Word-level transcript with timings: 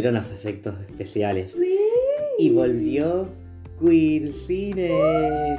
volvieron 0.00 0.14
los 0.14 0.30
efectos 0.30 0.74
especiales. 0.88 1.52
Sí. 1.52 1.76
Y 2.38 2.50
volvió 2.52 3.28
Queer 3.80 4.32
Cine 4.32 5.58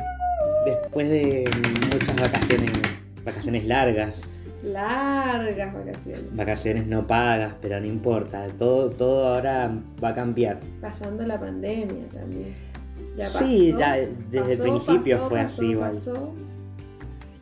después 0.65 1.09
de 1.09 1.43
muchas 1.93 2.15
vacaciones, 2.19 2.71
vacaciones 3.23 3.67
largas, 3.67 4.19
Largas 4.63 5.73
vacaciones. 5.73 6.35
vacaciones 6.35 6.87
no 6.87 7.05
pagas, 7.05 7.53
pero 7.61 7.79
no 7.79 7.85
importa, 7.85 8.47
todo, 8.57 8.89
todo 8.89 9.27
ahora 9.35 9.75
va 10.03 10.09
a 10.09 10.15
cambiar. 10.15 10.59
Pasando 10.81 11.23
la 11.25 11.39
pandemia 11.39 12.07
también. 12.11 12.55
Ya 13.17 13.27
Sí, 13.29 13.73
pasó, 13.73 13.79
ya 13.79 13.97
desde 14.31 14.53
el 14.53 14.59
principio 14.59 15.17
pasó, 15.17 15.29
fue 15.29 15.39
así 15.39 15.65
igual. 15.71 15.91
pasó. 15.91 16.33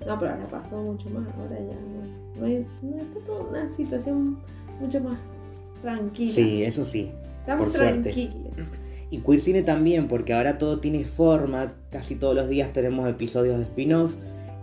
No, 0.06 0.20
pero 0.20 0.32
ahora 0.32 0.46
pasó 0.52 0.82
mucho 0.82 1.10
más. 1.12 1.34
Ahora 1.38 1.58
ya 1.60 1.76
no. 1.76 2.40
no, 2.42 2.46
hay- 2.46 2.66
no 2.82 2.98
está 2.98 3.20
toda 3.26 3.50
una 3.50 3.70
situación 3.70 4.38
mucho 4.82 5.00
más 5.02 5.18
tranquila. 5.82 6.32
Sí, 6.32 6.64
eso 6.64 6.84
sí. 6.84 7.12
Estamos 7.40 7.64
por 7.64 7.72
suerte. 7.72 8.12
tranquilos. 8.12 8.68
Y 9.12 9.20
Queer 9.20 9.40
Cine 9.40 9.64
también, 9.64 10.08
porque 10.08 10.34
ahora 10.34 10.58
todo 10.58 10.80
tiene 10.80 11.04
forma, 11.04 11.74
casi 11.90 12.16
todos 12.16 12.36
los 12.36 12.48
días 12.48 12.72
tenemos 12.74 13.10
episodios 13.10 13.58
de 13.58 13.64
spin-off. 13.64 14.14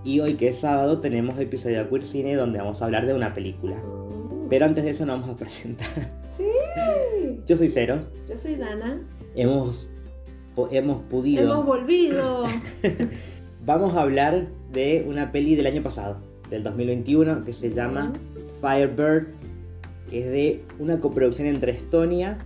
Y 0.04 0.20
hoy 0.20 0.34
que 0.34 0.48
es 0.48 0.58
sábado 0.58 1.00
tenemos 1.00 1.38
episodio 1.40 1.82
de 1.82 1.88
Queer 1.88 2.04
Cine 2.04 2.34
donde 2.36 2.58
vamos 2.58 2.80
a 2.80 2.84
hablar 2.84 3.06
de 3.06 3.14
una 3.14 3.34
película. 3.34 3.76
Mm. 3.76 4.48
Pero 4.48 4.66
antes 4.66 4.84
de 4.84 4.90
eso 4.90 5.04
nos 5.04 5.20
vamos 5.20 5.34
a 5.34 5.36
presentar. 5.36 5.88
Sí. 6.36 7.40
Yo 7.46 7.56
soy 7.56 7.70
Cero. 7.70 8.00
Yo 8.28 8.36
soy 8.36 8.56
Dana. 8.56 9.00
Hemos, 9.34 9.88
hemos 10.70 11.02
podido... 11.04 11.42
Hemos 11.42 11.66
volvido. 11.66 12.44
Vamos 13.66 13.96
a 13.96 14.02
hablar 14.02 14.46
de 14.70 15.04
una 15.08 15.32
peli 15.32 15.56
del 15.56 15.66
año 15.66 15.82
pasado, 15.82 16.18
del 16.50 16.62
2021, 16.62 17.42
que 17.44 17.52
se 17.52 17.72
llama 17.72 18.12
Firebird, 18.60 19.26
que 20.10 20.18
es 20.20 20.26
de 20.26 20.60
una 20.78 21.00
coproducción 21.00 21.48
entre 21.48 21.72
Estonia 21.72 22.38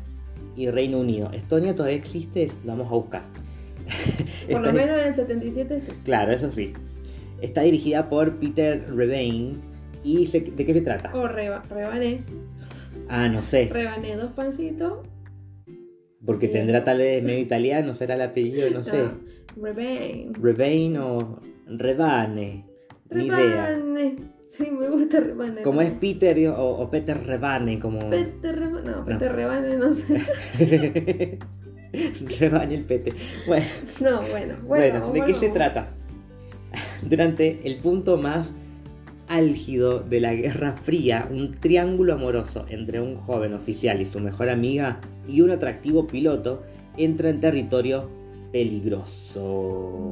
y 0.57 0.69
Reino 0.71 0.99
Unido. 0.99 1.31
¿Estonia 1.33 1.75
todavía 1.75 1.97
existe? 1.99 2.51
Lo 2.65 2.73
vamos 2.73 2.89
a 2.89 2.95
buscar. 2.95 3.23
Por 4.51 4.61
lo 4.67 4.73
menos 4.73 4.99
en 5.01 5.07
el 5.07 5.15
77 5.15 5.81
sí. 5.81 5.93
Claro, 6.05 6.33
eso 6.33 6.51
sí. 6.51 6.73
Está 7.41 7.63
dirigida 7.63 8.09
por 8.09 8.37
Peter 8.37 8.85
Rebane. 8.95 9.53
¿Y 10.05 10.27
se- 10.27 10.41
de 10.41 10.65
qué 10.65 10.73
se 10.75 10.81
trata? 10.83 11.11
O 11.15 11.27
reba- 11.27 11.63
rebané. 11.71 12.21
Ah, 13.09 13.29
no 13.29 13.43
sé. 13.43 13.69
Rebané 13.73 14.17
dos 14.17 14.33
pancitos. 14.33 15.07
Porque 16.25 16.47
y 16.47 16.51
tendrá 16.53 16.85
tal 16.85 16.99
vez 16.99 17.23
medio 17.23 17.39
italiano, 17.41 17.95
será 17.95 18.15
el 18.15 18.23
apellido, 18.23 18.69
no 18.71 18.83
sé. 18.83 19.09
Rebane. 19.61 20.31
Rebane 20.41 20.99
o 20.99 21.41
Rebane. 21.67 22.65
Ni 23.11 23.27
idea. 23.27 23.79
Sí, 24.51 24.69
me 24.71 24.89
gusta 24.89 25.21
Rebane. 25.21 25.63
Como 25.63 25.81
es 25.81 25.91
Peter 25.93 26.49
o, 26.49 26.71
o 26.81 26.91
Peter 26.91 27.17
Rebane, 27.25 27.79
como. 27.79 28.11
Pete 28.11 28.51
Rebane. 28.53 28.91
No, 28.91 29.05
Pete 29.05 29.29
Rebane 29.29 29.77
no 29.77 29.93
sé. 29.95 31.39
Rebane 32.39 32.75
el 32.75 32.85
pete. 32.85 33.15
Bueno, 33.47 33.67
No, 34.01 34.23
bueno. 34.23 34.55
Bueno, 34.67 35.01
bueno, 35.01 35.13
¿de 35.13 35.25
qué 35.25 35.35
se 35.35 35.49
trata? 35.51 35.91
Durante 37.03 37.61
el 37.65 37.77
punto 37.77 38.17
más 38.19 38.53
álgido 39.29 40.01
de 40.01 40.21
la 40.21 40.35
Guerra 40.35 40.73
Fría, 40.73 41.29
un 41.31 41.53
triángulo 41.61 42.15
amoroso 42.15 42.67
entre 42.69 43.01
un 43.01 43.17
joven 43.17 43.55
oficial 43.55 44.01
y 44.01 44.07
su 44.07 44.19
mejor 44.19 44.49
amiga 44.49 45.01
y 45.29 45.41
un 45.41 45.51
atractivo 45.51 46.09
piloto 46.09 46.63
entra 46.97 47.31
en 47.31 47.41
territorio 47.41 48.11
peligroso. 48.53 50.11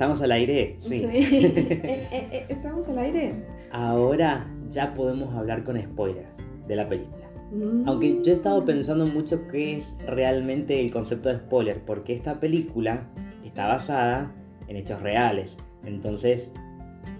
¿Estamos 0.00 0.22
al 0.22 0.32
aire? 0.32 0.78
Sí. 0.80 1.04
Eh, 1.04 2.08
eh, 2.10 2.28
eh, 2.32 2.46
¿Estamos 2.48 2.88
al 2.88 2.98
aire? 3.00 3.34
Ahora 3.70 4.50
ya 4.70 4.94
podemos 4.94 5.34
hablar 5.34 5.62
con 5.62 5.78
spoilers 5.78 6.26
de 6.66 6.74
la 6.74 6.88
película. 6.88 7.28
Mm. 7.52 7.86
Aunque 7.86 8.22
yo 8.22 8.32
he 8.32 8.34
estado 8.34 8.64
pensando 8.64 9.04
mucho 9.04 9.46
qué 9.48 9.76
es 9.76 9.94
realmente 10.06 10.80
el 10.80 10.90
concepto 10.90 11.28
de 11.28 11.34
spoiler, 11.34 11.84
porque 11.84 12.14
esta 12.14 12.40
película 12.40 13.10
está 13.44 13.66
basada 13.66 14.34
en 14.68 14.76
hechos 14.76 15.02
reales. 15.02 15.58
Entonces, 15.84 16.50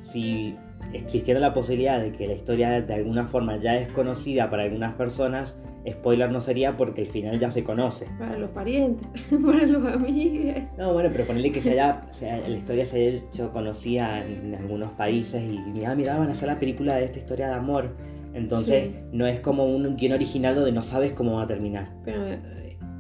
si 0.01 0.57
existiera 0.93 1.41
la 1.41 1.55
posibilidad 1.55 2.01
de 2.01 2.13
que 2.13 2.27
la 2.27 2.35
historia 2.35 2.81
de 2.83 2.95
alguna 2.95 3.27
forma 3.29 3.57
ya 3.57 3.77
es 3.77 3.89
conocida 3.93 4.51
para 4.51 4.65
algunas 4.65 4.95
personas, 4.95 5.57
spoiler 5.89 6.31
no 6.31 6.41
sería 6.41 6.77
porque 6.77 7.01
el 7.03 7.07
final 7.07 7.39
ya 7.39 7.51
se 7.51 7.65
conoce. 7.65 8.07
Para 8.19 8.39
los 8.39 8.51
parientes, 8.51 9.07
para 9.45 9.67
los 9.67 9.85
amigos. 9.95 10.57
No, 10.77 10.93
bueno, 10.93 11.09
pero 11.13 11.25
ponerle 11.25 11.53
que 11.53 11.61
se 11.61 11.73
haya, 11.73 12.03
se 12.11 12.31
haya- 12.31 12.49
la 12.49 12.57
historia 12.57 12.85
se 12.87 12.97
haya 13.09 13.19
hecho 13.19 13.53
conocida 13.53 14.25
en 14.25 14.55
algunos 14.55 14.91
países 14.93 15.43
y 15.43 15.59
mira, 15.59 15.95
mira, 15.95 16.19
van 16.19 16.29
a 16.29 16.33
hacer 16.33 16.49
la 16.49 16.59
película 16.59 16.97
de 16.97 17.05
esta 17.05 17.19
historia 17.19 17.49
de 17.49 17.55
amor. 17.55 17.97
Entonces, 18.35 18.91
Sí. 18.93 18.97
no 19.13 19.27
es 19.27 19.41
como 19.41 19.65
un 19.67 19.97
guion 19.97 20.13
original 20.13 20.55
donde 20.55 20.71
no 20.73 20.83
sabes 20.83 21.13
cómo 21.13 21.37
va 21.37 21.43
a 21.43 21.47
terminar. 21.49 21.89
Pero 22.05 22.29
eh, 22.29 22.39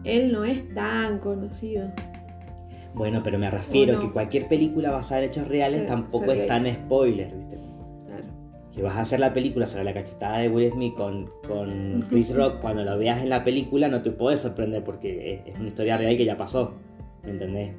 él 0.05 0.33
no 0.33 0.45
es 0.45 0.73
tan 0.75 1.19
conocido. 1.19 1.89
Bueno, 2.95 3.21
pero 3.23 3.39
me 3.39 3.49
refiero 3.51 3.93
no. 3.95 4.01
que 4.01 4.11
cualquier 4.11 4.49
película 4.49 4.91
basada 4.91 5.23
en 5.23 5.29
hechos 5.31 5.47
reales 5.47 5.83
Se- 5.83 5.87
tampoco 5.87 6.33
se 6.33 6.41
es 6.43 6.47
tan 6.49 6.67
spoiler, 6.67 7.33
¿viste? 7.37 7.59
Si 8.71 8.81
vas 8.83 8.97
a 8.97 9.01
hacer 9.01 9.19
la 9.21 9.33
película 9.33 9.67
sobre 9.67 9.85
la 9.85 9.93
cachetada 9.95 10.39
de 10.39 10.49
Will 10.49 10.71
Smith 10.71 10.95
con, 10.95 11.29
con 11.47 12.07
Chris 12.09 12.35
Rock, 12.35 12.61
cuando 12.61 12.85
lo 12.85 12.97
veas 12.99 13.21
en 13.21 13.29
la 13.29 13.43
película 13.43 13.89
no 13.89 14.01
te 14.03 14.11
puedes 14.13 14.41
sorprender 14.41 14.85
porque 14.85 15.35
es, 15.47 15.53
es 15.55 15.59
una 15.59 15.69
historia 15.69 15.97
real 15.97 16.17
que 16.17 16.25
ya 16.25 16.37
pasó, 16.37 16.75
¿me 17.25 17.31
entendés? 17.31 17.73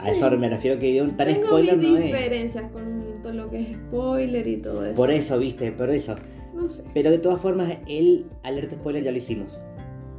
A 0.00 0.10
eso 0.10 0.28
me 0.32 0.48
refiero 0.48 0.78
que 0.80 1.00
un 1.00 1.16
tan 1.16 1.28
Tengo 1.28 1.46
spoiler 1.46 1.76
mis 1.76 1.88
no 1.90 1.96
es. 1.98 2.04
diferencias 2.04 2.70
con 2.72 3.04
todo 3.22 3.32
lo 3.32 3.48
que 3.48 3.60
es 3.60 3.68
spoiler 3.76 4.46
y 4.46 4.56
todo 4.56 4.84
eso. 4.84 4.94
Por 4.96 5.10
eso, 5.12 5.38
¿viste? 5.38 5.70
Por 5.70 5.88
eso. 5.90 6.16
No 6.52 6.68
sé. 6.68 6.82
Pero 6.92 7.12
de 7.12 7.18
todas 7.18 7.40
formas, 7.40 7.76
el 7.86 8.26
alerta 8.42 8.74
spoiler 8.74 9.04
ya 9.04 9.12
lo 9.12 9.18
hicimos. 9.18 9.60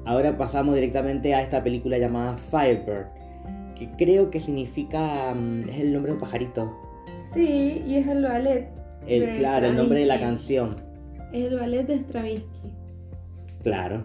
Ahora 0.05 0.37
pasamos 0.37 0.75
directamente 0.75 1.33
a 1.35 1.41
esta 1.41 1.61
película 1.61 1.97
llamada 1.97 2.37
Firebird, 2.37 3.07
que 3.77 3.89
creo 3.97 4.31
que 4.31 4.39
significa... 4.39 5.33
mm, 5.33 5.69
es 5.69 5.79
el 5.79 5.91
nombre 5.91 6.11
de 6.11 6.15
un 6.15 6.21
pajarito. 6.21 6.73
Sí, 7.33 7.83
y 7.85 7.97
es 7.97 8.07
el 8.07 8.23
ballet. 8.23 8.69
El, 9.07 9.25
De 9.25 9.37
claro, 9.37 9.67
el 9.67 9.75
nombre 9.75 9.99
de 9.99 10.05
la 10.05 10.19
canción. 10.19 10.75
Es 11.33 11.45
el 11.51 11.59
ballet 11.59 11.85
de 11.85 11.99
Stravinsky. 11.99 12.71
Claro. 13.63 14.03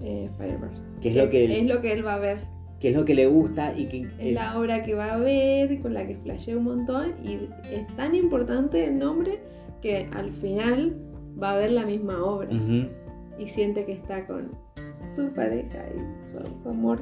Eh, 0.00 0.28
Firebird. 0.36 0.70
Es 1.02 1.16
lo 1.16 1.28
que, 1.30 1.60
es 1.60 1.66
lo 1.66 1.80
que 1.80 1.92
él 1.92 2.06
va 2.06 2.14
a 2.14 2.18
ver. 2.18 2.38
que 2.80 2.90
es 2.90 2.96
lo 2.96 3.04
que 3.04 3.14
le 3.14 3.26
gusta 3.26 3.76
y 3.76 3.86
que... 3.86 4.06
Es 4.20 4.32
la 4.34 4.58
obra 4.58 4.84
que 4.84 4.94
va 4.94 5.14
a 5.14 5.16
ver, 5.18 5.80
con 5.80 5.94
la 5.94 6.06
que 6.06 6.14
flashea 6.16 6.56
un 6.56 6.64
montón. 6.64 7.14
Y 7.24 7.34
es 7.72 7.86
tan 7.96 8.14
importante 8.14 8.84
el 8.84 8.98
nombre 8.98 9.40
que 9.82 10.08
al 10.12 10.30
final 10.32 10.96
va 11.42 11.52
a 11.52 11.56
ver 11.56 11.72
la 11.72 11.84
misma 11.84 12.22
obra. 12.24 12.48
Y 13.38 13.48
siente 13.48 13.84
que 13.84 13.92
está 13.92 14.26
con 14.26 14.50
su 15.14 15.32
pareja 15.32 15.84
y 15.94 16.28
su, 16.30 16.38
su 16.62 16.68
amor. 16.68 17.00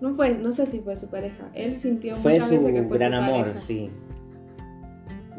No 0.00 0.14
fue, 0.14 0.36
no 0.38 0.52
sé 0.52 0.66
si 0.66 0.80
fue 0.80 0.96
su 0.96 1.08
pareja. 1.08 1.50
Él 1.54 1.76
sintió 1.76 2.14
Fue 2.16 2.34
muchas 2.34 2.48
su 2.48 2.54
veces 2.56 2.72
que 2.74 2.82
fue 2.88 2.98
gran 2.98 3.12
su 3.12 3.18
amor, 3.18 3.40
pareja. 3.46 3.60
sí. 3.60 3.90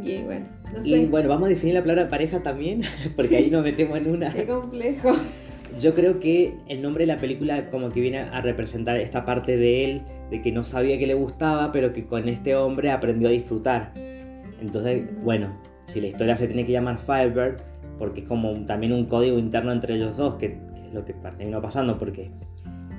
Y 0.04 0.22
bueno, 0.24 0.46
no 0.74 0.86
Y 0.86 0.90
sé. 0.90 1.06
bueno, 1.08 1.30
vamos 1.30 1.46
a 1.48 1.50
definir 1.50 1.76
la 1.76 1.82
palabra 1.82 2.10
pareja 2.10 2.42
también, 2.42 2.82
porque 3.16 3.38
ahí 3.38 3.50
nos 3.50 3.64
metemos 3.64 3.98
en 3.98 4.08
una. 4.10 4.34
Qué 4.34 4.46
complejo. 4.46 5.16
Yo 5.80 5.94
creo 5.96 6.20
que 6.20 6.54
el 6.68 6.82
nombre 6.82 7.06
de 7.06 7.14
la 7.14 7.18
película 7.18 7.70
como 7.70 7.90
que 7.90 8.02
viene 8.02 8.20
a 8.20 8.42
representar 8.42 9.00
esta 9.00 9.26
parte 9.26 9.56
de 9.58 9.86
él, 9.86 10.02
de 10.30 10.42
que 10.42 10.52
no 10.52 10.64
sabía 10.64 10.98
que 11.00 11.08
le 11.08 11.14
gustaba, 11.14 11.72
pero 11.72 11.94
que 11.94 12.06
con 12.06 12.28
este 12.28 12.56
hombre 12.56 12.92
aprendió 12.92 13.30
a 13.30 13.32
disfrutar. 13.32 13.94
Entonces, 14.62 15.04
bueno, 15.24 15.58
si 15.88 16.02
la 16.02 16.08
historia 16.08 16.36
se 16.36 16.48
tiene 16.48 16.66
que 16.66 16.74
llamar 16.74 16.98
Firebird, 17.00 17.62
porque 17.98 18.22
es 18.22 18.28
como 18.28 18.52
también 18.66 18.92
un 18.94 19.06
código 19.06 19.40
interno 19.40 19.72
entre 19.72 19.96
ellos 19.96 20.18
dos, 20.18 20.36
que, 20.36 20.50
que 20.74 20.88
es 20.88 20.94
lo 20.94 21.06
que 21.06 21.14
terminó 21.14 21.62
pasando, 21.62 21.98
porque 21.98 22.32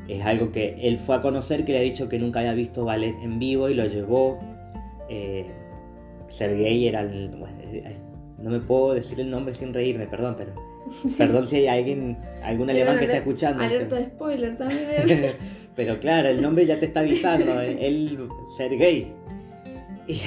es 0.08 0.24
algo 0.24 0.50
que 0.50 0.76
él 0.80 0.98
fue 0.98 1.16
a 1.16 1.20
conocer, 1.22 1.64
que 1.64 1.72
le 1.72 1.78
ha 1.78 1.82
dicho 1.82 2.08
que 2.08 2.18
nunca 2.18 2.40
había 2.40 2.54
visto 2.54 2.84
ballet 2.84 3.14
en 3.22 3.38
vivo 3.38 3.68
y 3.68 3.74
lo 3.74 3.84
llevó. 3.86 4.38
Eh, 5.08 5.46
Sergei 6.32 6.88
era 6.88 7.00
el... 7.00 7.28
bueno, 7.28 7.56
eh, 7.60 7.96
no 8.38 8.50
me 8.50 8.58
puedo 8.60 8.94
decir 8.94 9.20
el 9.20 9.30
nombre 9.30 9.54
sin 9.54 9.72
reírme, 9.74 10.06
perdón, 10.06 10.34
pero... 10.38 10.52
Perdón 11.18 11.46
si 11.46 11.56
hay 11.56 11.68
alguien, 11.68 12.18
algún 12.42 12.68
alemán 12.68 12.98
que 12.98 13.04
está 13.04 13.18
escuchando. 13.18 13.62
Alerta 13.62 13.96
de 13.96 14.06
spoiler 14.06 14.56
también. 14.58 15.32
Pero 15.76 15.98
claro, 16.00 16.28
el 16.28 16.42
nombre 16.42 16.66
ya 16.66 16.78
te 16.78 16.84
está 16.86 17.00
avisando, 17.00 17.52
eh, 17.62 17.78
él 17.80 18.28
ser 18.58 18.76
gay. 18.76 19.10
Y, 20.06 20.20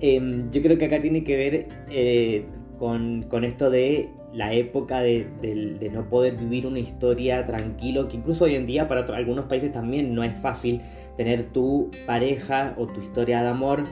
em, 0.00 0.50
yo 0.50 0.62
creo 0.62 0.78
que 0.78 0.86
acá 0.86 1.00
tiene 1.00 1.22
que 1.22 1.36
ver 1.36 1.68
eh, 1.90 2.44
con, 2.78 3.22
con 3.24 3.44
esto 3.44 3.70
de 3.70 4.08
la 4.32 4.52
época 4.52 5.00
de, 5.00 5.26
del- 5.42 5.78
de 5.78 5.90
no 5.90 6.08
poder 6.08 6.36
vivir 6.36 6.66
una 6.66 6.78
historia 6.80 7.44
tranquilo, 7.44 8.08
que 8.08 8.16
incluso 8.16 8.44
hoy 8.46 8.54
en 8.54 8.66
día 8.66 8.88
para 8.88 9.02
algunos 9.14 9.44
países 9.44 9.70
también 9.72 10.14
no 10.14 10.24
es 10.24 10.36
fácil 10.36 10.80
tener 11.16 11.44
tu 11.52 11.90
pareja 12.06 12.74
o 12.78 12.86
tu 12.86 13.00
historia 13.00 13.42
de 13.42 13.48
amor 13.48 13.84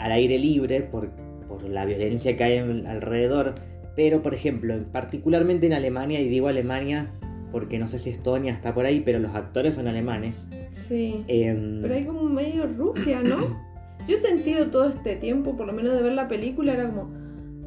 al 0.00 0.12
aire 0.12 0.38
libre 0.38 0.80
por, 0.82 1.10
por 1.48 1.62
la 1.68 1.84
violencia 1.84 2.36
que 2.36 2.44
hay 2.44 2.58
en- 2.58 2.86
alrededor. 2.86 3.54
Pero, 3.96 4.22
por 4.22 4.32
ejemplo, 4.34 4.74
particularmente 4.92 5.66
en 5.66 5.72
Alemania, 5.72 6.20
y 6.20 6.28
digo 6.28 6.48
Alemania 6.48 7.08
porque 7.50 7.78
no 7.78 7.88
sé 7.88 7.98
si 7.98 8.10
Estonia 8.10 8.52
está 8.52 8.74
por 8.74 8.84
ahí, 8.84 9.00
pero 9.00 9.18
los 9.18 9.34
actores 9.34 9.74
son 9.74 9.88
alemanes. 9.88 10.46
Sí. 10.70 11.24
Em, 11.28 11.80
Pero 11.82 11.94
hay 11.94 12.04
como 12.04 12.22
medio 12.24 12.66
Rusia, 12.66 13.22
¿no? 13.22 13.38
Yo 14.08 14.16
he 14.16 14.20
sentido 14.20 14.70
todo 14.70 14.88
este 14.88 15.16
tiempo, 15.16 15.56
por 15.56 15.66
lo 15.66 15.72
menos 15.72 15.94
de 15.94 16.02
ver 16.02 16.12
la 16.12 16.28
película, 16.28 16.74
era 16.74 16.86
como. 16.88 17.10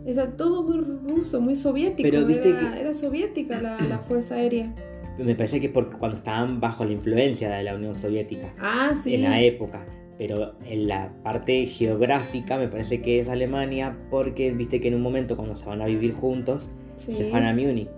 Era 0.05 0.35
todo 0.37 0.63
muy 0.63 0.79
ruso, 0.79 1.41
muy 1.41 1.55
soviético. 1.55 2.07
Pero 2.09 2.25
viste 2.25 2.49
era, 2.49 2.73
que- 2.73 2.81
era 2.81 2.93
soviética 2.93 3.61
la, 3.61 3.77
la 3.81 3.97
fuerza 4.07 4.35
aérea. 4.35 4.73
me 5.19 5.35
parece 5.35 5.59
que 5.61 5.69
porque 5.69 5.97
cuando 5.97 6.17
estaban 6.17 6.59
bajo 6.59 6.85
la 6.85 6.91
influencia 6.93 7.49
de 7.49 7.63
la 7.63 7.75
Unión 7.75 7.93
Soviética. 7.95 8.53
Ah, 8.59 8.93
sí. 8.95 9.15
en 9.15 9.23
la 9.23 9.41
época. 9.41 9.85
Pero 10.21 10.53
en 10.65 10.87
la 10.87 11.11
parte 11.23 11.65
geográfica 11.65 12.59
me 12.59 12.67
parece 12.67 13.01
que 13.01 13.19
es 13.19 13.27
Alemania 13.27 13.97
porque 14.11 14.51
viste 14.51 14.79
que 14.79 14.89
en 14.89 14.93
un 14.93 15.01
momento 15.01 15.35
cuando 15.35 15.55
se 15.55 15.65
van 15.65 15.81
a 15.81 15.85
vivir 15.85 16.13
juntos 16.13 16.69
Sí, 16.95 17.15
se 17.15 17.31
van 17.31 17.43
a 17.43 17.55
Múnich 17.55 17.89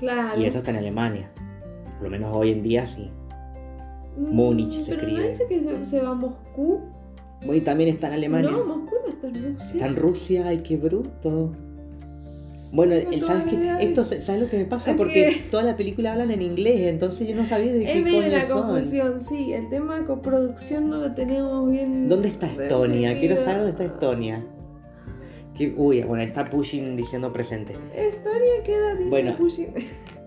Claro. 0.00 0.40
y 0.40 0.46
eso 0.46 0.58
está 0.58 0.72
en 0.72 0.78
Alemania. 0.78 1.30
Por 1.98 2.02
lo 2.06 2.10
menos 2.10 2.34
hoy 2.34 2.50
en 2.50 2.64
día 2.64 2.84
sí. 2.88 3.08
Mm, 4.18 4.34
Múnich 4.34 4.72
se 4.72 4.96
Pero 4.96 5.02
no 5.06 5.08
escribe. 5.10 5.28
dice 5.28 5.46
que 5.48 5.60
se, 5.60 5.86
se 5.86 6.00
va 6.02 6.10
a 6.10 6.14
Moscú. 6.14 6.80
Hoy 7.46 7.60
también 7.60 7.88
está 7.88 8.08
en 8.08 8.14
Alemania. 8.14 8.50
No, 8.50 8.64
Moscú 8.64 8.96
no 9.06 9.12
está 9.12 9.28
en 9.28 9.34
Rusia. 9.54 9.66
Está 9.74 9.86
en 9.86 9.96
Rusia, 9.96 10.44
ay 10.48 10.58
qué 10.58 10.76
bruto. 10.76 11.52
Bueno, 12.74 12.94
el- 12.94 13.20
¿sabes, 13.20 13.44
qué? 13.44 13.76
Esto, 13.80 14.04
¿sabes 14.04 14.40
lo 14.42 14.48
que 14.48 14.58
me 14.58 14.64
pasa? 14.64 14.90
Es 14.90 14.96
Porque 14.96 15.12
que- 15.12 15.48
toda 15.50 15.62
la 15.62 15.76
película 15.76 16.12
hablan 16.12 16.30
en 16.32 16.42
inglés, 16.42 16.80
entonces 16.82 17.28
yo 17.28 17.36
no 17.36 17.46
sabía 17.46 17.72
de 17.72 17.80
qué 17.84 17.92
Es 17.98 18.02
coño 18.02 18.26
la 18.28 18.46
son. 18.48 18.66
confusión, 18.66 19.20
sí. 19.20 19.52
El 19.52 19.68
tema 19.68 20.00
de 20.00 20.04
coproducción 20.04 20.90
no 20.90 20.96
lo 20.98 21.14
tenemos 21.14 21.70
bien. 21.70 22.08
¿Dónde 22.08 22.28
está 22.28 22.46
Estonia? 22.46 23.18
Quiero 23.18 23.36
saber 23.36 23.56
dónde 23.58 23.70
está 23.70 23.84
Estonia. 23.84 24.44
Que- 25.56 25.72
uy, 25.76 26.02
bueno, 26.02 26.24
está 26.24 26.44
Pushing 26.46 26.96
diciendo 26.96 27.32
presente. 27.32 27.74
Estonia 27.94 28.62
queda, 28.64 28.94
dice 28.96 29.08
Bueno. 29.08 29.34
Pushing. 29.36 29.68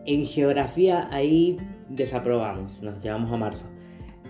En 0.05 0.25
geografía 0.25 1.09
ahí 1.11 1.57
desaprobamos, 1.89 2.81
nos 2.81 3.03
llevamos 3.03 3.29
a 3.33 3.35
marzo. 3.35 3.65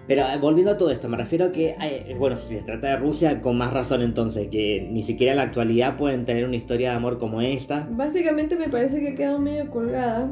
Pero 0.08 0.22
eh, 0.24 0.38
volviendo 0.40 0.72
a 0.72 0.78
todo 0.78 0.90
esto, 0.90 1.10
me 1.10 1.18
refiero 1.18 1.46
a 1.46 1.52
que, 1.52 1.76
eh, 1.82 2.16
bueno, 2.18 2.38
si 2.38 2.56
se 2.56 2.62
trata 2.62 2.88
de 2.88 2.98
Rusia, 2.98 3.42
con 3.42 3.58
más 3.58 3.74
razón 3.74 4.02
entonces, 4.02 4.48
que 4.50 4.88
ni 4.90 5.04
siquiera 5.04 5.34
en 5.34 5.38
la 5.38 5.44
actualidad 5.44 5.98
pueden 5.98 6.26
tener 6.26 6.46
una 6.46 6.56
historia 6.56 6.92
de 6.92 6.96
amor 6.96 7.18
como 7.18 7.42
esta. 7.42 7.88
Básicamente 7.92 8.56
me 8.56 8.70
parece 8.70 9.02
que 9.02 9.10
ha 9.10 9.16
quedado 9.16 9.40
medio 9.40 9.70
colgada. 9.70 10.32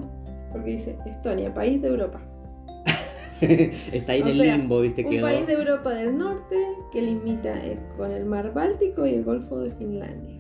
Porque 0.52 0.72
dice 0.72 0.98
Estonia, 1.06 1.54
país 1.54 1.82
de 1.82 1.90
Europa. 1.90 2.22
Está 3.42 4.14
ahí 4.14 4.22
en 4.22 4.28
el 4.30 4.40
sea, 4.40 4.58
limbo, 4.58 4.80
¿viste? 4.80 5.04
Un 5.04 5.12
Quedó. 5.12 5.24
país 5.24 5.46
de 5.46 5.54
Europa 5.54 5.94
del 5.94 6.18
Norte 6.18 6.56
que 6.94 7.02
limita 7.02 7.54
eh, 7.66 7.78
con 7.98 8.12
el 8.12 8.26
mar 8.26 8.54
Báltico 8.54 9.06
y 9.06 9.16
el 9.16 9.26
Golfo 9.26 9.60
de 9.60 9.72
Finlandia. 9.72 10.35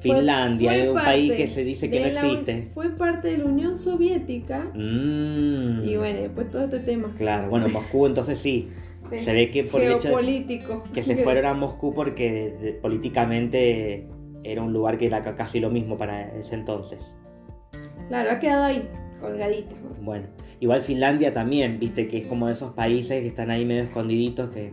Finlandia, 0.00 0.70
fue 0.70 0.82
es 0.82 0.88
un 0.88 0.94
país 0.94 1.32
que 1.32 1.48
se 1.48 1.64
dice 1.64 1.90
que 1.90 2.00
no 2.00 2.06
la 2.06 2.12
existe. 2.20 2.68
Fue 2.74 2.90
parte 2.90 3.28
de 3.28 3.38
la 3.38 3.44
Unión 3.46 3.76
Soviética. 3.76 4.70
Mm, 4.74 5.82
Y 5.88 5.96
bueno, 5.96 6.20
después 6.20 6.50
todo 6.50 6.64
este 6.64 6.80
tema. 6.80 7.12
Claro, 7.16 7.48
bueno, 7.50 7.68
Moscú 7.68 8.06
entonces 8.06 8.38
sí. 8.38 8.68
Se 9.16 9.32
ve 9.32 9.50
que 9.50 9.64
por 9.64 9.80
el 9.80 9.92
hecho 9.92 10.14
de 10.16 10.60
que 10.92 11.02
se 11.02 11.16
fueron 11.16 11.46
a 11.46 11.54
Moscú 11.54 11.94
porque 11.94 12.54
de- 12.60 12.72
políticamente 12.74 14.06
era 14.44 14.62
un 14.62 14.72
lugar 14.72 14.98
que 14.98 15.06
era 15.06 15.22
ca- 15.22 15.34
casi 15.34 15.60
lo 15.60 15.70
mismo 15.70 15.96
para 15.96 16.30
ese 16.36 16.54
entonces. 16.54 17.16
Claro, 18.08 18.30
ha 18.30 18.38
quedado 18.38 18.64
ahí, 18.64 18.88
colgadita. 19.20 19.74
Bueno, 20.02 20.26
igual 20.60 20.82
Finlandia 20.82 21.32
también, 21.32 21.78
viste 21.78 22.06
que 22.08 22.18
es 22.18 22.26
como 22.26 22.46
de 22.48 22.52
esos 22.52 22.72
países 22.74 23.20
que 23.22 23.28
están 23.28 23.50
ahí 23.50 23.64
medio 23.64 23.82
escondiditos, 23.84 24.50
que 24.50 24.72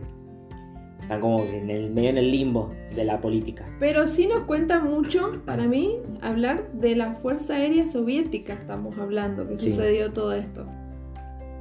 están 1.06 1.20
como 1.20 1.44
que 1.44 1.58
en 1.58 1.70
el 1.70 1.90
medio 1.90 2.10
en 2.10 2.18
el 2.18 2.32
limbo 2.32 2.72
de 2.96 3.04
la 3.04 3.20
política. 3.20 3.64
Pero 3.78 4.08
sí 4.08 4.26
nos 4.26 4.40
cuenta 4.40 4.80
mucho, 4.80 5.40
para 5.46 5.68
mí, 5.68 5.98
hablar 6.20 6.72
de 6.72 6.96
la 6.96 7.12
Fuerza 7.12 7.54
Aérea 7.54 7.86
Soviética, 7.86 8.54
estamos 8.54 8.98
hablando, 8.98 9.46
que 9.46 9.56
Sí. 9.56 9.70
sucedió 9.70 10.12
todo 10.12 10.32
esto. 10.32 10.66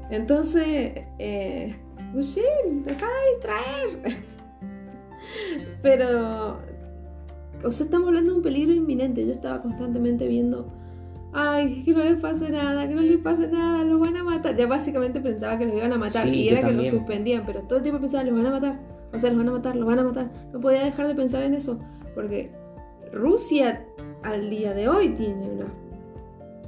Entonces, 0.09 0.93
eh, 1.19 1.75
Gushin, 2.13 2.83
deja 2.85 3.05
de 3.05 3.29
distraer. 3.35 4.23
Pero, 5.83 6.59
o 7.63 7.71
sea, 7.71 7.85
estamos 7.85 8.07
hablando 8.07 8.31
de 8.31 8.37
un 8.37 8.43
peligro 8.43 8.73
inminente. 8.73 9.23
Yo 9.25 9.31
estaba 9.31 9.61
constantemente 9.61 10.27
viendo, 10.27 10.67
ay, 11.33 11.83
que 11.83 11.91
no 11.91 11.99
les 12.03 12.17
pase 12.17 12.49
nada, 12.49 12.87
que 12.87 12.95
no 12.95 13.01
les 13.01 13.17
pase 13.17 13.47
nada, 13.47 13.83
los 13.83 13.99
van 13.99 14.17
a 14.17 14.23
matar. 14.23 14.55
Ya 14.57 14.65
básicamente 14.67 15.19
pensaba 15.19 15.57
que 15.59 15.65
los 15.67 15.75
iban 15.77 15.93
a 15.93 15.97
matar 15.97 16.27
Sí, 16.27 16.33
y 16.43 16.49
era 16.49 16.67
que 16.67 16.73
los 16.73 16.87
suspendían, 16.87 17.43
pero 17.45 17.61
todo 17.61 17.77
el 17.77 17.83
tiempo 17.83 18.01
pensaba, 18.01 18.23
los 18.23 18.35
van 18.35 18.45
a 18.47 18.51
matar. 18.51 18.94
O 19.13 19.19
sea, 19.19 19.29
los 19.29 19.37
van 19.37 19.49
a 19.49 19.51
matar, 19.53 19.75
los 19.75 19.85
van 19.87 19.99
a 19.99 20.03
matar. 20.03 20.29
No 20.53 20.59
podía 20.59 20.83
dejar 20.83 21.07
de 21.07 21.15
pensar 21.15 21.43
en 21.43 21.53
eso, 21.53 21.79
porque 22.13 22.51
Rusia 23.13 23.85
al 24.23 24.49
día 24.49 24.73
de 24.73 24.87
hoy 24.89 25.09
tiene 25.09 25.47
unas 25.49 25.69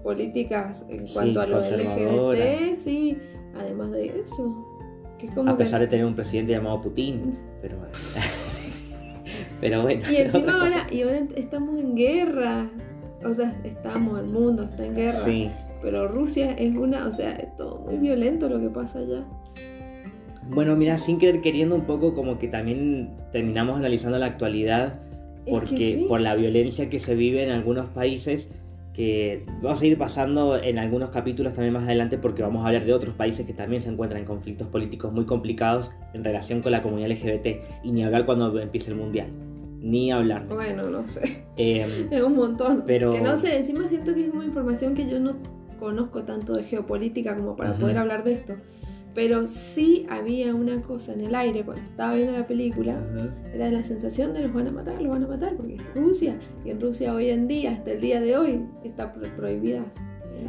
políticas 0.04 0.86
en 0.90 1.08
Sí, 1.08 1.14
cuanto 1.14 1.42
a 1.42 1.46
lo. 1.48 1.60
LGBT, 1.60 2.76
sí, 2.76 3.18
además 3.60 3.92
de 3.92 4.20
eso. 4.22 4.56
Que 5.18 5.26
es 5.28 5.34
como 5.34 5.50
A 5.52 5.58
que- 5.58 5.64
pesar 5.64 5.82
de 5.82 5.88
tener 5.88 6.06
un 6.06 6.16
presidente 6.16 6.52
llamado 6.54 6.80
Putin. 6.82 7.32
Pero, 7.62 7.78
pero 9.62 9.82
bueno. 9.84 10.02
Y 10.10 10.16
encima 10.18 10.60
ahora, 10.62 10.88
y 10.92 11.02
ahora 11.02 11.20
estamos 11.36 11.80
en 11.80 11.96
guerra. 11.96 12.70
O 13.26 13.34
sea, 13.34 13.58
estamos, 13.64 14.20
el 14.20 14.30
mundo 14.32 14.64
está 14.64 14.86
en 14.86 14.96
guerra. 14.96 15.20
Sí. 15.20 15.52
Pero 15.82 16.08
Rusia 16.08 16.54
es 16.54 16.76
una, 16.76 17.08
o 17.08 17.12
sea, 17.12 17.36
es 17.36 17.56
todo 17.56 17.80
muy 17.80 17.98
violento 17.98 18.48
lo 18.50 18.60
que 18.60 18.70
pasa 18.70 19.00
allá. 19.00 19.26
Bueno, 20.50 20.76
mira, 20.76 20.98
sin 20.98 21.20
querer 21.20 21.42
queriendo 21.42 21.76
un 21.76 21.86
poco 21.86 22.14
como 22.14 22.40
que 22.40 22.48
también 22.48 23.10
terminamos 23.32 23.78
analizando 23.78 24.18
la 24.20 24.28
actualidad 24.28 25.00
Es 25.46 25.52
porque 25.54 25.76
que 25.76 25.94
sí. 25.96 26.06
por 26.08 26.22
la 26.22 26.36
violencia 26.36 26.90
que 26.90 27.00
se 27.00 27.16
vive 27.16 27.44
en 27.44 27.52
algunos 27.52 27.88
países 27.88 28.50
que 28.94 29.44
vamos 29.62 29.82
a 29.82 29.86
ir 29.86 29.98
pasando 29.98 30.58
en 30.58 30.80
algunos 30.80 31.12
capítulos 31.12 31.54
también 31.54 31.74
más 31.74 31.84
adelante 31.84 32.18
porque 32.18 32.42
vamos 32.42 32.64
a 32.64 32.68
hablar 32.68 32.84
de 32.86 32.94
otros 32.94 33.14
países 33.16 33.46
que 33.46 33.54
también 33.54 33.82
se 33.82 33.90
encuentran 33.90 34.22
en 34.22 34.26
conflictos 34.26 34.68
políticos 34.70 35.14
muy 35.14 35.26
complicados 35.26 35.92
en 36.14 36.24
relación 36.24 36.62
con 36.62 36.72
la 36.72 36.82
comunidad 36.82 37.12
LGBT 37.12 37.48
y 37.84 37.92
ni 37.92 38.04
hablar 38.04 38.26
cuando 38.26 38.60
empiece 38.60 38.90
el 38.90 38.98
mundial 38.98 39.28
ni 39.80 40.12
hablar 40.12 40.48
Bueno, 40.48 40.90
no 40.90 41.08
sé. 41.08 41.44
Em, 41.58 42.08
Es 42.12 42.24
un 42.24 42.36
montón. 42.36 42.84
Pero- 42.88 43.12
Que 43.12 43.22
no 43.22 43.38
sé, 43.38 43.58
encima 43.60 43.88
siento 43.88 44.16
que 44.16 44.24
es 44.26 44.30
como 44.32 44.42
información 44.42 44.96
que 44.96 45.08
yo 45.08 45.20
no 45.20 45.36
conozco 45.80 46.24
tanto 46.24 46.54
de 46.54 46.64
geopolítica 46.64 47.36
como 47.38 47.56
para 47.56 47.72
Ujú. 47.72 47.82
poder 47.82 48.00
hablar 48.00 48.24
de 48.24 48.34
esto. 48.34 48.56
Pero 49.18 49.48
sí 49.48 50.06
había 50.12 50.54
una 50.54 50.80
cosa 50.84 51.12
en 51.14 51.22
el 51.22 51.34
aire 51.34 51.64
cuando 51.64 51.82
estaba 51.84 52.14
viendo 52.14 52.34
la 52.34 52.46
película. 52.46 52.96
Era 53.52 53.72
la 53.72 53.84
sensación 53.84 54.32
de 54.36 54.44
los 54.44 54.54
van 54.54 54.68
a 54.68 54.72
matar, 54.72 55.02
los 55.02 55.10
van 55.12 55.24
a 55.24 55.28
matar, 55.28 55.56
porque 55.56 55.74
es 55.78 55.82
Rusia. 55.96 56.36
Y 56.64 56.70
en 56.70 56.80
Rusia 56.80 57.16
hoy 57.16 57.32
en 57.32 57.48
día, 57.48 57.72
hasta 57.72 57.94
el 57.94 58.00
día 58.00 58.22
de 58.22 58.38
hoy, 58.38 58.62
está 58.84 59.12
pro- 59.12 59.24
prohibidas 59.36 59.88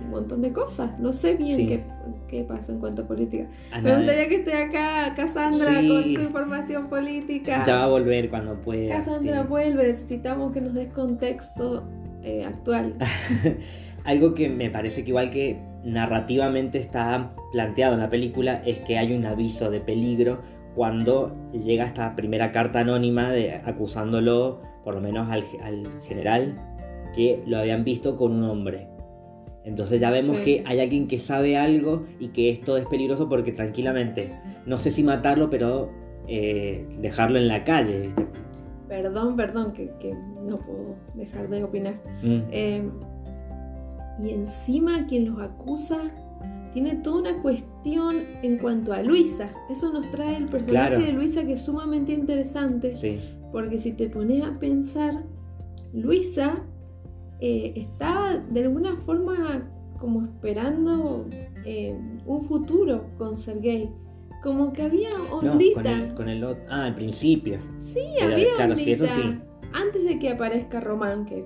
un 0.05 0.11
montón 0.11 0.43
de 0.43 0.53
cosas. 0.53 1.01
No 1.01 1.15
sé 1.15 1.37
bien 1.37 1.57
Sí. 1.57 1.67
qué, 1.67 1.83
qué 2.29 2.45
pasa 2.45 2.73
en 2.73 2.79
cuanto 2.79 3.03
a 3.05 3.09
política. 3.09 3.47
Ah, 3.73 3.81
Me 3.81 3.97
gustaría 3.97 4.29
que 4.29 4.35
esté 4.35 4.53
acá 4.53 5.15
Cassandra 5.17 5.81
Sí. 5.81 5.89
con 5.89 6.03
su 6.03 6.21
información 6.21 6.89
política. 6.91 7.65
ya 7.67 7.77
va 7.77 7.85
a 7.85 7.89
volver 7.89 8.29
cuando 8.29 8.61
pueda 8.61 8.97
Cassandra 8.97 9.45
vuelve, 9.45 9.87
necesitamos 9.87 10.53
que 10.53 10.61
nos 10.61 10.75
des 10.75 10.93
contexto 10.93 11.89
eh, 12.23 12.45
actual. 12.45 12.97
Algo 14.05 14.35
que 14.35 14.51
me 14.51 14.69
parece 14.71 15.05
que 15.05 15.09
igual 15.11 15.31
que 15.31 15.59
narrativamente 15.85 16.79
está 16.79 17.33
planteado 17.53 17.95
en 17.95 18.01
la 18.01 18.11
película 18.11 18.63
es 18.67 18.79
que 18.81 18.99
hay 18.99 19.13
un 19.13 19.25
aviso 19.27 19.71
de 19.71 19.81
peligro 19.81 20.41
cuando 20.75 21.35
llega 21.53 21.85
esta 21.85 22.15
primera 22.15 22.53
carta 22.53 22.81
anónima 22.81 23.31
de, 23.31 23.55
acusándolo, 23.55 24.61
por 24.85 24.95
lo 24.95 25.01
menos 25.01 25.29
al, 25.31 25.45
al 25.63 25.83
general, 26.07 26.57
que 27.15 27.43
lo 27.47 27.59
habían 27.59 27.85
visto 27.85 28.17
con 28.17 28.33
un 28.33 28.45
hombre. 28.45 28.89
Entonces 29.65 30.01
ya 30.01 30.11
vemos 30.11 30.37
Sí. 30.39 30.45
que 30.45 30.65
hay 30.67 30.81
alguien 30.81 31.09
que 31.09 31.19
sabe 31.19 31.57
algo 31.57 32.05
y 32.19 32.29
que 32.29 32.51
esto 32.51 32.77
es 32.77 32.87
peligroso 32.87 33.29
porque 33.29 33.53
tranquilamente, 33.53 34.31
no 34.67 34.79
sé 34.79 34.91
si 34.91 35.03
matarlo, 35.03 35.51
pero 35.51 35.91
eh, 36.27 36.87
dejarlo 37.01 37.39
en 37.39 37.49
la 37.49 37.65
calle. 37.65 38.11
Perdón, 38.89 39.37
perdón, 39.37 39.73
que, 39.73 39.91
que 40.01 40.15
no 40.49 40.59
puedo 40.59 40.97
dejar 41.15 41.49
de 41.51 41.65
opinar. 41.65 41.95
Mm. 42.23 42.39
Eh, 42.51 42.91
y 44.23 44.31
encima 44.31 45.07
quien 45.07 45.31
los 45.31 45.41
acusa 45.41 45.99
tiene 46.73 46.97
toda 46.97 47.21
una 47.33 47.43
cuestión 47.43 48.15
en 48.43 48.59
cuanto 48.59 48.93
a 48.93 49.03
Luisa. 49.03 49.51
Eso 49.71 49.93
nos 49.93 50.11
trae 50.11 50.37
el 50.37 50.47
personaje 50.47 50.89
Claro. 50.97 51.03
de 51.05 51.13
Luisa 51.13 51.45
que 51.45 51.55
es 51.55 51.63
sumamente 51.65 52.13
interesante. 52.13 52.97
Sí, 52.97 53.19
Porque 53.53 53.79
si 53.79 53.93
te 53.93 54.09
pones 54.11 54.45
a 54.45 54.59
pensar, 54.59 55.25
Luisa 55.95 56.63
eh, 57.41 57.73
estaba 57.77 58.37
de 58.37 58.63
alguna 58.65 58.97
forma 58.97 59.71
como 59.99 60.25
esperando 60.25 61.27
eh, 61.65 61.97
un 62.27 62.41
futuro 62.43 63.07
con 63.17 63.39
Sergei. 63.39 63.91
Como 64.43 64.73
que 64.73 64.83
había 64.83 65.09
no, 65.43 65.51
ondita. 65.53 65.75
con 65.83 65.87
el, 65.87 66.15
con 66.15 66.29
el 66.29 66.45
ot- 66.45 66.65
Ah, 66.69 66.85
al 66.85 66.95
principio. 66.95 67.59
Sí, 67.79 68.03
Pero, 68.21 68.33
había 68.35 68.55
claro, 68.55 68.77
sí, 68.77 68.93
eso 68.93 69.05
ondita. 69.05 69.23
sí. 69.23 69.39
Antes 69.73 70.05
de 70.05 70.19
que 70.19 70.31
aparezca 70.31 70.81
Román, 70.81 71.25
que. 71.27 71.45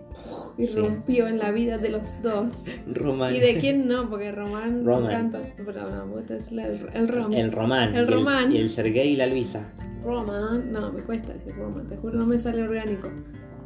Irrumpió 0.58 1.28
en 1.28 1.38
la 1.38 1.50
vida 1.50 1.78
de 1.78 1.88
los 1.90 2.20
dos. 2.22 2.64
Román. 2.86 3.34
¿Y 3.34 3.40
de 3.40 3.58
quién 3.60 3.88
no? 3.88 4.08
Porque 4.08 4.32
Román 4.32 4.84
Román. 4.84 5.10
encanta. 5.10 5.40
Pero 5.56 5.90
no, 5.90 6.16
decirle 6.22 6.64
el, 6.64 6.88
el 6.94 7.08
Rom. 7.08 7.32
El 7.32 7.52
Román. 7.52 7.94
El 7.94 8.08
y 8.08 8.10
Román. 8.10 8.52
Y 8.52 8.58
el 8.58 8.68
Sergei 8.68 9.12
y 9.12 9.16
la 9.16 9.26
Luisa. 9.26 9.72
Román. 10.02 10.72
No, 10.72 10.92
me 10.92 11.02
cuesta 11.02 11.32
decir 11.32 11.54
Román, 11.54 11.88
te 11.88 11.96
juro, 11.96 12.18
no 12.18 12.26
me 12.26 12.38
sale 12.38 12.62
orgánico. 12.62 13.08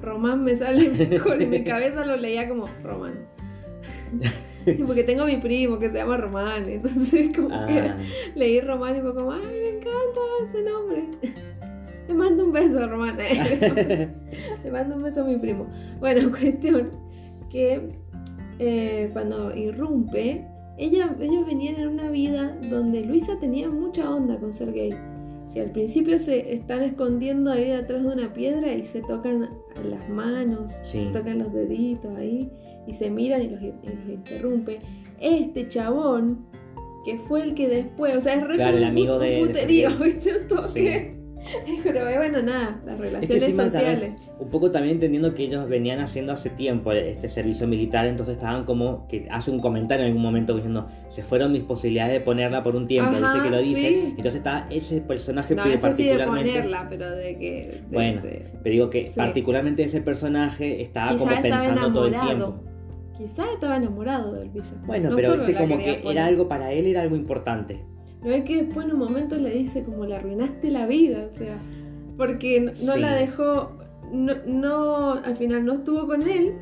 Román 0.03 0.45
me 0.45 0.55
sale 0.57 0.91
mejor, 0.91 1.41
en 1.43 1.51
mi 1.51 1.65
cabeza 1.65 2.05
lo 2.05 2.17
leía 2.17 2.49
como 2.49 2.67
Román. 2.83 3.15
Porque 4.87 5.05
tengo 5.05 5.23
a 5.23 5.27
mi 5.27 5.37
primo 5.37 5.79
que 5.79 5.89
se 5.89 5.97
llama 5.97 6.17
Román, 6.17 6.69
entonces 6.69 7.31
como 7.35 7.49
Ah, 7.53 7.67
que 7.67 7.93
leí 8.39 8.61
Román 8.61 8.97
y 8.97 9.01
fue 9.01 9.15
como, 9.15 9.33
ay, 9.33 9.43
me 9.47 9.69
encanta 9.69 10.21
ese 10.45 10.63
nombre. 10.63 11.05
Le 12.09 12.15
mando 12.15 12.45
un 12.45 12.53
beso, 12.53 12.87
Román. 12.89 13.17
Le 13.19 14.71
mando 14.73 14.97
un 14.97 15.03
beso 15.03 15.23
a 15.23 15.25
mi 15.25 15.37
primo. 15.37 15.67
Bueno, 16.01 16.31
cuestión 16.39 16.91
que 17.51 17.89
eh, 18.59 19.11
cuando 19.13 19.55
irrumpe, 19.57 20.47
ella, 20.79 21.15
ellos 21.21 21.47
venían 21.47 21.77
en 21.77 21.89
una 21.89 22.11
vida 22.11 22.57
donde 22.71 23.03
Luisa 23.05 23.39
tenía 23.41 23.69
mucha 23.69 24.09
onda 24.15 24.37
con 24.39 24.53
ser 24.53 24.73
gay. 24.73 24.95
Si 25.47 25.61
al 25.61 25.71
principio 25.71 26.19
se 26.19 26.55
están 26.55 26.83
escondiendo 26.83 27.53
ahí 27.53 27.69
detrás 27.69 28.03
de 28.03 28.09
una 28.09 28.33
piedra 28.33 28.73
y 28.73 28.85
se 28.85 29.01
tocan 29.03 29.49
las 29.89 30.09
manos, 30.09 30.71
Sí. 30.83 31.05
se 31.05 31.11
tocan 31.19 31.39
los 31.39 31.53
deditos 31.53 32.15
ahí 32.17 32.51
y 32.87 32.93
se 32.95 33.11
miran 33.11 33.43
y 33.43 33.49
los, 33.51 33.63
y 33.63 33.67
los 33.67 34.09
interrumpe. 34.09 34.81
Este 35.21 35.69
chabón, 35.69 36.47
que 37.05 37.19
fue 37.19 37.43
el 37.43 37.55
que 37.55 37.69
después, 37.69 38.17
o 38.17 38.21
sea, 38.21 38.35
es 38.35 38.47
re 38.47 38.57
Claro, 38.57 38.77
el 38.77 38.85
amigo 38.85 39.19
de- 39.21 39.31
de 39.31 39.47
puterío, 39.47 39.91
Sergei. 39.91 40.13
¿viste? 40.13 40.33
Toque. 40.49 41.16
Pero 41.83 42.05
bueno, 42.05 42.43
nada, 42.43 42.81
las 42.85 42.95
Es 42.95 43.01
que 43.01 43.05
relaciones 43.39 43.57
también, 43.57 43.71
sociales. 43.71 44.31
un 44.39 44.49
poco 44.51 44.71
también 44.71 44.95
entendiendo 44.97 45.35
que 45.35 45.45
ellos 45.45 45.69
venían 45.69 46.01
haciendo 46.01 46.33
hace 46.33 46.51
tiempo 46.51 46.93
este 46.93 47.29
servicio 47.29 47.67
militar, 47.67 48.07
entonces 48.07 48.35
estaban 48.37 48.65
como 48.65 49.07
que 49.09 49.27
hace 49.31 49.51
un 49.51 49.61
comentario 49.61 50.05
en 50.05 50.09
algún 50.09 50.23
momento 50.23 50.55
diciendo, 50.55 50.89
se 51.09 51.23
fueron 51.23 51.53
mis 51.53 51.63
posibilidades 51.63 52.13
de 52.15 52.21
ponerla 52.21 52.63
por 52.63 52.77
un 52.77 52.87
tiempo, 52.87 53.13
Ajá, 53.17 53.33
viste 53.33 53.43
que 53.49 53.51
lo 53.57 53.63
dice, 53.63 53.81
sí. 53.89 54.05
entonces 54.11 54.35
está 54.37 54.67
ese 54.71 55.01
personaje 55.01 55.55
No, 55.55 55.63
eso 55.65 55.71
sí 55.93 56.05
de 56.05 56.11
particularmente, 56.11 56.51
ponerla, 56.53 56.87
pero 56.89 57.11
de 57.11 57.39
que. 57.39 57.81
de- 57.89 57.95
Bueno, 57.97 58.23
de- 58.23 58.47
pero 58.63 58.73
digo 58.73 58.91
que 58.91 59.05
Sí. 59.07 59.13
particularmente 59.17 59.83
ese 59.85 60.01
personaje 60.01 60.83
estaba 60.83 61.17
como 61.17 61.31
pensando 61.43 61.93
todo 61.93 62.07
el 62.07 62.21
tiempo. 62.21 62.61
Quizás 63.17 63.47
estaba 63.55 63.77
enamorado 63.79 64.35
de 64.35 64.43
Elvisa. 64.43 64.75
Bueno, 64.85 65.09
No 65.09 65.17
pero 65.17 65.37
viste 65.39 65.55
como 65.55 65.79
que 65.79 66.03
era 66.05 66.27
algo 66.27 66.49
para 66.49 66.73
él, 66.73 66.87
era 66.87 67.01
algo 67.01 67.17
importante. 67.17 67.81
No 68.23 68.31
es 68.33 68.45
que 68.45 68.63
después 68.65 68.87
en 68.87 68.93
un 68.93 68.99
momento 68.99 69.37
le 69.37 69.51
dice 69.51 69.85
como 69.85 70.05
le 70.05 70.17
arruinaste 70.17 70.71
la 70.71 70.87
vida, 70.87 71.29
o 71.31 71.35
sea, 71.37 71.59
porque 72.17 72.61
no, 72.61 72.73
no 72.85 72.95
Sí. 72.95 73.01
la 73.01 73.15
dejó, 73.15 73.73
no, 74.13 74.35
no, 74.47 75.13
al 75.15 75.37
final 75.37 75.65
no 75.65 75.75
estuvo 75.75 76.07
con 76.07 76.23
él, 76.29 76.55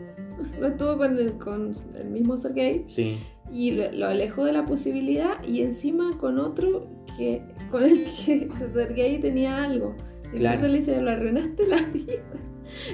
no 0.61 0.67
estuvo 0.67 0.97
con 0.99 1.17
el, 1.19 1.33
con 1.39 1.73
el 1.97 2.11
mismo 2.11 2.37
Sergei 2.37 2.85
Sí, 2.89 3.19
y 3.53 3.71
lo, 3.71 3.91
lo 3.93 4.07
alejó 4.09 4.45
de 4.45 4.53
la 4.53 4.67
posibilidad 4.67 5.43
y 5.47 5.63
encima 5.63 6.19
con 6.19 6.39
otro 6.39 6.87
que 7.17 7.43
con 7.71 7.85
el 7.85 8.05
que 8.05 8.49
Sergei 8.73 9.21
tenía 9.21 9.63
algo. 9.63 9.95
Entonces 10.25 10.41
Claro. 10.41 10.69
le 10.69 10.79
dice, 10.79 11.01
lo 11.01 11.11
arruinaste 11.11 11.69
la 11.69 11.77
vida. 11.93 12.15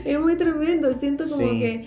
Es 0.04 0.20
muy 0.20 0.36
tremendo, 0.36 0.92
siento 0.94 1.24
como 1.28 1.48
Sí. 1.48 1.58
que 1.60 1.86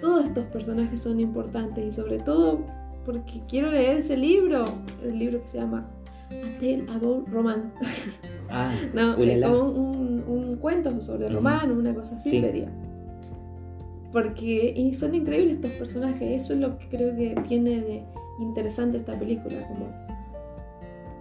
todos 0.00 0.24
estos 0.24 0.46
personajes 0.46 1.02
son 1.02 1.20
importantes 1.20 1.84
y 1.84 1.90
sobre 1.90 2.18
todo 2.20 2.64
porque 3.12 3.40
quiero 3.48 3.70
leer 3.70 3.98
ese 3.98 4.16
libro, 4.16 4.64
el 5.02 5.18
libro 5.18 5.42
que 5.42 5.48
se 5.48 5.58
llama 5.58 5.86
A 6.30 6.52
Tale 6.58 6.84
About 6.88 7.28
Roman. 7.28 7.72
ah, 8.50 8.72
No, 8.94 9.16
como 9.16 9.70
un, 9.70 9.86
un- 9.86 10.24
un 10.28 10.56
cuento 10.56 11.00
sobre 11.00 11.26
Ujú. 11.26 11.34
Román, 11.36 11.70
una 11.72 11.94
cosa 11.94 12.16
así 12.16 12.30
Sí. 12.30 12.40
sería. 12.40 12.68
Porque 14.12 14.72
y 14.76 14.92
son 14.94 15.14
increíbles 15.14 15.56
estos 15.56 15.70
personajes, 15.72 16.42
eso 16.42 16.52
es 16.54 16.58
lo 16.60 16.76
que 16.78 16.88
creo 16.88 17.14
que 17.16 17.34
tiene 17.48 17.80
de 17.80 18.02
interesante 18.40 18.96
esta 18.98 19.16
película, 19.18 19.66
como 19.68 19.86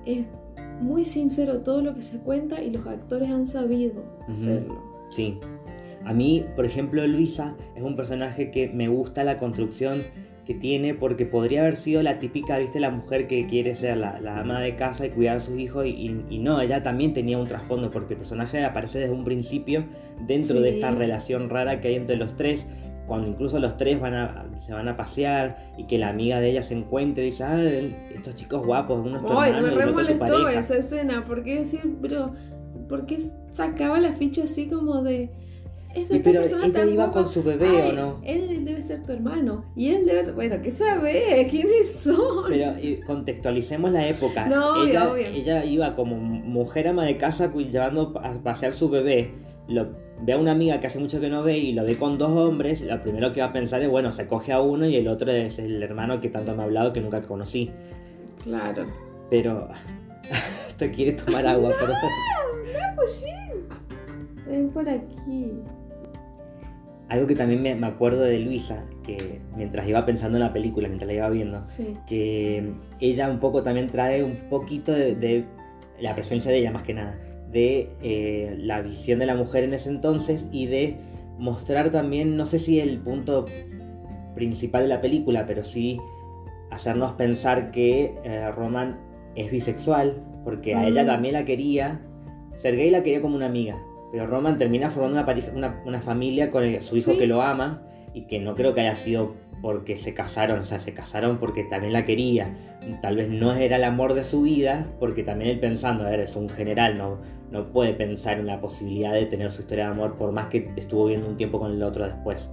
es 0.05 0.25
muy 0.81 1.05
sincero 1.05 1.59
todo 1.59 1.81
lo 1.83 1.93
que 1.93 2.01
se 2.01 2.17
cuenta 2.17 2.63
y 2.63 2.71
los 2.71 2.85
actores 2.87 3.29
han 3.29 3.45
sabido 3.45 4.01
hacerlo. 4.27 4.81
Sí. 5.09 5.37
A 6.05 6.13
mí, 6.13 6.45
por 6.55 6.65
ejemplo, 6.65 7.05
Luisa 7.05 7.53
es 7.75 7.83
un 7.83 7.95
personaje 7.95 8.49
que 8.49 8.69
me 8.69 8.87
gusta 8.87 9.23
la 9.23 9.37
construcción 9.37 10.01
que 10.49 10.55
tiene 10.55 10.95
porque 10.95 11.27
podría 11.27 11.61
haber 11.61 11.75
sido 11.75 12.01
la 12.01 12.17
típica, 12.17 12.57
viste, 12.57 12.79
la 12.79 12.89
mujer 12.89 13.27
que 13.27 13.45
quiere 13.45 13.75
ser 13.75 13.97
la, 13.97 14.19
la 14.19 14.39
ama 14.39 14.59
de 14.59 14.75
casa 14.75 15.05
y 15.05 15.11
cuidar 15.11 15.37
a 15.37 15.41
sus 15.41 15.59
hijos 15.59 15.85
y, 15.85 15.89
y- 15.89 16.25
y 16.27 16.39
no, 16.39 16.59
ella 16.59 16.81
también 16.81 17.13
tenía 17.13 17.37
un 17.37 17.45
trasfondo 17.45 17.91
porque 17.91 18.15
el 18.15 18.19
personaje 18.21 18.65
aparece 18.65 18.97
desde 18.97 19.13
un 19.13 19.23
principio 19.23 19.85
dentro 20.25 20.59
de 20.59 20.71
esta 20.71 20.89
relación 20.89 21.51
rara 21.51 21.79
que 21.81 21.89
hay 21.89 21.97
entre 21.97 22.15
los 22.15 22.35
tres, 22.35 22.65
cuando 23.05 23.27
incluso 23.27 23.59
los 23.59 23.77
tres 23.77 23.99
van 23.99 24.15
a, 24.15 24.47
se 24.65 24.73
van 24.73 24.87
a 24.87 24.97
pasear 24.97 25.71
y 25.77 25.85
que 25.85 25.99
la 25.99 26.09
amiga 26.09 26.39
de 26.39 26.49
ella 26.49 26.63
se 26.63 26.73
encuentre 26.73 27.25
y 27.25 27.25
dice, 27.27 27.43
ah, 27.43 27.61
estos 28.15 28.35
chicos 28.35 28.65
guapos, 28.65 29.05
uno 29.05 29.17
es 29.17 29.21
tu 29.21 29.27
hermano 29.49 29.67
me 29.67 29.69
re 29.85 29.85
molestó 29.91 30.25
esa 30.57 30.77
escena, 30.77 31.25
porque 31.27 31.59
decir, 31.59 31.95
pero, 32.01 32.33
¿por 32.87 33.05
qué 33.05 33.17
sacaba 33.51 33.99
la 33.99 34.13
ficha 34.13 34.45
así 34.45 34.65
como 34.67 35.03
de... 35.03 35.29
"Es 35.95 36.09
Y 36.11 36.17
esta 36.17 36.23
pero 36.23 36.43
ella 36.43 36.85
iba 36.85 37.05
guapa"? 37.05 37.11
con 37.11 37.27
su 37.27 37.43
bebé, 37.43 37.67
Ay, 37.67 37.89
¿o 37.89 37.93
no? 37.93 38.21
Él 38.23 38.65
debe 38.65 38.81
ser 38.81 39.03
tu 39.05 39.11
hermano. 39.13 39.65
Y 39.75 39.89
él 39.89 40.05
debe 40.05 40.23
ser. 40.23 40.33
Bueno, 40.33 40.61
¿qué 40.61 40.71
sabe? 40.71 41.47
¿Quiénes 41.51 41.93
son? 41.93 42.45
Pero 42.49 42.73
contextualicemos 43.05 43.91
la 43.91 44.07
época. 44.07 44.47
No, 44.47 44.85
ella, 44.85 45.11
obvio. 45.11 45.27
ella 45.27 45.65
iba 45.65 45.95
como 45.95 46.15
mujer 46.15 46.87
ama 46.87 47.05
de 47.05 47.17
casa 47.17 47.51
llevando 47.53 48.19
a 48.23 48.33
pasear 48.43 48.73
su 48.73 48.89
bebé. 48.89 49.31
Lo, 49.67 49.87
ve 50.21 50.33
a 50.33 50.37
una 50.37 50.51
amiga 50.51 50.79
que 50.79 50.87
hace 50.87 50.99
mucho 50.99 51.21
que 51.21 51.29
no 51.29 51.43
ve 51.43 51.57
y 51.57 51.73
lo 51.73 51.83
ve 51.83 51.95
con 51.95 52.17
dos 52.17 52.31
hombres. 52.31 52.81
Lo 52.81 53.01
primero 53.01 53.33
que 53.33 53.41
va 53.41 53.47
a 53.47 53.53
pensar 53.53 53.81
es, 53.81 53.89
bueno, 53.89 54.11
se 54.11 54.27
coge 54.27 54.51
a 54.51 54.61
uno 54.61 54.87
y 54.87 54.95
el 54.95 55.07
otro 55.07 55.31
es 55.31 55.59
el 55.59 55.81
hermano 55.81 56.21
que 56.21 56.29
tanto 56.29 56.55
me 56.55 56.61
ha 56.61 56.65
hablado 56.65 56.93
que 56.93 57.01
nunca 57.01 57.21
conocí. 57.21 57.71
Claro. 58.43 58.85
Pero... 59.29 59.69
Te 60.77 60.91
quiere 60.91 61.11
tomar 61.11 61.45
agua, 61.45 61.71
perdón. 61.79 61.97
Ven 64.47 64.69
por 64.69 64.87
aquí. 64.89 65.61
Algo 67.09 67.25
que 67.27 67.35
también 67.35 67.61
me, 67.63 67.73
me 67.75 67.87
acuerdo 67.87 68.21
de 68.21 68.39
Luisa, 68.39 68.85
que 69.03 69.41
mientras 69.57 69.87
iba 69.87 70.05
pensando 70.05 70.37
en 70.37 70.43
la 70.43 70.53
película, 70.53 70.87
mientras 70.87 71.07
la 71.07 71.13
iba 71.13 71.29
viendo, 71.29 71.65
Sí. 71.65 71.95
que 72.07 72.71
ella 72.99 73.29
un 73.31 73.39
poco 73.39 73.63
también 73.63 73.89
trae 73.89 74.23
un 74.23 74.35
poquito 74.49 74.91
de, 74.91 75.15
de 75.15 75.45
la 75.99 76.13
presencia 76.13 76.51
de 76.51 76.57
ella 76.59 76.71
más 76.71 76.83
que 76.83 76.93
nada, 76.93 77.17
de 77.51 77.89
eh, 78.03 78.55
la 78.59 78.81
visión 78.81 79.17
de 79.17 79.25
la 79.25 79.33
mujer 79.35 79.63
en 79.63 79.73
ese 79.73 79.89
entonces 79.89 80.45
y 80.51 80.67
de 80.67 80.97
mostrar 81.39 81.89
también, 81.89 82.37
no 82.37 82.45
sé 82.45 82.59
si 82.59 82.79
el 82.79 82.99
punto 82.99 83.45
principal 84.35 84.83
de 84.83 84.87
la 84.89 85.01
película, 85.01 85.45
pero 85.47 85.63
sí 85.65 85.99
hacernos 86.69 87.13
pensar 87.13 87.71
que 87.71 88.13
eh, 88.23 88.51
Roman 88.51 88.99
es 89.35 89.49
bisexual, 89.51 90.21
porque 90.43 90.75
a 90.75 90.87
ella 90.87 91.03
Mm. 91.03 91.07
también 91.07 91.33
la 91.33 91.45
quería, 91.45 92.01
Sergei 92.53 92.91
la 92.91 93.01
quería 93.03 93.21
como 93.21 93.35
una 93.35 93.47
amiga, 93.47 93.81
pero 94.11 94.27
Roman 94.27 94.57
termina 94.57 94.89
formando 94.89 95.17
una, 95.17 95.25
pareja, 95.25 95.51
una, 95.55 95.81
una 95.85 96.01
familia 96.01 96.51
con 96.51 96.63
el- 96.63 96.81
su 96.81 96.97
hijo 96.97 97.11
Sí. 97.11 97.17
que 97.17 97.27
lo 97.27 97.41
ama 97.41 97.81
y 98.13 98.23
que 98.27 98.39
no 98.39 98.55
creo 98.55 98.73
que 98.73 98.81
haya 98.81 98.95
sido 98.95 99.35
porque 99.61 99.97
se 99.97 100.13
casaron, 100.13 100.59
o 100.59 100.63
sea, 100.63 100.79
se 100.79 100.93
casaron 100.93 101.37
porque 101.37 101.63
también 101.65 101.91
la 101.93 102.05
quería. 102.05 102.55
Tal 103.01 103.17
vez 103.17 103.27
no 103.29 103.53
era 103.53 103.75
el 103.75 103.83
amor 103.83 104.13
de 104.13 104.23
su 104.23 104.43
vida, 104.43 104.87
porque 104.99 105.21
también 105.23 105.51
él 105.51 105.59
pensando, 105.59 106.05
a 106.07 106.09
ver, 106.09 106.21
es 106.21 106.35
un 106.37 106.47
general, 106.47 106.97
no, 106.97 107.17
no 107.51 107.71
puede 107.73 107.93
pensar 107.93 108.39
en 108.39 108.47
la 108.47 108.61
posibilidad 108.61 109.13
de 109.13 109.25
tener 109.25 109.51
su 109.51 109.61
historia 109.61 109.85
de 109.85 109.91
amor, 109.91 110.15
por 110.15 110.31
más 110.31 110.47
que 110.47 110.71
estuvo 110.77 111.05
viviendo 111.05 111.27
un 111.29 111.35
tiempo 111.35 111.59
con 111.59 111.71
el 111.73 111.83
otro 111.83 112.05
después. 112.05 112.49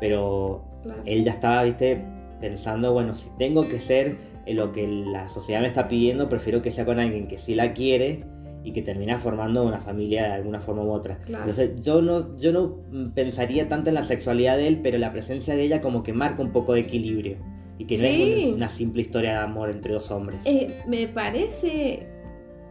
Pero 0.00 0.64
Claro. 0.82 1.02
él 1.04 1.24
ya 1.24 1.32
estaba, 1.32 1.62
viste, 1.62 2.02
pensando, 2.40 2.92
bueno, 2.92 3.14
si 3.14 3.28
tengo 3.38 3.68
que 3.68 3.78
ser 3.78 4.16
lo 4.46 4.72
que 4.72 4.86
la 4.88 5.28
sociedad 5.28 5.60
me 5.60 5.68
está 5.68 5.86
pidiendo, 5.88 6.28
prefiero 6.28 6.62
que 6.62 6.72
sea 6.72 6.84
con 6.84 6.98
alguien 6.98 7.28
que 7.28 7.38
sí 7.38 7.54
la 7.54 7.72
quiere 7.74 8.24
y 8.62 8.72
que 8.72 8.82
termina 8.82 9.18
formando 9.18 9.64
una 9.64 9.80
familia 9.80 10.24
de 10.24 10.32
alguna 10.32 10.60
forma 10.60 10.82
u 10.82 10.90
otra. 10.90 11.18
Claro. 11.24 11.44
Entonces 11.48 11.80
yo 11.82 12.02
no, 12.02 12.36
yo 12.36 12.52
no 12.52 13.12
pensaría 13.14 13.68
tanto 13.68 13.88
en 13.90 13.94
la 13.94 14.02
sexualidad 14.02 14.56
de 14.56 14.68
él, 14.68 14.80
pero 14.82 14.98
la 14.98 15.12
presencia 15.12 15.54
de 15.54 15.62
ella 15.62 15.80
como 15.80 16.02
que 16.02 16.12
marca 16.12 16.42
un 16.42 16.52
poco 16.52 16.74
de 16.74 16.80
equilibrio. 16.80 17.36
Y 17.78 17.86
que 17.86 17.96
no 17.96 18.04
es 18.04 18.46
un- 18.48 18.54
una 18.56 18.68
simple 18.68 19.00
historia 19.00 19.30
de 19.30 19.38
amor 19.38 19.70
entre 19.70 19.94
dos 19.94 20.10
hombres. 20.10 20.38
Eh, 20.44 20.82
me 20.86 21.08
parece 21.08 22.06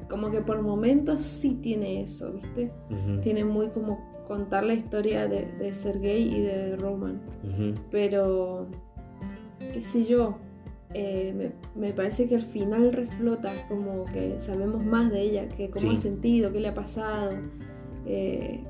como 0.08 0.30
que 0.30 0.42
por 0.42 0.62
momentos 0.62 1.24
sí 1.24 1.58
tiene 1.62 2.02
eso, 2.04 2.32
¿viste? 2.34 2.72
Tiene 3.24 3.44
muy 3.44 3.70
como 3.70 4.00
contar 4.28 4.64
la 4.64 4.76
historia 4.76 5.28
de, 5.28 5.46
de 5.60 5.74
Sergei 5.74 6.22
y 6.36 6.42
de 6.42 6.76
Roman. 6.76 7.20
ujú. 7.44 7.74
Pero, 7.90 8.68
qué 9.74 9.82
sé 9.82 10.06
yo, 10.06 10.38
eh, 10.94 11.34
me, 11.36 11.52
me 11.88 11.94
parece 11.94 12.28
que 12.28 12.36
al 12.36 12.42
final 12.42 12.92
reflota 12.94 13.52
como 13.68 14.06
que 14.06 14.40
sabemos 14.40 14.84
más 14.84 15.12
de 15.12 15.22
ella, 15.22 15.48
que 15.50 15.70
cómo 15.70 15.92
Sí. 15.92 15.98
ha 15.98 16.02
sentido, 16.02 16.52
qué 16.52 16.60
le 16.60 16.68
ha 16.70 16.74
pasado. 16.76 17.32
eh, 18.06 18.64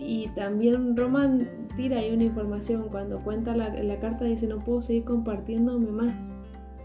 y 0.00 0.28
también 0.28 0.96
Roman 0.96 1.48
tira 1.76 1.98
ahí 1.98 2.12
una 2.14 2.22
información 2.24 2.86
cuando 2.88 3.18
cuenta 3.24 3.56
la, 3.56 3.68
la 3.82 3.98
carta 3.98 4.24
dice 4.26 4.46
no 4.46 4.58
puedo 4.60 4.80
seguir 4.80 5.04
compartiéndome 5.04 5.90
más. 5.90 6.30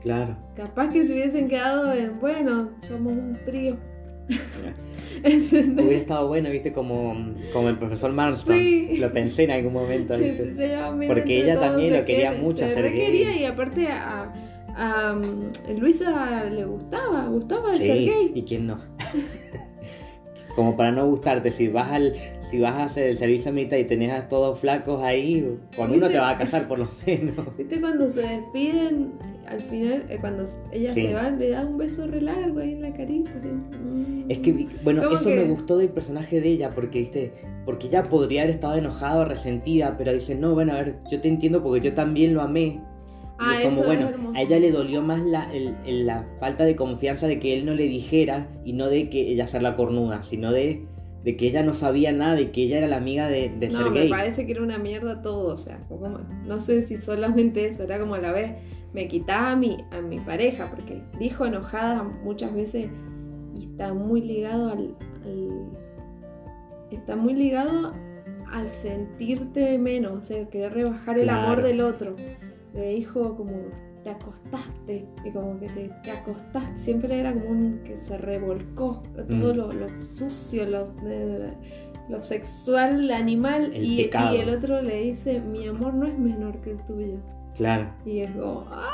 Claro. 0.02 0.36
Capaz 0.56 0.90
que 0.90 1.06
se 1.06 1.14
hubiesen 1.14 1.48
quedado 1.48 1.94
en, 1.94 2.20
bueno, 2.20 2.70
somos 2.80 3.14
un 3.14 3.38
trío. 3.46 3.78
Hubiera 5.24 5.96
estado 5.96 6.27
bueno, 6.27 6.50
viste, 6.50 6.74
como, 6.74 7.15
como 7.53 7.70
el 7.70 7.77
profesor 7.77 8.12
Marston. 8.12 8.58
Sí. 8.58 8.98
Lo 8.98 9.12
pensé 9.12 9.44
en 9.44 9.51
algún 9.51 9.74
momento, 9.74 10.18
¿viste? 10.18 10.53
se 10.56 10.77
Porque 11.08 11.42
ella 11.42 11.60
también 11.60 11.94
lo 11.94 12.03
quería 12.06 12.34
mucho 12.34 12.60
se 12.68 12.74
Sergei. 12.74 13.00
quería 13.00 13.36
y 13.36 13.46
aparte 13.46 13.88
a, 13.88 14.34
a, 14.75 15.13
um, 15.13 15.77
Luisa 15.80 16.46
le 16.46 16.65
gustaba, 16.65 17.27
gustaba 17.27 17.72
el 17.72 17.77
Sí, 17.77 17.88
Sergei. 17.88 18.32
¿y 18.34 18.44
quién 18.44 18.68
no? 18.68 18.80
como 20.56 20.75
para 20.75 20.92
no 20.92 21.08
gustarte. 21.08 21.51
Si 21.51 21.68
vas 21.68 21.92
al, 21.92 22.15
si 22.50 22.60
vas 22.60 22.75
a 22.75 22.84
hacer 22.86 23.10
el 23.10 23.18
servicio 23.18 23.51
militar 23.51 23.80
y 23.80 23.86
tenés 23.86 24.12
a 24.12 24.27
todos 24.27 24.60
flacos 24.60 25.01
ahí, 25.03 25.58
con 25.75 25.92
uno 25.92 26.10
te 26.10 26.20
va 26.20 26.32
a 26.32 26.38
casar 26.38 26.68
por 26.68 26.80
lo 26.80 26.88
menos. 27.06 27.36
¿Viste 27.58 27.80
cuando 27.80 28.10
se 28.10 28.22
despiden? 28.22 29.13
Al 29.48 29.62
final, 29.62 30.06
eh, 30.10 30.18
cuando 30.20 30.46
ella 30.72 30.94
se 30.94 31.14
va, 31.14 31.30
le 31.30 31.50
da 31.50 31.66
un 31.66 31.78
beso 31.78 32.08
re 32.08 32.22
largo 32.22 32.60
ahí 32.60 32.74
en 32.74 32.82
la 32.82 32.94
carita. 32.94 33.32
Mm. 33.32 34.26
Es 34.30 34.40
que, 34.40 34.68
bueno, 34.84 35.02
eso 35.10 35.30
me 35.30 35.44
gustó 35.44 35.78
del 35.78 35.90
personaje 35.90 36.40
de 36.42 36.50
ella, 36.50 36.70
porque, 36.70 37.00
¿viste? 37.00 37.34
Porque 37.66 37.88
ella 37.88 38.04
podría 38.04 38.44
haber 38.44 38.56
estado 38.56 38.76
enojada, 38.76 39.26
resentida, 39.26 39.96
pero 39.98 40.14
dice, 40.14 40.36
no, 40.36 40.54
bueno, 40.54 40.74
a 40.74 40.76
ver, 40.76 40.96
yo 41.12 41.20
te 41.20 41.28
entiendo 41.28 41.62
porque 41.62 41.82
yo 41.82 41.94
también 41.94 42.34
lo 42.34 42.42
amé 42.42 42.82
Ah, 43.40 43.60
como 43.64 43.84
bueno, 43.84 44.10
a 44.36 44.42
ella 44.42 44.60
le 44.60 44.72
dolió 44.72 45.02
más 45.02 45.22
la, 45.22 45.50
la, 45.86 46.26
falta 46.40 46.66
de 46.66 46.76
confianza 46.76 47.28
de 47.28 47.40
que 47.40 47.54
él 47.54 47.66
no 47.66 47.74
le 47.74 47.88
dijera 47.88 48.48
y 48.64 48.74
no 48.74 48.88
de 48.88 49.10
que 49.10 49.32
ella 49.32 49.48
sea 49.48 49.62
la 49.62 49.76
cornuda, 49.76 50.22
sino 50.24 50.52
de, 50.52 50.86
de 51.24 51.36
que 51.36 51.48
ella 51.48 51.64
no 51.64 51.74
sabía 51.74 52.12
nada 52.12 52.40
y 52.40 52.48
que 52.48 52.64
ella 52.64 52.78
era 52.78 52.88
la 52.88 52.98
amiga 52.98 53.28
de, 53.28 53.50
de 53.50 53.70
no, 53.70 53.90
me 53.90 54.08
parece 54.08 54.46
que 54.46 54.52
era 54.52 54.62
una 54.62 54.78
mierda 54.78 55.22
todo, 55.22 55.54
o 55.54 55.58
sea, 55.58 55.80
no 56.46 56.60
sé 56.60 56.84
si 56.84 56.96
solamente 56.96 57.68
eso, 57.68 57.84
era 57.84 58.00
como 58.00 58.16
a 58.16 58.20
la 58.20 58.32
vez 58.32 58.52
me 58.94 59.08
quitaba 59.08 59.52
a 59.52 59.56
mi, 59.56 59.84
a 59.92 60.02
mi 60.02 60.20
pareja, 60.20 60.70
porque 60.70 61.02
dijo 61.20 61.46
enojada 61.46 62.04
muchas 62.04 62.54
veces 62.54 62.90
y 63.56 63.66
está 63.66 63.94
muy 63.94 64.22
ligado 64.22 64.72
al, 64.72 64.96
está 66.92 67.16
muy 67.16 67.34
ligado 67.34 67.94
al 68.52 68.68
sentirte 68.68 69.78
menos, 69.78 70.14
o 70.14 70.24
sea, 70.24 70.46
querer 70.50 70.74
rebajar 70.74 71.18
el 71.18 71.30
amor 71.30 71.64
del 71.64 71.82
otro 71.82 72.16
le 72.74 72.90
dijo 72.90 73.36
como 73.36 73.54
te 74.04 74.10
acostaste 74.10 75.06
y 75.24 75.32
como 75.32 75.60
que 75.60 75.68
te, 75.68 75.90
te 76.04 76.12
acostaste, 76.12 76.78
siempre 76.78 77.20
era 77.20 77.34
como 77.34 77.50
un 77.50 77.80
que 77.86 77.98
se 78.00 78.18
revolcó 78.18 79.02
todo 79.16 79.54
mm. 79.54 79.78
lo, 79.78 79.96
sucio, 79.96 80.66
lo, 80.66 80.94
lo 82.10 82.22
sexual, 82.22 83.10
animal 83.12 83.72
y, 83.74 84.02
y, 84.02 84.38
el 84.38 84.50
otro 84.50 84.82
le 84.82 85.04
dice 85.04 85.40
mi 85.40 85.68
amor 85.68 85.94
no 85.94 86.06
es 86.06 86.18
menor 86.18 86.60
que 86.62 86.72
el 86.72 86.84
tuyo. 86.86 87.20
Claro. 87.56 87.90
Y 88.06 88.20
es 88.20 88.32
como 88.32 88.66
¡ah! 88.72 88.90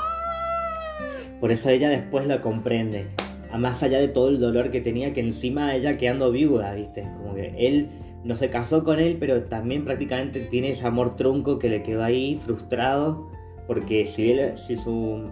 Por 1.39 1.51
eso 1.51 1.70
ella 1.70 1.89
después 1.89 2.25
lo 2.28 2.42
comprende. 2.42 3.08
A 3.51 3.58
más 3.58 3.82
allá 3.82 4.00
de 4.00 4.08
todo 4.08 4.30
el 4.30 4.39
dolor 4.39 4.72
que 4.72 4.82
tenía, 4.82 5.13
que 5.13 5.22
encima 5.22 5.75
ella 5.75 5.98
quedando 5.98 6.32
viuda, 6.32 6.74
¿viste? 6.74 7.04
Como 7.18 7.36
que 7.36 7.54
él 7.58 7.89
no 8.24 8.38
se 8.38 8.50
casó 8.50 8.84
con 8.84 9.00
él, 9.00 9.18
pero 9.20 9.44
también 9.44 9.86
prácticamente 9.86 10.42
tiene 10.42 10.72
ese 10.72 10.86
amor 10.86 11.16
trunco 11.16 11.58
que 11.58 11.70
le 11.70 11.82
quedó 11.82 12.04
ahí 12.04 12.36
frustrado 12.36 13.28
porque 13.70 14.08
si, 14.08 14.36
si 14.56 14.78
su 14.78 15.32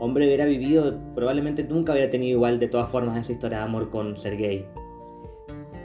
hombre 0.00 0.26
hubiera 0.26 0.44
vivido, 0.44 0.98
probablemente 1.14 1.62
nunca 1.62 1.92
hubiera 1.92 2.10
tenido 2.10 2.36
igual 2.36 2.58
de 2.58 2.66
todas 2.66 2.90
formas 2.90 3.16
esa 3.16 3.30
historia 3.30 3.58
de 3.58 3.64
amor 3.64 3.90
con 3.90 4.16
Sergei. 4.16 4.66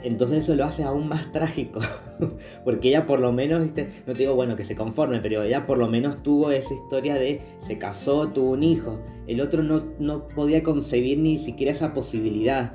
Entonces 0.02 0.40
eso 0.40 0.56
lo 0.56 0.64
hace 0.64 0.82
aún 0.82 1.08
más 1.08 1.30
trágico, 1.32 1.80
porque 2.64 2.88
ella 2.88 3.06
por 3.06 3.20
lo 3.20 3.32
menos, 3.32 3.60
no 3.60 4.12
te 4.12 4.14
digo 4.14 4.34
bueno 4.34 4.56
que 4.56 4.64
se 4.64 4.74
conforme, 4.74 5.20
pero 5.20 5.42
ella 5.42 5.66
por 5.66 5.78
lo 5.78 5.88
menos 5.88 6.22
tuvo 6.22 6.50
esa 6.50 6.74
historia 6.74 7.14
de 7.14 7.40
se 7.60 7.78
casó, 7.78 8.28
tuvo 8.28 8.50
un 8.50 8.62
hijo. 8.62 9.00
El 9.26 9.40
otro 9.40 9.62
no, 9.62 9.84
no 9.98 10.28
podía 10.28 10.62
concebir 10.62 11.18
ni 11.18 11.38
siquiera 11.38 11.72
esa 11.72 11.94
posibilidad. 11.94 12.74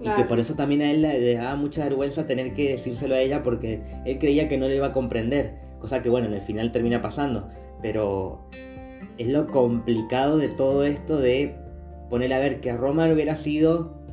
Y 0.00 0.08
que 0.16 0.24
por 0.24 0.38
eso 0.38 0.54
también 0.54 0.82
a 0.82 0.90
él 0.90 1.02
le 1.02 1.34
daba 1.34 1.56
mucha 1.56 1.84
vergüenza 1.84 2.26
tener 2.26 2.52
que 2.52 2.70
decírselo 2.70 3.14
a 3.14 3.20
ella 3.20 3.42
porque 3.42 3.80
él 4.04 4.18
creía 4.18 4.48
que 4.48 4.58
no 4.58 4.68
le 4.68 4.76
iba 4.76 4.88
a 4.88 4.92
comprender, 4.92 5.54
cosa 5.80 6.02
que 6.02 6.10
bueno, 6.10 6.26
en 6.26 6.34
el 6.34 6.42
final 6.42 6.72
termina 6.72 7.00
pasando 7.00 7.48
pero 7.84 8.40
es 9.18 9.28
lo 9.28 9.46
complicado 9.46 10.38
de 10.38 10.48
todo 10.48 10.84
esto 10.84 11.18
de 11.18 11.54
poner 12.08 12.32
a 12.32 12.38
ver 12.38 12.62
que 12.62 12.74
Roman 12.74 13.12
hubiera 13.12 13.36
sido 13.36 14.03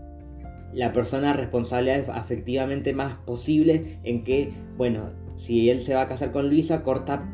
la 0.73 0.93
persona 0.93 1.33
responsable 1.33 1.93
afectivamente 1.93 2.93
más 2.93 3.17
posible 3.17 3.99
en 4.03 4.23
que, 4.23 4.51
bueno, 4.77 5.11
si 5.35 5.69
él 5.69 5.81
se 5.81 5.93
va 5.93 6.01
a 6.01 6.07
casar 6.07 6.31
con 6.31 6.49
Luisa, 6.49 6.83
corta 6.83 7.29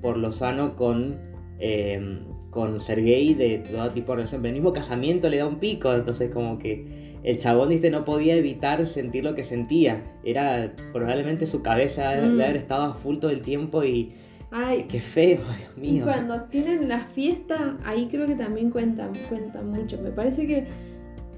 por 0.00 0.16
lo 0.16 0.32
sano 0.32 0.76
con, 0.76 1.18
eh, 1.58 2.20
con 2.50 2.80
Sergei 2.80 3.34
de 3.34 3.58
todo 3.58 3.90
tipo 3.90 4.12
de 4.12 4.16
relación. 4.16 4.42
Pero 4.42 4.54
el 4.54 4.60
mismo 4.60 4.72
casamiento 4.72 5.28
le 5.28 5.38
da 5.38 5.46
un 5.46 5.58
pico, 5.58 5.92
entonces 5.92 6.30
como 6.30 6.58
que 6.58 7.18
el 7.22 7.38
chabón 7.38 7.68
¿viste? 7.68 7.90
no 7.90 8.04
podía 8.04 8.34
evitar 8.34 8.84
sentir 8.86 9.24
lo 9.24 9.34
que 9.34 9.44
sentía. 9.44 10.02
Era 10.24 10.72
probablemente 10.92 11.46
su 11.46 11.62
cabeza 11.62 12.12
de 12.12 12.28
mm. 12.28 12.40
haber 12.40 12.56
estado 12.56 12.84
a 12.84 12.94
full 12.94 13.18
todo 13.18 13.30
el 13.30 13.42
tiempo 13.42 13.84
y 13.84 14.14
Ay, 14.52 14.86
qué 14.88 15.00
feo, 15.00 15.38
Dios 15.58 15.76
mío. 15.76 16.00
Y 16.00 16.00
cuando 16.00 16.42
tienen 16.44 16.88
la 16.88 17.06
fiesta, 17.06 17.76
ahí 17.84 18.08
creo 18.10 18.26
que 18.26 18.34
también 18.34 18.70
cuentan, 18.70 19.12
cuentan 19.28 19.70
mucho. 19.70 19.96
Me 20.02 20.10
parece 20.10 20.44
que 20.44 20.66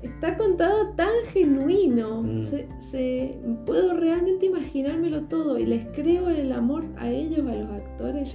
está 0.03 0.37
contado 0.37 0.91
tan 0.95 1.13
genuino. 1.33 2.23
Mm. 2.23 2.43
Se, 2.79 3.39
puedo 3.67 3.95
realmente 3.95 4.47
imaginármelo 4.47 5.23
todo. 5.25 5.59
Y 5.59 5.67
les 5.67 5.87
creo 5.89 6.29
el 6.29 6.53
amor 6.53 6.85
a 6.97 7.09
ellos, 7.09 7.47
a 7.47 7.55
los 7.55 7.71
actores, 7.71 8.35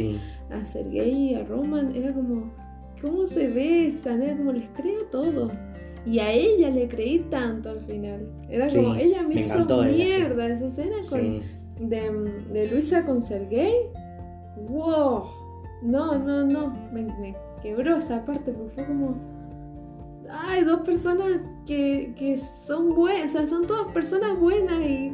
a 0.50 0.66
Sergei, 0.66 1.36
a 1.36 1.44
Roman. 1.44 1.96
Era 1.96 2.14
como, 2.14 2.52
¿cómo 3.02 3.28
se 3.28 3.50
besan? 3.50 4.22
Era 4.22 4.38
como, 4.38 4.54
les 4.54 4.68
creo 4.76 5.06
todo. 5.12 5.50
Y 6.06 6.20
a 6.20 6.32
ella 6.32 6.70
le 6.70 6.88
creí 6.88 7.20
tanto 7.30 7.70
al 7.70 7.82
final. 7.82 8.32
Era 8.50 8.68
como, 8.70 8.96
ella 8.96 9.24
me, 9.24 9.36
hizo 9.36 9.84
mierda 9.84 10.48
esa 10.48 10.66
escena 10.68 10.96
con, 11.10 11.42
de, 11.90 12.32
de 12.54 12.72
Luisa 12.72 13.06
con 13.06 13.22
Sergei 13.22 13.74
wow, 14.66 15.30
no, 15.82 16.18
no, 16.18 16.44
no, 16.44 16.74
me, 16.92 17.36
quebró 17.62 17.98
esa 17.98 18.26
parte, 18.26 18.52
porque 18.52 18.76
fue 18.76 18.86
como, 18.86 19.16
ay, 20.30 20.64
dos 20.64 20.82
personas 20.82 21.42
que, 21.68 22.38
son 22.38 22.96
buenas, 22.96 23.36
o 23.36 23.38
sea, 23.38 23.48
son 23.48 23.68
todas 23.68 23.92
personas 23.92 24.40
buenas 24.40 24.82
y, 24.82 25.14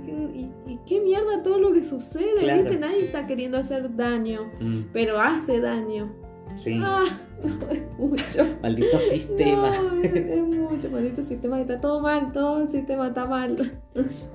qué 0.85 0.99
mierda 1.01 1.41
todo 1.43 1.59
lo 1.59 1.71
que 1.71 1.83
sucede, 1.83 2.55
¿viste? 2.55 2.77
Nadie 2.77 3.05
está 3.05 3.25
queriendo 3.25 3.57
hacer 3.57 3.95
daño, 3.95 4.51
mm. 4.59 4.91
pero 4.91 5.19
hace 5.19 5.59
daño. 5.59 6.13
Sí. 6.55 6.79
Ah, 6.83 7.05
no, 7.43 7.71
es 7.71 7.97
mucho. 7.97 8.57
Maldito 8.61 8.97
sistema. 8.99 9.71
No, 9.71 10.01
es, 10.01 10.43
mucho, 10.43 10.89
maldito 10.91 11.23
sistema. 11.23 11.61
Está 11.61 11.79
todo 11.79 12.01
mal, 12.01 12.31
todo 12.31 12.63
el 12.63 12.69
sistema 12.69 13.07
está 13.07 13.25
mal. 13.25 13.71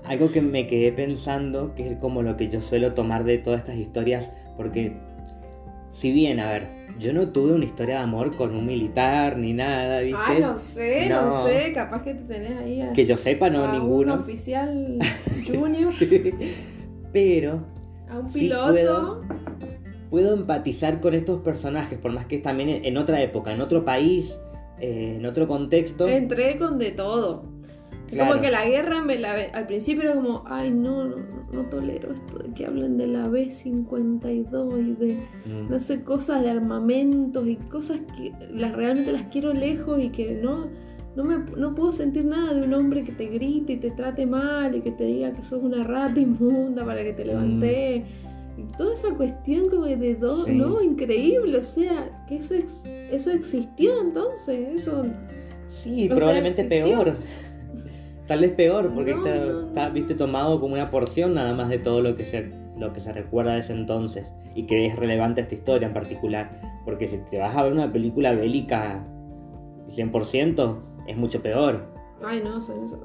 Algo 0.05 0.33
que 0.33 0.41
me 0.41 0.67
quedé 0.67 0.93
pensando, 0.93 1.75
que 1.75 1.87
es 1.87 1.99
como 1.99 2.23
lo 2.23 2.37
que 2.37 2.49
yo 2.49 2.61
suelo 2.61 2.95
tomar 2.95 3.25
de 3.25 3.39
todas 3.39 3.61
estas 3.61 3.77
historias 3.77 4.33
porque, 4.57 4.97
si 5.91 6.13
bien, 6.13 6.41
a 6.41 6.51
ver, 6.51 6.69
yo 6.99 7.13
no 7.13 7.31
tuve 7.31 7.53
una 7.53 7.65
historia 7.65 7.97
de 7.97 8.01
amor 8.03 8.37
con 8.37 8.55
un 8.55 8.67
militar 8.67 9.37
ni 9.37 9.53
nada, 9.53 10.01
¿viste? 10.01 10.19
Ah, 10.21 10.39
no 10.41 10.59
sé, 10.59 11.09
no, 11.09 11.47
sé, 11.47 11.73
capaz 11.73 12.03
que 12.03 12.15
te 12.15 12.25
tenés 12.25 12.59
ahí. 12.59 12.83
que 12.95 13.07
yo 13.07 13.17
sepa, 13.17 13.51
no, 13.51 13.71
ninguno. 13.73 14.15
Un 14.15 14.21
oficial 14.21 14.99
junior. 15.47 15.93
Pero. 17.13 17.65
A 18.09 18.19
un 18.19 18.33
piloto. 18.33 19.23
puedo, 20.11 20.35
empatizar 20.35 21.01
con 21.01 21.15
estos 21.15 21.41
personajes, 21.43 21.99
por 21.99 22.13
más 22.13 22.27
que 22.27 22.39
también 22.39 22.85
en 22.85 22.97
otra 22.97 23.21
época, 23.21 23.53
en 23.53 23.61
otro 23.61 23.85
país, 23.85 24.39
eh, 24.81 25.17
en 25.19 25.27
otro 25.27 25.47
contexto. 25.47 26.09
Entré 26.09 26.59
con 26.59 26.79
de 26.79 26.93
todo. 26.93 27.45
Como 28.11 28.41
que 28.41 28.51
la 28.51 28.67
guerra 28.67 29.03
me 29.03 29.19
la 29.19 29.35
al 29.53 29.67
principio 29.67 30.05
era 30.05 30.15
como, 30.15 30.45
ay 30.47 30.71
no, 30.71 31.05
no, 31.05 31.17
no 31.53 31.63
tolero 31.63 32.13
esto 32.13 32.39
de 32.39 32.53
que 32.53 32.67
hablen 32.67 32.97
de 32.99 33.07
la 33.07 33.29
B-52 33.29 34.81
y 34.81 34.93
de, 34.95 35.15
mm. 35.47 35.71
no 35.71 35.81
sé, 35.81 36.05
cosas 36.05 36.43
de 36.43 36.51
armamentos 36.51 37.47
y 37.47 37.57
cosas 37.57 38.01
que 38.17 38.33
las, 38.53 38.75
realmente 38.75 39.13
las 39.13 39.23
quiero 39.29 39.53
lejos 39.53 40.03
y 40.03 40.11
que 40.11 40.35
no, 40.43 40.67
no, 41.17 41.25
me, 41.25 41.39
no 41.57 41.75
puedo 41.75 41.93
sentir 41.93 42.27
nada 42.27 42.53
de 42.53 42.67
un 42.67 42.75
hombre 42.75 43.05
que 43.05 43.13
te 43.13 43.27
grite 43.27 43.75
y 43.75 43.77
te 43.77 43.91
trate 43.91 44.27
mal 44.27 44.75
y 44.77 44.83
que 44.83 44.91
te 44.91 45.05
diga 45.05 45.33
que 45.33 45.43
sos 45.43 45.63
una 45.63 45.85
rata 45.85 46.21
inmunda 46.21 46.85
para 46.85 47.03
que 47.03 47.13
te 47.13 47.25
mm. 47.25 47.27
levantes. 47.27 48.03
Y 48.59 48.77
toda 48.77 48.93
esa 48.93 49.15
cuestión 49.15 49.69
como 49.71 49.85
de 49.85 50.17
dos, 50.17 50.49
no, 50.49 50.83
increíble, 50.83 51.59
o 51.59 51.63
sea, 51.63 52.25
que 52.29 52.39
eso, 52.39 52.57
eso 53.11 53.31
existió 53.31 54.01
entonces, 54.01 54.81
eso... 54.81 55.05
Sí, 55.69 56.09
probablemente 56.09 56.65
peor. 56.65 57.15
Tal 58.29 58.41
vez 58.41 58.53
peor, 58.53 58.93
porque 58.95 59.13
está, 59.13 59.89
viste, 59.89 60.15
tomado 60.15 60.61
como 60.61 60.75
una 60.75 60.91
porción 60.91 61.33
nada 61.33 61.55
más 61.55 61.71
de 61.71 61.79
todo 61.79 62.03
lo 62.03 62.15
que, 62.15 62.27
se, 62.27 62.53
lo 62.77 62.93
que 62.93 63.01
se 63.01 63.11
recuerda 63.11 63.55
de 63.55 63.61
ese 63.61 63.73
entonces 63.73 64.31
y 64.55 64.67
que 64.67 64.85
es 64.85 64.97
relevante 64.97 65.41
a 65.41 65.45
esta 65.45 65.55
historia 65.55 65.89
en 65.89 65.95
particular. 65.95 66.61
Porque 66.85 67.07
si 67.07 67.17
te 67.31 67.39
vas 67.39 67.57
a 67.57 67.63
ver 67.63 67.73
una 67.73 67.91
película 67.91 68.33
bélica 68.33 69.03
100%, 69.89 70.79
es 71.07 71.17
mucho 71.17 71.41
peor. 71.41 71.87
Ay, 72.23 72.43
no, 72.45 72.61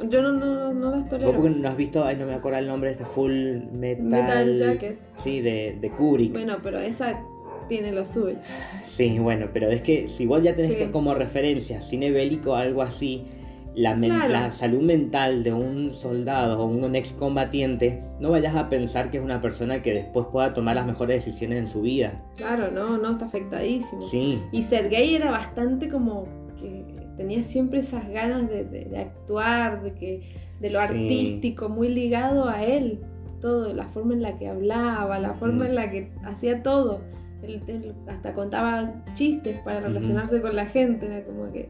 yo 0.09 0.21
no, 0.21 0.33
no, 0.33 0.73
no 0.73 0.91
las 0.91 1.07
tolero. 1.07 1.31
¿Vos 1.31 1.41
porque 1.41 1.57
no 1.57 1.69
has 1.69 1.77
visto, 1.77 2.03
ay, 2.03 2.17
no 2.17 2.25
me 2.25 2.33
acuerdo 2.33 2.59
el 2.59 2.67
nombre 2.67 2.89
de 2.89 2.95
este 2.95 3.05
Full 3.05 3.31
Metal... 3.71 4.03
Metal 4.03 4.57
Jacket. 4.57 4.99
Sí, 5.15 5.39
de, 5.39 5.77
de 5.79 5.89
Kubrick. 5.89 6.33
Bueno, 6.33 6.57
pero 6.61 6.79
esa 6.79 7.23
tiene 7.69 7.93
lo 7.93 8.05
suyo. 8.05 8.35
Sí, 8.83 9.19
bueno, 9.19 9.47
pero 9.53 9.69
es 9.69 9.81
que 9.81 10.09
si 10.09 10.25
vos 10.25 10.43
ya 10.43 10.53
tenés 10.53 10.89
como 10.89 11.13
referencia 11.13 11.81
cine 11.81 12.11
bélico, 12.11 12.55
algo 12.55 12.81
así 12.81 13.25
la, 13.75 14.51
salud 14.51 14.81
mental 14.81 15.43
de 15.43 15.53
un 15.53 15.93
soldado 15.93 16.61
o 16.61 16.65
un 16.65 16.95
excombatiente, 16.95 18.03
no 18.19 18.31
vayas 18.31 18.55
a 18.55 18.69
pensar 18.69 19.09
que 19.09 19.17
es 19.17 19.23
una 19.23 19.41
persona 19.41 19.81
que 19.81 19.93
después 19.93 20.27
pueda 20.31 20.53
tomar 20.53 20.75
las 20.75 20.85
mejores 20.85 21.23
decisiones 21.23 21.59
en 21.59 21.67
su 21.67 21.81
vida. 21.81 22.21
Claro, 22.37 22.71
no, 22.71 22.97
no, 22.97 23.11
está 23.11 23.25
afectadísimo. 23.25 24.01
Sí. 24.01 24.41
Y 24.51 24.61
Sergei 24.61 25.15
era 25.15 25.31
bastante 25.31 25.89
como 25.89 26.25
que 26.59 26.85
tenía 27.17 27.43
siempre 27.43 27.79
esas 27.79 28.07
ganas 28.09 28.49
de, 28.49 28.89
actuar, 28.97 29.83
de 29.83 29.93
que 29.93 30.21
de 30.59 30.69
lo 30.69 30.79
artístico, 30.79 31.69
muy 31.69 31.89
ligado 31.89 32.47
a 32.47 32.63
él. 32.63 33.01
Todo, 33.41 33.73
la 33.73 33.87
forma 33.87 34.13
en 34.13 34.21
la 34.21 34.37
que 34.37 34.47
hablaba, 34.47 35.19
la 35.19 35.33
forma 35.33 35.67
en 35.67 35.75
la 35.75 35.91
que 35.91 36.11
hacía 36.23 36.63
todo. 36.63 37.01
Él, 37.41 37.93
hasta 38.07 38.33
contaba 38.33 39.03
chistes 39.15 39.59
para 39.65 39.81
relacionarse 39.81 40.41
con 40.41 40.55
la 40.55 40.67
gente, 40.67 41.07
era 41.07 41.25
como 41.25 41.51
que 41.51 41.69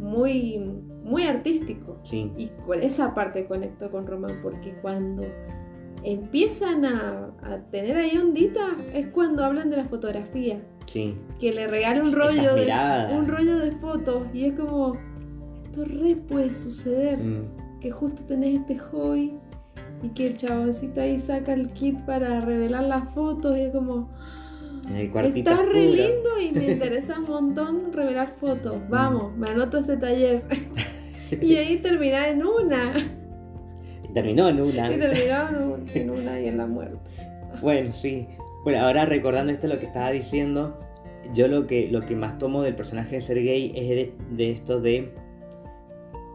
muy, 0.00 0.58
muy 1.04 1.24
artístico. 1.24 1.98
Y 2.10 2.48
con 2.66 2.82
esa 2.82 3.14
parte 3.14 3.46
conectó 3.46 3.90
con 3.90 4.06
Román, 4.06 4.40
porque 4.42 4.74
cuando 4.82 5.22
empiezan 6.02 6.84
a, 6.84 7.30
tener 7.70 7.96
ahí 7.96 8.16
ondita 8.16 8.76
es 8.92 9.06
cuando 9.08 9.44
hablan 9.44 9.70
de 9.70 9.76
la 9.76 9.84
fotografía. 9.84 10.60
Sí. 10.86 11.16
Que 11.38 11.52
le 11.52 11.66
regala 11.66 12.02
un 12.02 12.12
rollo, 12.12 12.54
de, 12.54 12.72
un 13.12 13.26
rollo 13.26 13.58
de 13.58 13.72
fotos 13.72 14.22
y 14.32 14.46
es 14.46 14.54
como, 14.54 14.96
esto 15.64 15.84
re 15.84 16.16
puede 16.16 16.52
suceder. 16.52 17.18
Mm. 17.18 17.80
Que 17.80 17.90
justo 17.90 18.24
tenés 18.24 18.60
este 18.60 18.78
hobby 18.78 19.34
y 20.02 20.08
que 20.10 20.28
el 20.28 20.36
chaboncito 20.38 21.02
ahí 21.02 21.20
saca 21.20 21.52
el 21.52 21.70
kit 21.72 22.00
para 22.06 22.40
revelar 22.40 22.84
las 22.84 23.12
fotos 23.14 23.56
y 23.58 23.62
es 23.62 23.72
como... 23.72 24.08
Está 24.84 25.62
re 25.62 25.86
lindo 25.86 26.40
y 26.40 26.52
me 26.52 26.72
interesa 26.72 27.18
un 27.18 27.24
montón 27.24 27.92
revelar 27.92 28.34
fotos. 28.38 28.76
Mm. 28.76 28.90
Vamos, 28.90 29.36
me 29.36 29.48
anoto 29.48 29.78
ese 29.78 29.96
taller. 29.96 30.44
y 31.40 31.56
ahí 31.56 31.78
termina 31.78 32.28
en 32.28 32.44
una. 32.44 32.94
Terminó 34.12 34.48
en 34.48 34.60
una. 34.60 34.92
Y 34.92 34.98
terminó 34.98 35.76
en 35.94 36.10
una 36.10 36.40
y 36.40 36.48
en 36.48 36.58
la 36.58 36.66
muerte. 36.66 37.00
Bueno, 37.60 37.92
sí. 37.92 38.28
Bueno, 38.62 38.80
ahora 38.80 39.06
recordando 39.06 39.52
esto 39.52 39.68
lo 39.68 39.78
que 39.78 39.86
estaba 39.86 40.10
diciendo, 40.10 40.78
yo 41.34 41.48
lo 41.48 41.66
que, 41.66 41.88
lo 41.88 42.02
que 42.02 42.16
más 42.16 42.38
tomo 42.38 42.62
del 42.62 42.74
personaje 42.74 43.16
de 43.16 43.22
Sergei 43.22 43.72
es 43.74 44.10
de, 44.36 44.50
esto 44.50 44.80
de... 44.80 45.12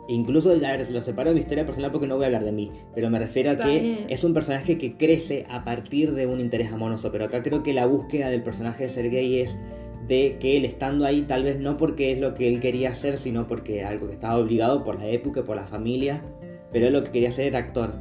Incluso, 0.09 0.49
a 0.49 0.55
ver, 0.55 0.89
lo 0.89 1.01
separo 1.01 1.29
de 1.29 1.35
mi 1.35 1.41
historia 1.41 1.67
personal 1.67 1.91
porque 1.91 2.07
no 2.07 2.15
voy 2.15 2.23
a 2.23 2.27
hablar 2.27 2.43
de 2.43 2.51
mí, 2.51 2.71
pero 2.95 3.11
me 3.11 3.19
refiero 3.19 3.51
a 3.51 3.57
que 3.57 4.07
es 4.09 4.23
un 4.23 4.33
personaje 4.33 4.79
que 4.79 4.97
crece 4.97 5.45
a 5.49 5.63
partir 5.63 6.13
de 6.13 6.25
un 6.25 6.39
interés 6.39 6.71
amoroso, 6.71 7.11
pero 7.11 7.25
acá 7.25 7.43
creo 7.43 7.61
que 7.61 7.73
la 7.73 7.85
búsqueda 7.85 8.29
del 8.29 8.41
personaje 8.41 8.85
de 8.85 8.89
Sergei 8.89 9.39
es 9.39 9.59
de 10.07 10.37
que 10.39 10.57
él 10.57 10.65
estando 10.65 11.05
ahí, 11.05 11.21
tal 11.21 11.43
vez 11.43 11.59
no 11.59 11.77
porque 11.77 12.11
es 12.11 12.19
lo 12.19 12.33
que 12.33 12.47
él 12.47 12.59
quería 12.59 12.89
hacer, 12.89 13.19
sino 13.19 13.45
porque 13.45 13.83
algo 13.83 14.07
que 14.07 14.13
estaba 14.13 14.37
obligado 14.37 14.83
por 14.83 14.97
la 14.97 15.05
época, 15.05 15.43
por 15.43 15.57
la 15.57 15.67
familia, 15.67 16.23
pero 16.71 16.87
él 16.87 16.93
lo 16.93 17.03
que 17.03 17.11
quería 17.11 17.29
hacer 17.29 17.45
era 17.45 17.59
actor. 17.59 17.93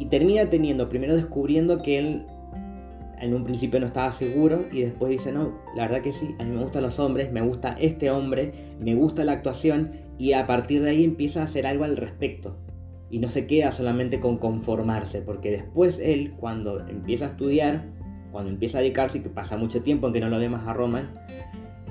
Y 0.00 0.06
termina 0.06 0.50
teniendo, 0.50 0.88
primero 0.88 1.14
descubriendo 1.14 1.82
que 1.82 1.98
él 1.98 2.26
en 3.20 3.34
un 3.34 3.44
principio 3.44 3.80
no 3.80 3.86
estaba 3.86 4.12
seguro 4.12 4.66
y 4.72 4.82
después 4.82 5.10
dice, 5.10 5.32
no, 5.32 5.58
la 5.74 5.84
verdad 5.84 6.02
que 6.02 6.12
sí, 6.12 6.34
a 6.38 6.44
mí 6.44 6.50
me 6.50 6.62
gustan 6.62 6.82
los 6.82 6.98
hombres, 6.98 7.32
me 7.32 7.40
gusta 7.40 7.74
este 7.78 8.10
hombre, 8.10 8.52
me 8.80 8.94
gusta 8.94 9.24
la 9.24 9.32
actuación 9.32 9.92
y 10.18 10.32
a 10.32 10.46
partir 10.46 10.82
de 10.82 10.90
ahí 10.90 11.04
empieza 11.04 11.40
a 11.40 11.44
hacer 11.44 11.66
algo 11.66 11.84
al 11.84 11.96
respecto. 11.96 12.56
Y 13.10 13.18
no 13.18 13.28
se 13.28 13.46
queda 13.46 13.70
solamente 13.70 14.18
con 14.18 14.38
conformarse, 14.38 15.20
porque 15.20 15.50
después 15.50 16.00
él, 16.02 16.34
cuando 16.36 16.80
empieza 16.88 17.26
a 17.26 17.28
estudiar, 17.28 17.84
cuando 18.32 18.50
empieza 18.50 18.78
a 18.78 18.80
dedicarse, 18.80 19.22
que 19.22 19.28
pasa 19.28 19.56
mucho 19.56 19.82
tiempo 19.82 20.08
en 20.08 20.12
que 20.12 20.20
no 20.20 20.28
lo 20.28 20.38
ve 20.38 20.48
más 20.48 20.66
a 20.66 20.72
Roman, 20.72 21.14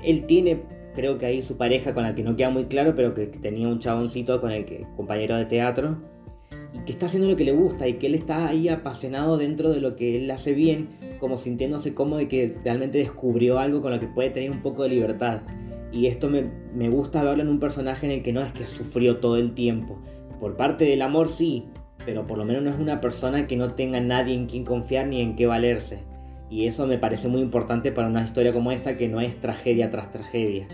él 0.02 0.26
tiene, 0.26 0.62
creo 0.94 1.18
que 1.18 1.26
ahí 1.26 1.42
su 1.42 1.56
pareja 1.56 1.94
con 1.94 2.02
la 2.02 2.14
que 2.14 2.22
no 2.22 2.36
queda 2.36 2.50
muy 2.50 2.66
claro, 2.66 2.94
pero 2.94 3.14
que, 3.14 3.26
tenía 3.26 3.68
un 3.68 3.78
chaboncito 3.78 4.40
con 4.40 4.50
el 4.50 4.66
que, 4.66 4.86
compañero 4.96 5.36
de 5.36 5.46
teatro, 5.46 6.02
y 6.74 6.78
que 6.80 6.92
está 6.92 7.06
haciendo 7.06 7.28
lo 7.28 7.36
que 7.36 7.44
le 7.44 7.52
gusta 7.52 7.86
y 7.86 7.94
que 7.94 8.08
él 8.08 8.14
está 8.14 8.48
ahí 8.48 8.68
apasionado 8.68 9.38
dentro 9.38 9.70
de 9.70 9.80
lo 9.80 9.94
que 9.94 10.16
él 10.16 10.30
hace 10.30 10.52
bien, 10.54 10.88
como 11.20 11.38
sintiéndose 11.38 11.94
cómodo 11.94 12.20
y 12.20 12.26
que 12.26 12.52
realmente 12.64 12.98
descubrió 12.98 13.60
algo 13.60 13.80
con 13.80 13.92
lo 13.92 14.00
que 14.00 14.08
puede 14.08 14.30
tener 14.30 14.50
un 14.50 14.60
poco 14.60 14.82
de 14.82 14.88
libertad. 14.88 15.42
Y 15.92 16.06
esto 16.06 16.28
me, 16.28 16.50
me 16.74 16.88
gusta 16.88 17.22
verlo 17.22 17.42
en 17.44 17.48
un 17.48 17.60
personaje 17.60 18.06
en 18.06 18.12
el 18.12 18.22
que 18.22 18.32
no 18.32 18.42
es 18.42 18.52
que 18.52 18.66
sufrió 18.66 19.18
todo 19.18 19.36
el 19.36 19.52
tiempo. 19.54 20.00
Por 20.40 20.56
parte 20.56 20.84
del 20.84 21.02
amor 21.02 21.28
sí, 21.28 21.66
pero 22.04 22.26
por 22.26 22.36
lo 22.36 22.44
menos 22.44 22.64
no 22.64 22.70
es 22.70 22.78
una 22.78 23.00
persona 23.00 23.46
que 23.46 23.56
no 23.56 23.74
tenga 23.74 24.00
nadie 24.00 24.34
en 24.34 24.46
quien 24.46 24.64
confiar 24.64 25.06
ni 25.06 25.20
en 25.20 25.36
qué 25.36 25.46
valerse. 25.46 26.00
Y 26.50 26.66
eso 26.66 26.88
me 26.88 26.98
parece 26.98 27.28
muy 27.28 27.40
importante 27.40 27.92
para 27.92 28.08
una 28.08 28.24
historia 28.24 28.52
como 28.52 28.72
esta 28.72 28.96
que 28.96 29.08
no 29.08 29.20
es 29.20 29.40
tragedia 29.40 29.90
tras 29.90 30.10
tragedia. 30.10 30.66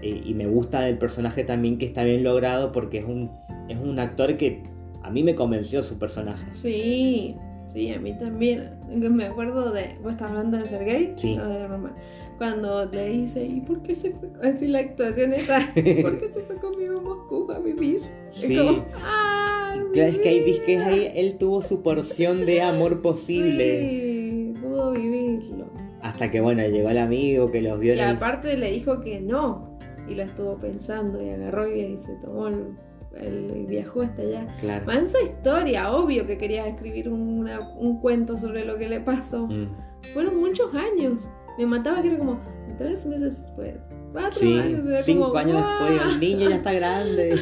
y 0.00 0.34
me 0.34 0.46
gusta 0.46 0.80
del 0.82 0.98
personaje 0.98 1.44
también 1.44 1.78
que 1.78 1.86
está 1.86 2.02
bien 2.02 2.24
logrado 2.24 2.72
porque 2.72 2.98
es 2.98 3.04
un, 3.04 3.30
es 3.68 3.78
un 3.78 3.98
actor 3.98 4.36
que 4.36 4.71
a 5.02 5.10
mí 5.10 5.22
me 5.22 5.34
convenció 5.34 5.82
su 5.82 5.98
personaje. 5.98 6.46
Sí, 6.52 7.36
sí, 7.72 7.92
a 7.92 8.00
mí 8.00 8.16
también. 8.18 8.78
Me 8.88 9.26
acuerdo 9.26 9.72
de. 9.72 9.96
¿Vos 10.02 10.12
estás 10.12 10.30
hablando 10.30 10.58
de 10.58 10.66
Sergei? 10.66 11.12
Sí. 11.16 11.38
O 11.38 11.48
de 11.48 11.66
Román. 11.66 11.94
Cuando 12.38 12.86
le 12.86 13.08
dice, 13.08 13.44
¿y 13.44 13.60
por 13.60 13.82
qué 13.82 13.94
se 13.94 14.12
fue? 14.12 14.30
Así 14.48 14.66
la 14.66 14.80
actuación 14.80 15.32
esa. 15.32 15.60
¿Por 15.74 16.20
qué 16.20 16.30
se 16.32 16.40
fue 16.42 16.56
conmigo 16.56 16.98
a 16.98 17.02
Moscú 17.02 17.50
a 17.52 17.58
vivir? 17.58 18.02
Sí. 18.30 18.56
como, 18.56 18.84
¡ah! 18.94 19.74
Claro, 19.92 20.10
es 20.10 20.18
que 20.18 20.28
ahí, 20.28 20.60
que 20.66 20.78
ahí 20.78 21.12
él 21.14 21.36
tuvo 21.38 21.62
su 21.62 21.82
porción 21.82 22.46
de 22.46 22.62
amor 22.62 23.02
posible. 23.02 23.80
Sí, 23.80 24.54
pudo 24.60 24.92
vivirlo. 24.92 25.70
Hasta 26.02 26.30
que, 26.30 26.40
bueno, 26.40 26.66
llegó 26.66 26.90
el 26.90 26.98
amigo 26.98 27.50
que 27.50 27.62
los 27.62 27.78
vio. 27.78 27.94
Y 27.94 28.00
aparte 28.00 28.56
le 28.56 28.70
dijo 28.70 29.00
que 29.00 29.20
no. 29.20 29.78
Y 30.08 30.14
lo 30.14 30.22
estuvo 30.22 30.56
pensando 30.58 31.22
y 31.22 31.28
agarró 31.28 31.72
y 31.72 31.96
se 31.96 32.14
tomó 32.16 32.48
el 32.48 32.74
él 33.20 33.66
viajó 33.68 34.02
hasta 34.02 34.22
allá. 34.22 34.46
Claro. 34.60 34.86
Mansa 34.86 35.18
historia, 35.22 35.92
obvio 35.92 36.26
que 36.26 36.38
quería 36.38 36.66
escribir 36.66 37.08
un 37.08 37.98
cuento 38.00 38.38
sobre 38.38 38.64
lo 38.64 38.78
que 38.78 38.88
le 38.88 39.00
pasó. 39.00 39.46
Mm. 39.46 39.68
Fueron 40.12 40.38
muchos 40.38 40.74
años. 40.74 41.28
Me 41.58 41.66
mataba 41.66 42.00
que 42.00 42.08
era 42.08 42.18
como 42.18 42.40
tres 42.78 43.04
meses 43.04 43.38
después, 43.38 43.76
cuatro 44.12 44.48
años. 44.48 45.04
cinco 45.04 45.36
años 45.36 45.62
después, 45.62 46.12
el 46.14 46.20
niño 46.20 46.48
ya 46.48 46.56
está 46.56 46.72
grande. 46.72 47.36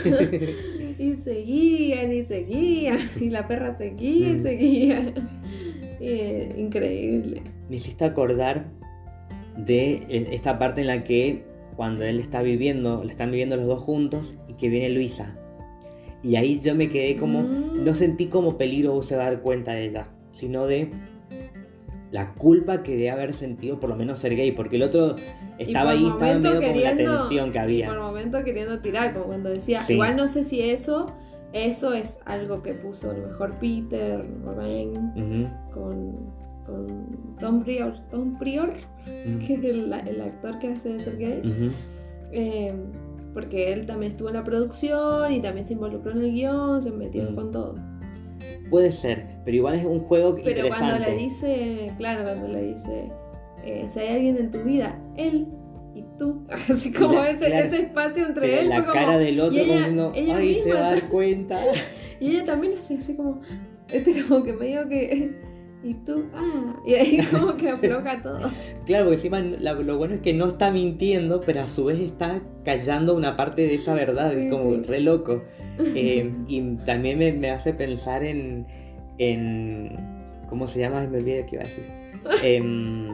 y 0.98 1.14
seguían 1.16 2.12
y 2.12 2.24
seguían. 2.24 2.98
Y 3.20 3.30
la 3.30 3.46
perra 3.46 3.76
seguía 3.76 4.30
y 4.30 4.32
mm. 4.32 4.42
seguía. 4.42 5.14
Eh, 6.00 6.54
increíble. 6.56 7.42
Me 7.68 7.76
hiciste 7.76 8.04
acordar 8.04 8.64
de 9.56 10.06
esta 10.32 10.58
parte 10.58 10.80
en 10.80 10.88
la 10.88 11.04
que 11.04 11.44
cuando 11.76 12.04
él 12.04 12.18
está 12.18 12.42
viviendo, 12.42 13.04
le 13.04 13.10
están 13.10 13.30
viviendo 13.30 13.56
los 13.56 13.66
dos 13.66 13.80
juntos 13.80 14.34
y 14.48 14.54
que 14.54 14.68
viene 14.68 14.88
Luisa 14.88 15.36
y 16.22 16.36
ahí 16.36 16.60
yo 16.60 16.74
me 16.74 16.90
quedé 16.90 17.16
como, 17.16 17.42
mm. 17.42 17.84
no 17.84 17.94
sentí 17.94 18.26
como 18.26 18.58
peligro 18.58 19.02
se 19.02 19.16
va 19.16 19.26
a 19.26 19.30
dar 19.30 19.40
cuenta 19.40 19.72
de 19.72 19.86
ella, 19.86 20.08
sino 20.30 20.66
de 20.66 20.90
la 22.10 22.34
culpa 22.34 22.82
que 22.82 22.92
debe 22.92 23.10
haber 23.10 23.32
sentido 23.32 23.78
por 23.78 23.88
lo 23.88 23.96
menos 23.96 24.18
ser 24.18 24.34
gay, 24.36 24.52
porque 24.52 24.76
el 24.76 24.82
otro 24.82 25.16
estaba 25.58 25.90
ahí, 25.92 26.06
estaba 26.06 26.38
medio 26.38 26.60
como 26.60 26.80
la 26.80 26.96
tensión 26.96 27.52
que 27.52 27.58
había. 27.58 27.88
por 27.88 28.00
momento 28.00 28.42
queriendo 28.44 28.80
tirar, 28.80 29.12
como 29.12 29.26
cuando 29.26 29.50
decía, 29.50 29.80
igual 29.88 30.16
no 30.16 30.28
sé 30.28 30.44
si 30.44 30.60
eso, 30.60 31.06
eso 31.52 31.92
es 31.94 32.18
algo 32.26 32.62
que 32.62 32.74
puso 32.74 33.10
a 33.10 33.14
lo 33.14 33.28
mejor 33.28 33.54
Peter, 33.58 34.24
Lorraine, 34.44 35.48
con, 35.72 36.16
con 36.66 37.36
Tom 37.38 37.62
Prior, 37.62 37.94
Tom 38.10 38.38
Prior 38.38 38.74
que 39.04 39.54
es 39.54 39.64
el, 39.64 39.92
actor 40.20 40.58
que 40.58 40.68
hace 40.68 40.94
de 40.94 40.98
ser 40.98 41.16
gay 41.16 41.42
porque 43.32 43.72
él 43.72 43.86
también 43.86 44.12
estuvo 44.12 44.28
en 44.28 44.34
la 44.34 44.44
producción 44.44 45.32
y 45.32 45.40
también 45.40 45.66
se 45.66 45.74
involucró 45.74 46.12
en 46.12 46.22
el 46.22 46.32
guion, 46.32 46.82
se 46.82 46.90
metió 46.90 47.30
mm. 47.30 47.34
con 47.34 47.50
todo. 47.50 47.74
Puede 48.70 48.92
ser, 48.92 49.26
pero 49.44 49.56
igual 49.56 49.74
es 49.74 49.84
un 49.84 50.00
juego 50.00 50.36
pero 50.36 50.50
interesante. 50.50 50.84
Pero 50.84 50.96
cuando 50.96 51.10
le 51.10 51.16
dice, 51.16 51.92
claro, 51.98 52.22
cuando 52.22 52.48
le 52.48 52.62
dice, 52.62 53.12
eh, 53.64 53.86
si 53.88 54.00
hay 54.00 54.08
alguien 54.16 54.36
en 54.38 54.50
tu 54.50 54.62
vida, 54.62 54.98
él 55.16 55.48
y 55.94 56.04
tú, 56.18 56.46
así 56.50 56.92
como 56.92 57.22
ese, 57.22 57.66
ese, 57.66 57.82
espacio 57.82 58.26
entre 58.26 58.60
él. 58.60 58.68
La 58.68 58.86
cara 58.86 59.18
del 59.18 59.40
otro 59.40 59.60
como 59.66 60.12
ay, 60.14 60.54
se 60.56 60.72
va 60.72 60.78
a 60.78 60.90
dar 60.90 61.08
cuenta. 61.08 61.60
y 62.20 62.30
ella 62.30 62.44
también 62.44 62.78
hace 62.78 62.94
así 62.94 63.16
como, 63.16 63.40
este 63.92 64.22
como 64.22 64.44
que 64.44 64.52
medio 64.52 64.88
que 64.88 65.49
y 65.82 65.94
tú, 65.94 66.24
ah, 66.34 66.76
y 66.86 66.94
ahí 66.94 67.18
como 67.30 67.56
que 67.56 67.70
afloja 67.70 68.22
todo. 68.22 68.50
claro, 68.84 69.04
porque 69.06 69.16
encima 69.16 69.40
lo 69.40 69.96
bueno 69.96 70.14
es 70.14 70.20
que 70.20 70.34
no 70.34 70.46
está 70.46 70.70
mintiendo, 70.70 71.40
pero 71.40 71.62
a 71.62 71.68
su 71.68 71.86
vez 71.86 71.98
está 72.00 72.42
callando 72.64 73.16
una 73.16 73.36
parte 73.36 73.62
de 73.62 73.74
esa 73.74 73.94
verdad, 73.94 74.36
es 74.36 74.50
como 74.50 74.76
re 74.76 75.00
loco. 75.00 75.42
Eh, 75.82 76.30
y 76.46 76.60
también 76.84 77.40
me, 77.40 77.50
hace 77.50 77.72
pensar 77.72 78.22
en, 78.22 78.66
en. 79.16 79.96
¿Cómo 80.50 80.66
se 80.66 80.78
llama? 80.78 81.06
Me 81.06 81.16
olvidé 81.16 81.46
qué 81.46 81.56
iba 81.56 81.64
a 81.64 81.66
decir. 81.66 81.84
Em, 82.42 83.08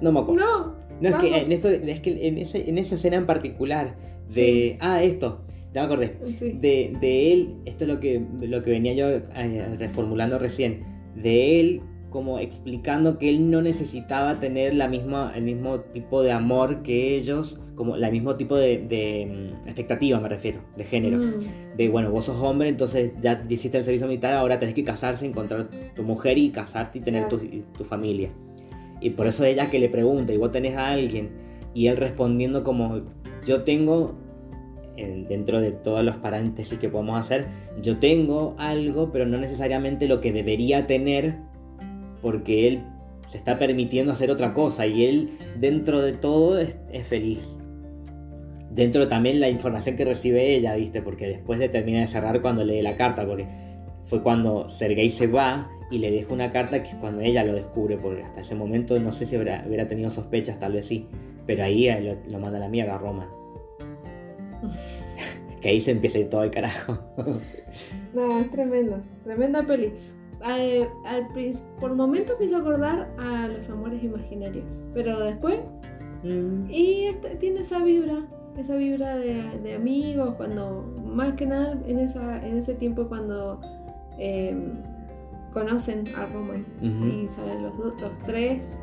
no 0.00 0.12
me 0.12 0.20
acuerdo. 0.20 0.46
No. 0.46 0.74
No, 1.00 1.08
es 1.08 1.16
que, 1.16 1.38
en 1.38 1.50
esto, 1.50 1.70
es 1.70 2.00
que 2.00 2.28
en, 2.28 2.38
ese, 2.38 2.70
en 2.70 2.78
esa 2.78 2.94
escena 2.94 3.16
en 3.16 3.26
particular, 3.26 3.96
de. 4.32 4.76
Ah, 4.78 5.02
esto 5.02 5.40
ya 5.72 5.82
me 5.82 5.86
acordé. 5.86 6.16
De, 6.60 6.96
de, 7.00 7.32
él, 7.32 7.56
esto 7.64 7.84
es 7.84 7.90
lo 7.90 8.00
que, 8.00 8.24
lo 8.40 8.62
que 8.62 8.70
venía 8.70 8.94
yo 8.94 9.08
eh, 9.08 9.76
reformulando 9.76 10.38
recién 10.38 10.97
de 11.22 11.60
él 11.60 11.82
como 12.10 12.38
explicando 12.38 13.18
que 13.18 13.28
él 13.28 13.50
no 13.50 13.60
necesitaba 13.60 14.40
tener 14.40 14.74
la 14.74 14.88
misma, 14.88 15.32
el 15.34 15.42
mismo 15.42 15.80
tipo 15.80 16.22
de 16.22 16.32
amor 16.32 16.82
que 16.82 17.16
ellos, 17.16 17.58
como 17.74 17.96
el 17.96 18.12
mismo 18.12 18.36
tipo 18.36 18.56
de, 18.56 19.58
mm, 19.60 19.66
expectativa, 19.66 20.18
me 20.18 20.28
refiero, 20.28 20.60
de 20.76 20.84
género. 20.84 21.18
Mm. 21.18 21.76
De, 21.76 21.88
bueno, 21.88 22.10
vos 22.10 22.24
sos 22.24 22.40
hombre, 22.40 22.68
entonces 22.68 23.12
ya 23.20 23.44
hiciste 23.48 23.78
el 23.78 23.84
servicio 23.84 24.06
militar, 24.06 24.34
ahora 24.34 24.58
tenés 24.58 24.74
que 24.74 24.84
casarse, 24.84 25.26
encontrar 25.26 25.68
tu 25.94 26.02
mujer 26.02 26.38
y 26.38 26.50
casarte 26.50 26.98
y 26.98 27.02
tener 27.02 27.28
tu, 27.28 27.38
tu, 27.38 27.84
familia. 27.84 28.30
Y 29.00 29.10
por 29.10 29.26
eso 29.26 29.44
ella 29.44 29.70
que 29.70 29.78
le 29.78 29.88
pregunta, 29.88 30.32
¿y 30.32 30.38
vos 30.38 30.50
tenés 30.50 30.76
a 30.76 30.88
alguien? 30.88 31.30
Y 31.74 31.86
él 31.88 31.96
respondiendo 31.96 32.64
como, 32.64 33.02
yo 33.44 33.62
tengo 33.62 34.14
dentro 35.28 35.60
de 35.60 35.72
todos 35.72 36.04
los 36.04 36.16
paréntesis 36.16 36.78
que 36.78 36.88
podemos 36.88 37.18
hacer, 37.18 37.46
yo 37.82 37.98
tengo 37.98 38.54
algo, 38.58 39.12
pero 39.12 39.26
no 39.26 39.38
necesariamente 39.38 40.08
lo 40.08 40.20
que 40.20 40.32
debería 40.32 40.86
tener, 40.86 41.36
porque 42.20 42.68
él 42.68 42.82
se 43.28 43.38
está 43.38 43.58
permitiendo 43.58 44.12
hacer 44.12 44.30
otra 44.30 44.54
cosa 44.54 44.86
y 44.86 45.04
él 45.04 45.38
dentro 45.58 46.00
de 46.00 46.12
todo 46.12 46.58
es, 46.58 46.76
feliz. 47.06 47.56
Dentro 48.70 49.08
también 49.08 49.40
la 49.40 49.48
información 49.48 49.96
que 49.96 50.04
recibe 50.04 50.54
ella, 50.54 50.74
¿viste? 50.74 51.02
Porque 51.02 51.28
después 51.28 51.58
de 51.58 51.68
termina 51.68 52.00
de 52.00 52.06
cerrar 52.06 52.40
cuando 52.40 52.64
lee 52.64 52.82
la 52.82 52.96
carta, 52.96 53.26
porque 53.26 53.46
fue 54.04 54.22
cuando 54.22 54.68
Sergei 54.68 55.10
se 55.10 55.26
va 55.26 55.70
y 55.90 55.98
le 55.98 56.10
deja 56.10 56.32
una 56.32 56.50
carta 56.50 56.82
que 56.82 56.90
es 56.90 56.94
cuando 56.96 57.20
ella 57.20 57.44
lo 57.44 57.54
descubre, 57.54 57.96
porque 57.98 58.22
hasta 58.22 58.40
ese 58.40 58.54
momento 58.54 58.98
no 58.98 59.12
sé 59.12 59.26
si 59.26 59.36
hubiera, 59.36 59.88
tenido 59.88 60.10
sospechas, 60.10 60.58
tal 60.58 60.72
vez 60.72 60.86
sí, 60.86 61.06
pero 61.46 61.64
ahí 61.64 61.88
lo, 62.02 62.16
lo 62.30 62.38
manda 62.38 62.58
la 62.58 62.68
mierda 62.68 62.98
Roman. 62.98 63.37
Que 65.60 65.68
ahí 65.68 65.80
se 65.80 65.92
empieza 65.92 66.18
a 66.18 66.20
ir 66.22 66.30
todo 66.30 66.42
el 66.44 66.50
carajo. 66.50 66.98
no, 68.14 68.38
es 68.40 68.50
tremendo, 68.50 69.00
tremenda 69.24 69.62
peli. 69.66 69.92
por 71.80 71.94
momentos 71.94 72.36
me 72.38 72.46
hizo 72.46 72.56
acordar 72.56 73.08
a 73.18 73.48
los 73.48 73.68
amores 73.70 74.02
imaginarios, 74.02 74.64
pero 74.94 75.18
después. 75.20 75.58
Mm. 76.22 76.70
Y 76.70 77.06
este, 77.06 77.36
tiene 77.36 77.60
esa 77.60 77.82
vibra, 77.82 78.26
esa 78.56 78.76
vibra 78.76 79.16
de, 79.16 79.74
amigos, 79.74 80.34
cuando. 80.36 80.82
Más 81.04 81.34
que 81.34 81.46
nada 81.46 81.78
en, 81.86 81.98
esa, 81.98 82.46
en 82.46 82.58
ese 82.58 82.74
tiempo 82.74 83.08
cuando. 83.08 83.60
Em, 84.18 84.82
conocen 85.52 86.04
a 86.14 86.26
Roman 86.26 86.64
y 86.82 87.26
salen 87.28 87.62
los, 87.62 87.78
los 87.78 88.18
tres 88.26 88.80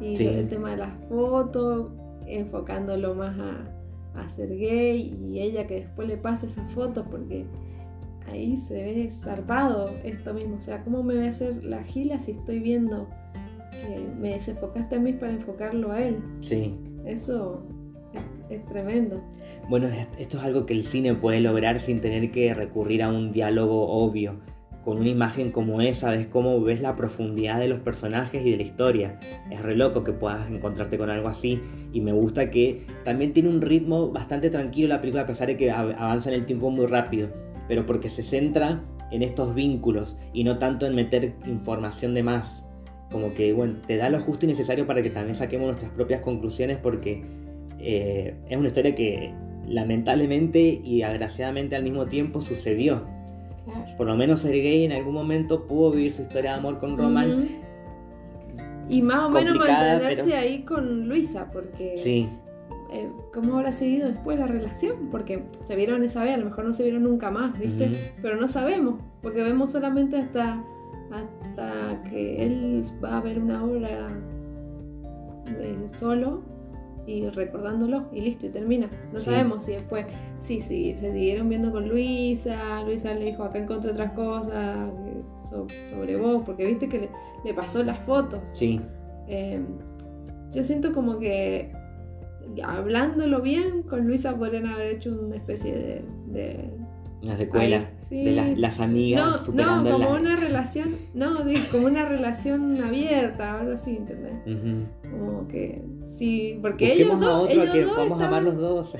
y 0.00 0.22
el 0.24 0.48
tema 0.48 0.70
de 0.70 0.76
las 0.78 0.92
fotos 1.08 1.90
enfocándolo 2.26 3.14
más 3.14 3.38
a, 3.38 3.68
a 4.14 4.28
Sergei 4.28 5.16
y 5.20 5.40
ella 5.40 5.66
que 5.66 5.80
después 5.80 6.08
le 6.08 6.16
pasa 6.16 6.46
esas 6.46 6.70
fotos 6.72 7.06
porque 7.10 7.46
ahí 8.30 8.56
se 8.56 8.74
ve 8.74 9.10
zarpado 9.10 9.90
esto 10.04 10.34
mismo. 10.34 10.56
O 10.56 10.60
sea, 10.60 10.82
¿cómo 10.84 11.02
me 11.02 11.16
voy 11.16 11.26
a 11.26 11.30
hacer 11.30 11.64
la 11.64 11.82
gila 11.84 12.18
si 12.18 12.32
estoy 12.32 12.60
viendo 12.60 13.08
que 13.72 14.00
me 14.18 14.30
desenfocaste 14.30 14.96
a 14.96 14.98
mí 14.98 15.12
para 15.12 15.32
enfocarlo 15.32 15.92
a 15.92 16.02
él? 16.02 16.18
Sí. 16.40 16.76
Eso 17.04 17.62
es, 18.50 18.64
tremendo. 18.66 19.22
Bueno, 19.68 19.88
esto 20.18 20.38
es 20.38 20.44
algo 20.44 20.66
que 20.66 20.74
el 20.74 20.82
cine 20.82 21.14
puede 21.14 21.40
lograr 21.40 21.78
sin 21.78 22.00
tener 22.00 22.30
que 22.30 22.52
recurrir 22.54 23.02
a 23.02 23.08
un 23.08 23.32
diálogo 23.32 23.88
obvio 23.88 24.40
con 24.88 25.00
una 25.00 25.10
imagen 25.10 25.50
como 25.50 25.82
esa, 25.82 26.12
ves 26.12 26.28
cómo 26.28 26.62
ves 26.62 26.80
la 26.80 26.96
profundidad 26.96 27.60
de 27.60 27.68
los 27.68 27.78
personajes 27.80 28.46
y 28.46 28.52
de 28.52 28.56
la 28.56 28.62
historia. 28.62 29.20
Es 29.50 29.60
re 29.60 29.76
loco 29.76 30.02
que 30.02 30.14
puedas 30.14 30.50
encontrarte 30.50 30.96
con 30.96 31.10
algo 31.10 31.28
así 31.28 31.60
y 31.92 32.00
me 32.00 32.12
gusta 32.12 32.48
que 32.48 32.86
también 33.04 33.34
tiene 33.34 33.50
un 33.50 33.60
ritmo 33.60 34.10
bastante 34.10 34.48
tranquilo 34.48 34.88
la 34.88 35.02
película 35.02 35.24
a 35.24 35.26
pesar 35.26 35.48
de 35.48 35.58
que 35.58 35.70
avanza 35.70 36.30
en 36.30 36.36
el 36.36 36.46
tiempo 36.46 36.70
muy 36.70 36.86
rápido, 36.86 37.28
pero 37.68 37.84
porque 37.84 38.08
se 38.08 38.22
centra 38.22 38.82
en 39.10 39.22
estos 39.22 39.54
vínculos 39.54 40.16
y 40.32 40.42
no 40.42 40.56
tanto 40.56 40.86
en 40.86 40.94
meter 40.94 41.34
información 41.44 42.14
de 42.14 42.22
más. 42.22 42.64
Como 43.10 43.34
que, 43.34 43.52
bueno, 43.52 43.82
te 43.86 43.98
da 43.98 44.08
lo 44.08 44.22
justo 44.22 44.46
y 44.46 44.48
necesario 44.48 44.86
para 44.86 45.02
que 45.02 45.10
también 45.10 45.34
saquemos 45.34 45.66
nuestras 45.66 45.92
propias 45.92 46.22
conclusiones 46.22 46.78
porque 46.78 47.26
eh, 47.78 48.34
es 48.48 48.56
una 48.56 48.68
historia 48.68 48.94
que 48.94 49.34
lamentablemente 49.66 50.80
y 50.82 51.02
agraciadamente 51.02 51.76
al 51.76 51.82
mismo 51.82 52.06
tiempo 52.06 52.40
sucedió 52.40 53.17
por 53.98 54.06
lo 54.06 54.16
menos 54.16 54.40
Sergei 54.40 54.84
en 54.84 54.92
algún 54.92 55.12
momento 55.12 55.66
pudo 55.66 55.90
vivir 55.90 56.12
su 56.12 56.22
historia 56.22 56.52
de 56.52 56.58
amor 56.58 56.78
con 56.78 56.96
Roman. 56.96 57.48
Y 58.88 59.02
más 59.02 59.24
o 59.24 59.28
menos 59.28 59.58
mantenerse 59.58 60.34
ahí 60.34 60.62
con 60.62 61.08
Luisa, 61.08 61.50
porque. 61.52 61.96
Sí. 61.96 62.28
Eh, 62.90 63.10
¿Cómo 63.34 63.56
habrá 63.56 63.72
seguido 63.72 64.08
después 64.08 64.38
la 64.38 64.46
relación? 64.46 65.08
Porque 65.10 65.44
se 65.64 65.76
vieron 65.76 66.04
esa 66.04 66.24
vez, 66.24 66.34
a 66.34 66.36
lo 66.38 66.46
mejor 66.46 66.64
no 66.64 66.72
se 66.72 66.84
vieron 66.84 67.02
nunca 67.02 67.30
más, 67.30 67.58
¿viste? 67.58 68.14
Pero 68.22 68.36
no 68.40 68.48
sabemos, 68.48 69.02
porque 69.20 69.42
vemos 69.42 69.72
solamente 69.72 70.16
hasta, 70.16 70.64
hasta 71.10 72.02
que 72.04 72.42
él 72.46 72.84
va 73.04 73.18
a 73.18 73.20
ver 73.20 73.40
una 73.40 73.62
obra 73.62 74.08
solo 75.92 76.42
y 77.08 77.28
recordándolo 77.30 78.04
y 78.12 78.20
listo 78.20 78.46
y 78.46 78.50
termina. 78.50 78.88
No 79.12 79.18
sabemos 79.18 79.64
si 79.64 79.72
después, 79.72 80.06
sí, 80.40 80.60
sí, 80.60 80.94
se 80.94 81.12
siguieron 81.12 81.48
viendo 81.48 81.72
con 81.72 81.88
Luisa, 81.88 82.82
Luisa 82.82 83.14
le 83.14 83.26
dijo 83.26 83.44
acá 83.44 83.58
encontré 83.58 83.90
otras 83.90 84.12
cosas 84.12 84.90
eh, 85.06 85.72
sobre 85.90 86.16
vos, 86.16 86.42
porque 86.44 86.66
viste 86.66 86.88
que 86.88 87.08
le, 87.44 87.54
pasó 87.54 87.82
las 87.82 87.98
fotos. 88.00 88.40
Sí. 88.52 88.80
Em, 89.26 89.66
yo 90.52 90.62
siento 90.62 90.92
como 90.92 91.18
que 91.18 91.72
hablándolo 92.62 93.40
bien, 93.40 93.82
con 93.82 94.06
Luisa 94.06 94.36
podrían 94.36 94.66
haber 94.66 94.96
hecho 94.96 95.10
una 95.10 95.36
especie 95.36 96.04
de 96.26 96.70
una 97.22 97.36
secuela 97.36 97.88
de 98.10 98.54
las 98.56 98.80
amigas 98.80 99.48
no, 99.52 99.82
No, 99.82 99.90
como 99.90 100.10
una 100.12 100.36
relación, 100.36 100.96
no, 101.14 101.34
como 101.70 101.86
una 101.86 102.06
relación 102.06 102.82
abierta, 102.82 103.60
algo 103.60 103.72
así, 103.72 103.96
¿entendés? 103.96 104.34
Como 105.10 105.46
que 105.48 105.82
sí, 106.04 106.58
porque 106.60 106.94
ellos 106.94 107.20
dos, 107.20 107.28
a 107.28 107.38
otro 107.38 107.62
ellos 107.62 107.74
que 107.74 107.86
podamos 107.86 108.20
amar 108.20 108.42
los 108.42 108.56
dos. 108.56 108.94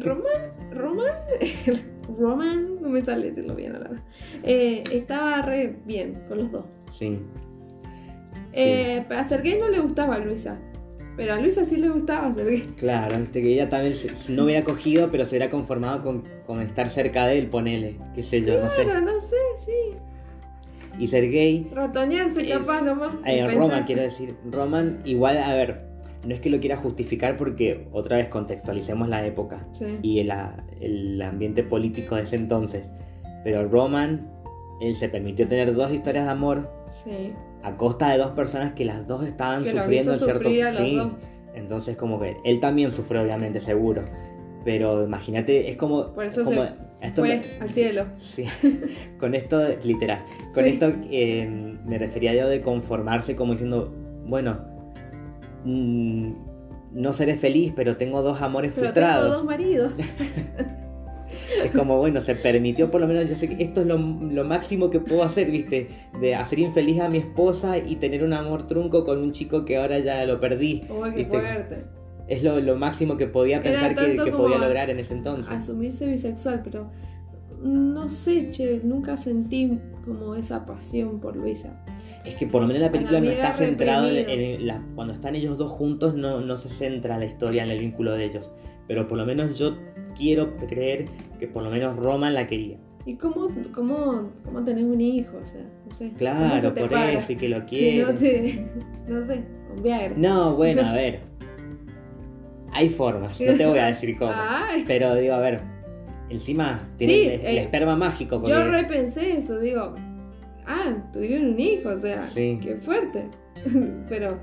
Roman, 0.00 0.72
Roman, 0.72 1.12
Roman, 2.18 2.82
no 2.82 2.88
me 2.88 3.02
sale 3.02 3.30
decirlo 3.30 3.54
bien 3.54 3.76
ahora. 3.76 4.02
Eh, 4.42 4.82
estaba 4.90 5.42
re 5.42 5.76
bien 5.84 6.20
con 6.28 6.38
los 6.38 6.52
dos. 6.52 6.64
Sí. 6.90 7.20
Eh, 8.52 9.04
sí. 9.06 9.14
A 9.14 9.24
Sergei 9.24 9.58
no 9.58 9.68
le 9.68 9.80
gustaba 9.80 10.16
a 10.16 10.18
Luisa. 10.18 10.58
Pero 11.16 11.34
a 11.34 11.40
Luisa 11.40 11.64
sí 11.64 11.76
le 11.76 11.88
gustaba 11.88 12.34
Sergei. 12.34 12.62
Claro, 12.76 13.14
este 13.14 13.40
que 13.40 13.52
ella 13.52 13.68
también 13.68 13.94
no 14.28 14.44
hubiera 14.44 14.64
cogido, 14.64 15.08
pero 15.10 15.24
se 15.24 15.30
hubiera 15.30 15.50
conformado 15.50 16.02
con, 16.46 16.60
estar 16.60 16.88
cerca 16.88 17.26
de 17.26 17.38
él, 17.38 17.46
ponele, 17.48 17.98
qué 18.14 18.22
sé 18.22 18.42
yo, 18.42 18.60
no 18.60 18.68
sé. 18.68 18.84
no 18.84 19.20
sé, 19.20 19.36
sí. 19.56 19.96
Y 20.98 21.06
Sergei... 21.06 21.68
Ratoñarse 21.72 22.42
eh, 22.42 22.50
capaz 22.50 22.82
nomás. 22.82 23.14
Eh, 23.26 23.46
Roman, 23.54 23.84
quiero 23.84 24.02
decir. 24.02 24.36
Roman, 24.50 25.00
igual, 25.04 25.38
a 25.38 25.54
ver, 25.54 25.82
no 26.26 26.34
es 26.34 26.40
que 26.40 26.50
lo 26.50 26.60
quiera 26.60 26.76
justificar 26.76 27.36
porque 27.36 27.88
otra 27.92 28.16
vez 28.16 28.28
contextualicemos 28.28 29.08
la 29.08 29.26
época 29.26 29.66
y 30.02 30.20
el, 30.20 30.32
el 30.80 31.22
ambiente 31.22 31.62
político 31.62 32.16
de 32.16 32.22
ese 32.22 32.36
entonces. 32.36 32.88
Pero 33.42 33.68
Roman, 33.68 34.30
él 34.80 34.94
se 34.94 35.08
permitió 35.08 35.46
tener 35.46 35.74
dos 35.74 35.92
historias 35.92 36.24
de 36.24 36.30
amor. 36.30 36.70
Sí 37.04 37.32
a 37.64 37.76
costa 37.76 38.10
de 38.10 38.18
dos 38.18 38.32
personas 38.32 38.74
que 38.74 38.84
las 38.84 39.06
dos 39.06 39.26
estaban 39.26 39.64
sufriendo 39.64 40.12
en 40.12 40.18
cierto 40.18 40.50
sí. 40.50 41.00
entonces 41.54 41.96
como 41.96 42.20
que 42.20 42.36
él 42.44 42.60
también 42.60 42.92
sufrió 42.92 43.22
obviamente 43.22 43.60
seguro. 43.60 44.04
Pero 44.64 45.04
imagínate 45.04 45.70
es 45.70 45.76
como 45.76 46.12
por 46.12 46.24
eso 46.24 46.44
como, 46.44 46.62
esto 47.00 47.22
fue 47.22 47.40
al 47.60 47.70
cielo. 47.70 48.06
Sí. 48.18 48.44
Con 49.18 49.34
esto 49.34 49.62
literal. 49.82 50.24
Con 50.52 50.66
esto 50.66 50.92
eh, 51.10 51.46
me 51.84 51.98
refería 51.98 52.34
yo 52.34 52.48
de 52.48 52.60
conformarse 52.60 53.34
como 53.34 53.52
diciendo 53.52 53.92
bueno 54.26 54.60
mm, 55.64 56.32
no 56.92 57.12
seré 57.14 57.36
feliz 57.36 57.72
pero 57.74 57.96
tengo 57.96 58.22
dos 58.22 58.42
amores 58.42 58.72
pero 58.74 58.86
frustrados 58.86 59.24
tengo 59.24 59.36
dos 59.36 59.44
maridos 59.44 59.92
es 61.62 61.70
como, 61.70 61.98
bueno, 61.98 62.20
se 62.20 62.34
permitió 62.34 62.90
por 62.90 63.00
lo 63.00 63.06
menos, 63.06 63.28
yo 63.28 63.36
sé 63.36 63.48
que 63.48 63.62
esto 63.62 63.82
es 63.82 63.86
lo, 63.86 63.98
máximo 63.98 64.90
que 64.90 65.00
puedo 65.00 65.22
hacer, 65.22 65.50
¿viste? 65.50 65.88
De 66.20 66.34
hacer 66.34 66.58
infeliz 66.58 67.00
a 67.00 67.08
mi 67.08 67.18
esposa 67.18 67.78
y 67.78 67.96
tener 67.96 68.22
un 68.22 68.32
amor 68.32 68.66
trunco 68.66 69.04
con 69.04 69.18
un 69.18 69.32
chico 69.32 69.64
que 69.64 69.76
ahora 69.76 69.98
ya 69.98 70.24
lo 70.26 70.40
perdí. 70.40 70.82
Es 72.26 72.42
lo, 72.42 72.76
máximo 72.76 73.16
que 73.16 73.26
podía 73.26 73.62
pensar 73.62 73.94
que, 73.94 74.32
podía 74.32 74.58
lograr 74.58 74.90
en 74.90 74.98
ese 74.98 75.14
entonces. 75.14 75.52
Asumirse 75.52 76.06
bisexual, 76.06 76.62
pero 76.64 76.90
no 77.62 78.08
sé, 78.08 78.50
che, 78.50 78.80
nunca 78.82 79.16
sentí 79.16 79.78
como 80.04 80.34
esa 80.34 80.66
pasión 80.66 81.20
por 81.20 81.36
Luisa. 81.36 81.84
Es 82.24 82.36
que 82.36 82.46
por 82.46 82.62
lo 82.62 82.68
menos 82.68 82.82
la 82.82 82.90
película 82.90 83.20
no 83.20 83.30
está 83.30 83.52
centrada 83.52 84.10
en, 84.10 84.66
la, 84.66 84.82
cuando 84.94 85.12
están 85.12 85.34
ellos 85.34 85.58
dos 85.58 85.70
juntos 85.70 86.14
no, 86.14 86.40
no 86.40 86.56
se 86.56 86.70
centra 86.70 87.18
la 87.18 87.26
historia 87.26 87.64
en 87.64 87.70
el 87.70 87.78
vínculo 87.78 88.12
de 88.12 88.24
ellos. 88.24 88.50
Pero 88.88 89.06
por 89.08 89.18
lo 89.18 89.26
menos 89.26 89.58
yo 89.58 89.76
quiero 90.16 90.56
creer 90.56 91.06
que 91.38 91.46
por 91.46 91.62
lo 91.62 91.70
menos 91.70 91.96
Roman 91.96 92.34
la 92.34 92.46
quería. 92.46 92.78
¿Y 93.06 93.16
cómo, 93.16 93.48
cómo, 93.74 94.30
cómo 94.44 94.64
tenés 94.64 94.84
un 94.84 95.00
hijo? 95.00 95.36
O 95.40 95.44
sea, 95.44 95.60
no 95.60 95.94
sé. 95.94 96.12
Claro, 96.16 96.74
por 96.74 96.92
eso 96.92 97.32
y 97.32 97.36
que 97.36 97.48
lo 97.48 97.66
quiere. 97.66 98.02
no, 98.02 98.14
te, 98.14 98.66
no 99.08 99.26
sé, 99.26 99.44
con 99.68 99.82
Viagra. 99.82 100.14
No, 100.16 100.56
bueno, 100.56 100.82
a 100.82 100.92
ver. 100.94 101.20
Hay 102.72 102.88
formas, 102.88 103.40
no 103.40 103.54
te 103.54 103.66
voy 103.66 103.78
a 103.78 103.86
decir 103.86 104.18
cómo. 104.18 104.32
Pero 104.86 105.14
digo, 105.14 105.34
a 105.34 105.38
ver, 105.38 105.60
encima 106.28 106.88
tiene 106.96 107.34
el, 107.34 107.58
esperma 107.58 107.94
mágico. 107.94 108.42
Yo 108.48 108.68
repensé 108.68 109.36
eso, 109.36 109.60
digo, 109.60 109.94
ah, 110.66 110.96
tuvieron 111.12 111.50
un 111.50 111.60
hijo, 111.60 111.90
o 111.90 111.98
sea, 111.98 112.22
qué 112.34 112.78
fuerte. 112.82 113.28
pero 114.08 114.38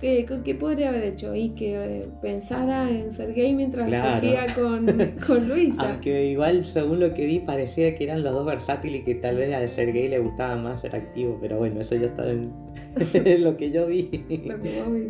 ¿Qué, 0.00 0.56
podría 0.58 0.90
haber 0.90 1.04
hecho? 1.04 1.34
Y 1.34 1.50
que 1.50 2.06
pensara 2.22 2.88
en 2.88 3.12
ser 3.12 3.34
gay 3.34 3.52
mientras 3.52 3.88
claro. 3.88 4.28
con, 4.54 4.86
con 5.26 5.48
Luisa. 5.48 5.90
Aunque 5.90 6.26
igual, 6.26 6.64
según 6.64 7.00
lo 7.00 7.14
que 7.14 7.26
vi, 7.26 7.40
parecía 7.40 7.96
que 7.96 8.04
eran 8.04 8.22
los 8.22 8.32
dos 8.32 8.46
versátiles 8.46 9.00
y 9.00 9.04
que 9.04 9.14
tal 9.16 9.36
vez 9.36 9.52
al 9.52 9.68
ser 9.68 9.92
gay 9.92 10.08
le 10.08 10.20
gustaba 10.20 10.56
más 10.56 10.82
ser 10.82 10.94
activo. 10.94 11.38
Pero 11.40 11.58
bueno, 11.58 11.80
eso 11.80 11.96
ya 11.96 12.06
está 12.06 12.30
en 12.30 12.52
lo 13.42 13.56
que 13.56 13.70
yo 13.72 13.88
vi. 13.88 14.08
Lo 14.46 14.60
que 14.62 14.82
vos 14.82 14.92
vi. 14.92 15.08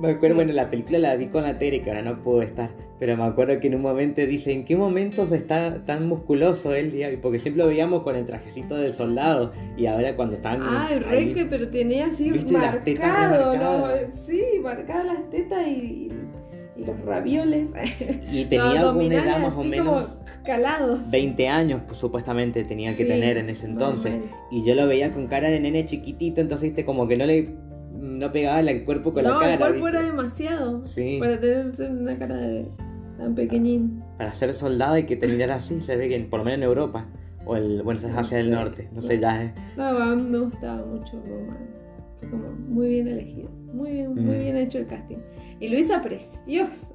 Me 0.00 0.10
acuerdo, 0.12 0.34
Sí. 0.34 0.36
bueno, 0.36 0.52
la 0.54 0.70
película 0.70 0.98
la 0.98 1.16
vi 1.16 1.26
con 1.26 1.42
la 1.42 1.58
Tere, 1.58 1.82
que 1.82 1.90
ahora 1.90 2.02
no 2.02 2.18
puedo 2.20 2.42
estar. 2.42 2.70
Pero 2.98 3.16
me 3.16 3.24
acuerdo 3.24 3.58
que 3.60 3.66
en 3.68 3.74
un 3.76 3.82
momento 3.82 4.20
dice, 4.26 4.52
¿en 4.52 4.64
qué 4.64 4.76
momentos 4.76 5.30
está 5.32 5.84
tan 5.84 6.06
musculoso 6.06 6.74
él? 6.74 6.94
Y- 6.94 7.16
Porque 7.16 7.38
siempre 7.38 7.62
lo 7.62 7.68
veíamos 7.68 8.02
con 8.02 8.14
el 8.16 8.24
trajecito 8.26 8.76
del 8.76 8.92
soldado. 8.92 9.52
Y 9.76 9.86
ahora 9.86 10.16
cuando 10.16 10.34
están 10.36 10.60
Ay, 10.62 10.94
ahí- 10.94 11.28
re 11.28 11.34
que, 11.34 11.44
pero 11.46 11.68
tenía 11.70 12.06
así 12.06 12.30
¿Viste 12.30 12.52
las 12.54 12.82
tetas 12.84 13.08
marcado? 13.30 13.86
¿no? 13.86 14.12
Sí, 14.12 14.42
marcadas 14.62 15.06
las 15.06 15.30
tetas 15.30 15.66
y, 15.66 16.10
y 16.76 16.84
los 16.84 16.98
ravioles. 17.04 17.70
Y 18.32 18.44
tenía 18.46 18.74
Los 18.82 18.84
alguna 18.96 19.14
edad 19.14 19.38
más 19.40 19.54
o 19.56 19.64
menos... 19.64 20.04
como 20.06 20.20
calados. 20.44 21.10
20 21.10 21.48
años 21.48 21.82
pues, 21.86 21.98
supuestamente 21.98 22.64
tenía 22.64 22.90
que 22.96 23.02
Sí, 23.02 23.08
tener 23.08 23.36
en 23.36 23.50
ese 23.50 23.66
entonces. 23.66 24.14
Y 24.50 24.64
yo 24.64 24.74
lo 24.74 24.86
veía 24.86 25.12
con 25.12 25.26
cara 25.26 25.48
de 25.50 25.60
nene 25.60 25.84
chiquitito, 25.84 26.40
entonces 26.40 26.68
viste 26.70 26.84
como 26.86 27.06
que 27.06 27.16
no 27.18 27.26
le 27.26 27.50
no 28.00 28.32
pegaba 28.32 28.60
el 28.60 28.84
cuerpo 28.84 29.12
con 29.12 29.24
no, 29.24 29.34
la 29.34 29.38
cara. 29.38 29.52
el 29.52 29.58
cuerpo 29.58 29.84
¿viste? 29.84 29.98
era 29.98 30.02
demasiado. 30.02 30.84
Sí. 30.86 31.16
Para 31.20 31.38
tener 31.40 31.72
una 31.90 32.18
cara 32.18 32.36
de 32.36 32.66
tan 33.18 33.34
pequeñín. 33.34 34.02
Para 34.18 34.32
ser 34.34 34.52
soldado 34.54 34.96
y 34.98 35.04
que 35.04 35.16
terminar 35.16 35.50
así, 35.50 35.80
se 35.80 35.96
ve 35.96 36.08
que 36.08 36.18
por 36.20 36.40
lo 36.40 36.44
menos 36.44 36.58
en 36.58 36.64
Europa. 36.64 37.06
O 37.46 37.56
el, 37.56 37.82
bueno, 37.82 38.00
es 38.00 38.06
No 38.08 38.24
sé. 38.24 38.44
Norte. 38.44 38.88
No 38.92 39.00
sé, 39.02 39.18
ya 39.18 39.44
es. 39.44 39.52
No, 39.76 39.84
a 39.84 40.14
mí 40.14 40.22
me 40.22 40.38
gustaba 40.40 40.84
mucho 40.84 41.22
Roman. 41.26 41.58
Fue 42.20 42.28
como 42.30 42.50
muy 42.68 42.88
bien 42.88 43.08
elegido. 43.08 43.48
Muy 43.72 43.92
bien, 43.92 44.14
muy 44.14 44.36
Mm. 44.36 44.40
bien 44.40 44.56
hecho 44.56 44.78
el 44.78 44.86
casting. 44.86 45.18
Y 45.58 45.68
Luisa 45.68 46.02
preciosa. 46.02 46.92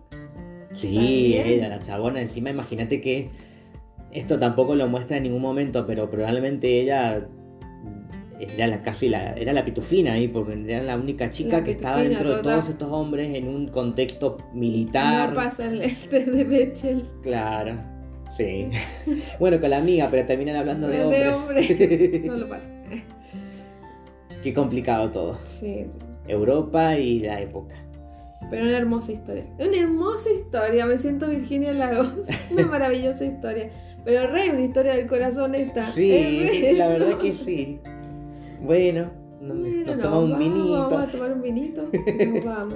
Sí, 0.72 1.34
También. 1.36 1.48
ella, 1.48 1.70
la 1.70 1.80
chabona 1.80 2.22
encima, 2.22 2.50
imagínate 2.50 3.00
que 3.02 3.30
esto 4.12 4.38
tampoco 4.40 4.76
lo 4.76 4.88
muestra 4.88 5.18
en 5.18 5.24
ningún 5.24 5.42
momento, 5.42 5.86
pero 5.88 6.10
probablemente 6.10 6.82
ella 6.82 7.28
era 8.40 8.68
la 8.68 8.82
casi 8.84 9.10
la, 9.10 9.34
era 9.34 9.54
la 9.54 9.64
pitufina 9.64 10.14
ahí, 10.14 10.28
porque 10.28 10.54
era 10.68 10.84
la 10.84 10.96
única 10.96 11.30
chica 11.32 11.58
La 11.60 11.64
que 11.64 11.72
estaba 11.72 12.02
dentro 12.02 12.36
de 12.38 12.44
todos 12.44 12.70
estos 12.70 12.92
hombres 12.92 13.34
en 13.34 13.48
un 13.48 13.68
contexto 13.68 14.38
militar. 14.54 15.30
No 15.30 15.36
pasa 15.36 15.66
el 15.68 15.80
test 16.10 16.28
de 16.28 16.44
Bechel. 16.44 17.04
Claro, 17.24 17.78
sí. 18.36 18.70
bueno, 19.40 19.60
con 19.60 19.70
la 19.70 19.78
amiga, 19.78 20.10
pero 20.12 20.26
terminan 20.26 20.56
hablando 20.56 20.88
de 20.88 20.98
De 20.98 21.04
hombres. 21.04 21.34
hombres. 21.34 22.22
No 22.26 22.38
lo 22.38 22.50
pasa. 22.50 22.70
Qué 24.44 24.54
complicado 24.54 25.10
todo. 25.12 25.38
Sí. 25.46 25.86
Europa 26.28 26.98
y 26.98 27.20
la 27.20 27.42
época. 27.42 27.76
Pero 28.52 28.64
una 28.66 28.78
hermosa 28.78 29.12
historia. 29.12 29.46
Una 29.58 29.78
hermosa 29.78 30.30
historia. 30.30 30.86
Me 30.86 30.98
siento 31.00 31.28
Virginia 31.28 31.72
Lagos. 31.72 32.10
Una 32.52 32.66
maravillosa 32.68 33.26
historia. 33.26 33.72
Pero 34.04 34.28
re 34.28 34.52
una 34.52 34.62
historia 34.62 34.94
del 34.94 35.08
corazón 35.08 35.56
esta. 35.56 35.84
Sí, 35.86 36.48
Es 36.64 36.78
la 36.78 36.90
verdad 36.90 37.18
que 37.18 37.34
sí. 37.34 37.80
Bueno, 38.66 39.12
nos, 39.42 39.60
Bueno, 39.60 39.86
nos 39.86 40.00
tomamos 40.00 40.32
un 40.32 40.40
vinito. 40.40 40.90
Vamos 40.90 41.08
a 41.10 41.12
tomar 41.12 41.32
un 41.34 41.42
vinito. 41.42 41.82
Nos 42.34 42.46
vamos. 42.46 42.76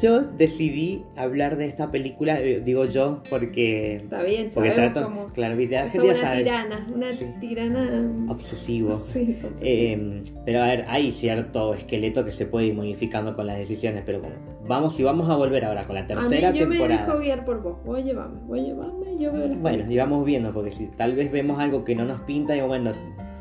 Yo 0.00 0.22
decidí 0.22 1.04
hablar 1.14 1.56
de 1.56 1.66
esta 1.66 1.90
película, 1.90 2.40
eh, 2.40 2.62
digo 2.64 2.86
yo, 2.86 3.22
porque, 3.28 3.96
Está 3.96 4.22
bien, 4.22 4.48
porque 4.54 4.70
trato, 4.70 5.02
cómo. 5.04 5.26
claro, 5.28 5.56
gente 5.56 5.70
ya 5.74 5.90
una 6.02 6.14
sabe, 6.14 6.38
tirana. 6.38 6.86
Una 6.94 7.08
Sí. 7.10 7.26
tirana. 7.38 8.24
obsesivo. 8.28 9.02
Sí, 9.06 9.36
obsesiva. 9.44 9.50
Eh, 9.60 10.22
pero 10.46 10.62
a 10.62 10.66
ver, 10.68 10.86
hay 10.88 11.10
cierto 11.12 11.74
esqueleto 11.74 12.24
que 12.24 12.32
se 12.32 12.46
puede 12.46 12.68
ir 12.68 12.74
modificando 12.74 13.34
con 13.34 13.46
las 13.46 13.58
decisiones, 13.58 14.02
pero 14.06 14.20
bueno, 14.20 14.36
vamos 14.66 14.98
y 14.98 15.02
vamos 15.02 15.28
a 15.28 15.36
volver 15.36 15.66
ahora 15.66 15.84
con 15.84 15.94
la 15.96 16.06
tercera 16.06 16.48
a 16.48 16.52
mí 16.52 16.58
yo 16.60 16.66
me 16.66 16.76
temporada. 16.76 17.06
dejo 17.06 17.18
guiar 17.18 17.44
por 17.44 17.62
vos. 17.62 17.76
Voy 17.84 18.00
a 18.00 18.04
llevarme, 18.04 18.40
voy 18.46 18.60
a 18.60 18.62
llevarme, 18.62 19.18
yo 19.18 19.32
veo 19.32 19.48
Bueno, 19.56 19.84
y 19.92 19.96
vamos 19.98 20.24
viendo, 20.24 20.50
porque 20.54 20.70
si 20.70 20.86
tal 20.86 21.14
vez 21.14 21.30
vemos 21.30 21.58
algo 21.60 21.84
que 21.84 21.94
no 21.94 22.06
nos 22.06 22.20
pinta, 22.22 22.56
y 22.56 22.62
bueno, 22.62 22.92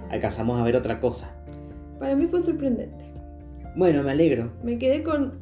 alcanzamos 0.10 0.60
a 0.60 0.64
ver 0.64 0.76
otra 0.76 1.00
cosa. 1.00 1.30
Para 2.00 2.16
mí 2.16 2.28
fue 2.28 2.40
sorprendente. 2.42 3.14
Bueno, 3.76 4.04
me 4.04 4.12
alegro. 4.12 4.52
Me 4.64 4.78
quedé 4.78 5.04
con. 5.04 5.40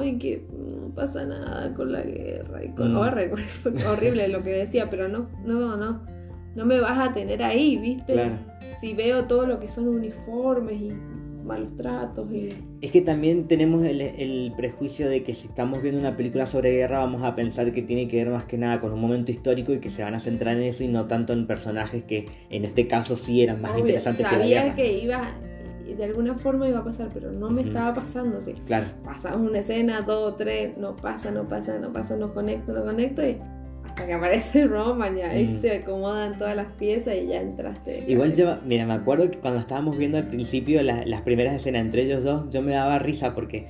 Ay, 0.00 0.18
que 0.18 0.46
no 0.52 0.94
pasa 0.94 1.24
nada 1.24 1.72
con 1.74 1.92
la 1.92 2.02
guerra. 2.02 2.64
Y 2.64 2.68
con. 2.70 2.94
Mm. 2.94 3.36
Fue 3.62 3.86
horrible 3.86 4.28
lo 4.28 4.42
que 4.42 4.50
decía, 4.50 4.90
pero 4.90 5.08
no, 5.08 5.28
no, 5.44 5.76
no. 5.76 6.02
No 6.54 6.64
me 6.64 6.80
vas 6.80 7.10
a 7.10 7.12
tener 7.12 7.42
ahí, 7.42 7.76
¿viste? 7.78 8.12
Claro. 8.12 8.38
Si 8.80 8.94
veo 8.94 9.24
todo 9.24 9.46
lo 9.46 9.58
que 9.58 9.68
son 9.68 9.88
uniformes 9.88 10.80
y 10.80 10.92
malos 11.44 11.76
tratos 11.76 12.30
y. 12.32 12.50
Es 12.80 12.90
que 12.90 13.00
también 13.00 13.46
tenemos 13.46 13.84
el, 13.84 14.00
el 14.00 14.52
prejuicio 14.56 15.08
de 15.08 15.22
que 15.22 15.34
si 15.34 15.48
estamos 15.48 15.82
viendo 15.82 16.00
una 16.00 16.16
película 16.16 16.46
sobre 16.46 16.72
guerra 16.72 16.98
vamos 16.98 17.22
a 17.22 17.34
pensar 17.34 17.72
que 17.72 17.82
tiene 17.82 18.08
que 18.08 18.16
ver 18.16 18.30
más 18.30 18.44
que 18.44 18.58
nada 18.58 18.80
con 18.80 18.92
un 18.92 19.00
momento 19.00 19.30
histórico 19.32 19.72
y 19.72 19.78
que 19.78 19.90
se 19.90 20.02
van 20.02 20.14
a 20.14 20.20
centrar 20.20 20.56
en 20.56 20.62
eso 20.62 20.84
y 20.84 20.88
no 20.88 21.06
tanto 21.06 21.32
en 21.32 21.46
personajes 21.46 22.04
que 22.04 22.26
en 22.50 22.64
este 22.64 22.86
caso 22.86 23.16
sí 23.16 23.42
eran 23.42 23.60
más 23.62 23.72
Obvio, 23.72 23.80
interesantes 23.80 24.26
que 24.26 24.32
la 24.32 24.38
sabía 24.40 24.62
guerra. 24.64 24.76
que 24.76 24.98
iba. 24.98 25.34
De 25.84 26.02
alguna 26.02 26.34
forma 26.34 26.66
iba 26.66 26.78
a 26.78 26.84
pasar, 26.84 27.10
pero 27.12 27.30
no 27.30 27.50
me 27.50 27.60
estaba 27.60 27.92
pasando. 27.92 28.40
Sí. 28.40 28.54
Claro. 28.66 28.86
pasamos 29.04 29.48
una 29.48 29.58
escena, 29.58 30.00
dos, 30.00 30.36
tres, 30.38 30.78
no 30.78 30.96
pasa, 30.96 31.30
no 31.30 31.46
pasa, 31.46 31.78
no 31.78 31.92
pasa, 31.92 32.16
no 32.16 32.32
conecto, 32.32 32.72
no 32.72 32.84
conecto 32.84 33.22
y 33.24 33.36
hasta 33.94 34.06
que 34.08 34.12
aparece 34.14 34.64
Roman 34.66 35.16
y 35.16 35.22
ahí 35.22 35.46
Mm. 35.46 35.60
se 35.60 35.76
acomodan 35.78 36.36
todas 36.36 36.56
las 36.56 36.66
piezas 36.72 37.14
y 37.16 37.28
ya 37.28 37.40
entraste. 37.40 38.04
Igual 38.08 38.34
yo, 38.34 38.58
mira, 38.66 38.84
me 38.86 38.94
acuerdo 38.94 39.30
que 39.30 39.38
cuando 39.38 39.60
estábamos 39.60 39.96
viendo 39.96 40.18
al 40.18 40.26
principio 40.26 40.82
la- 40.82 41.04
las 41.06 41.22
primeras 41.22 41.54
escenas 41.54 41.82
entre 41.82 42.02
ellos 42.02 42.24
dos, 42.24 42.50
yo 42.50 42.60
me 42.62 42.72
daba 42.72 42.98
risa 42.98 43.34
porque, 43.36 43.68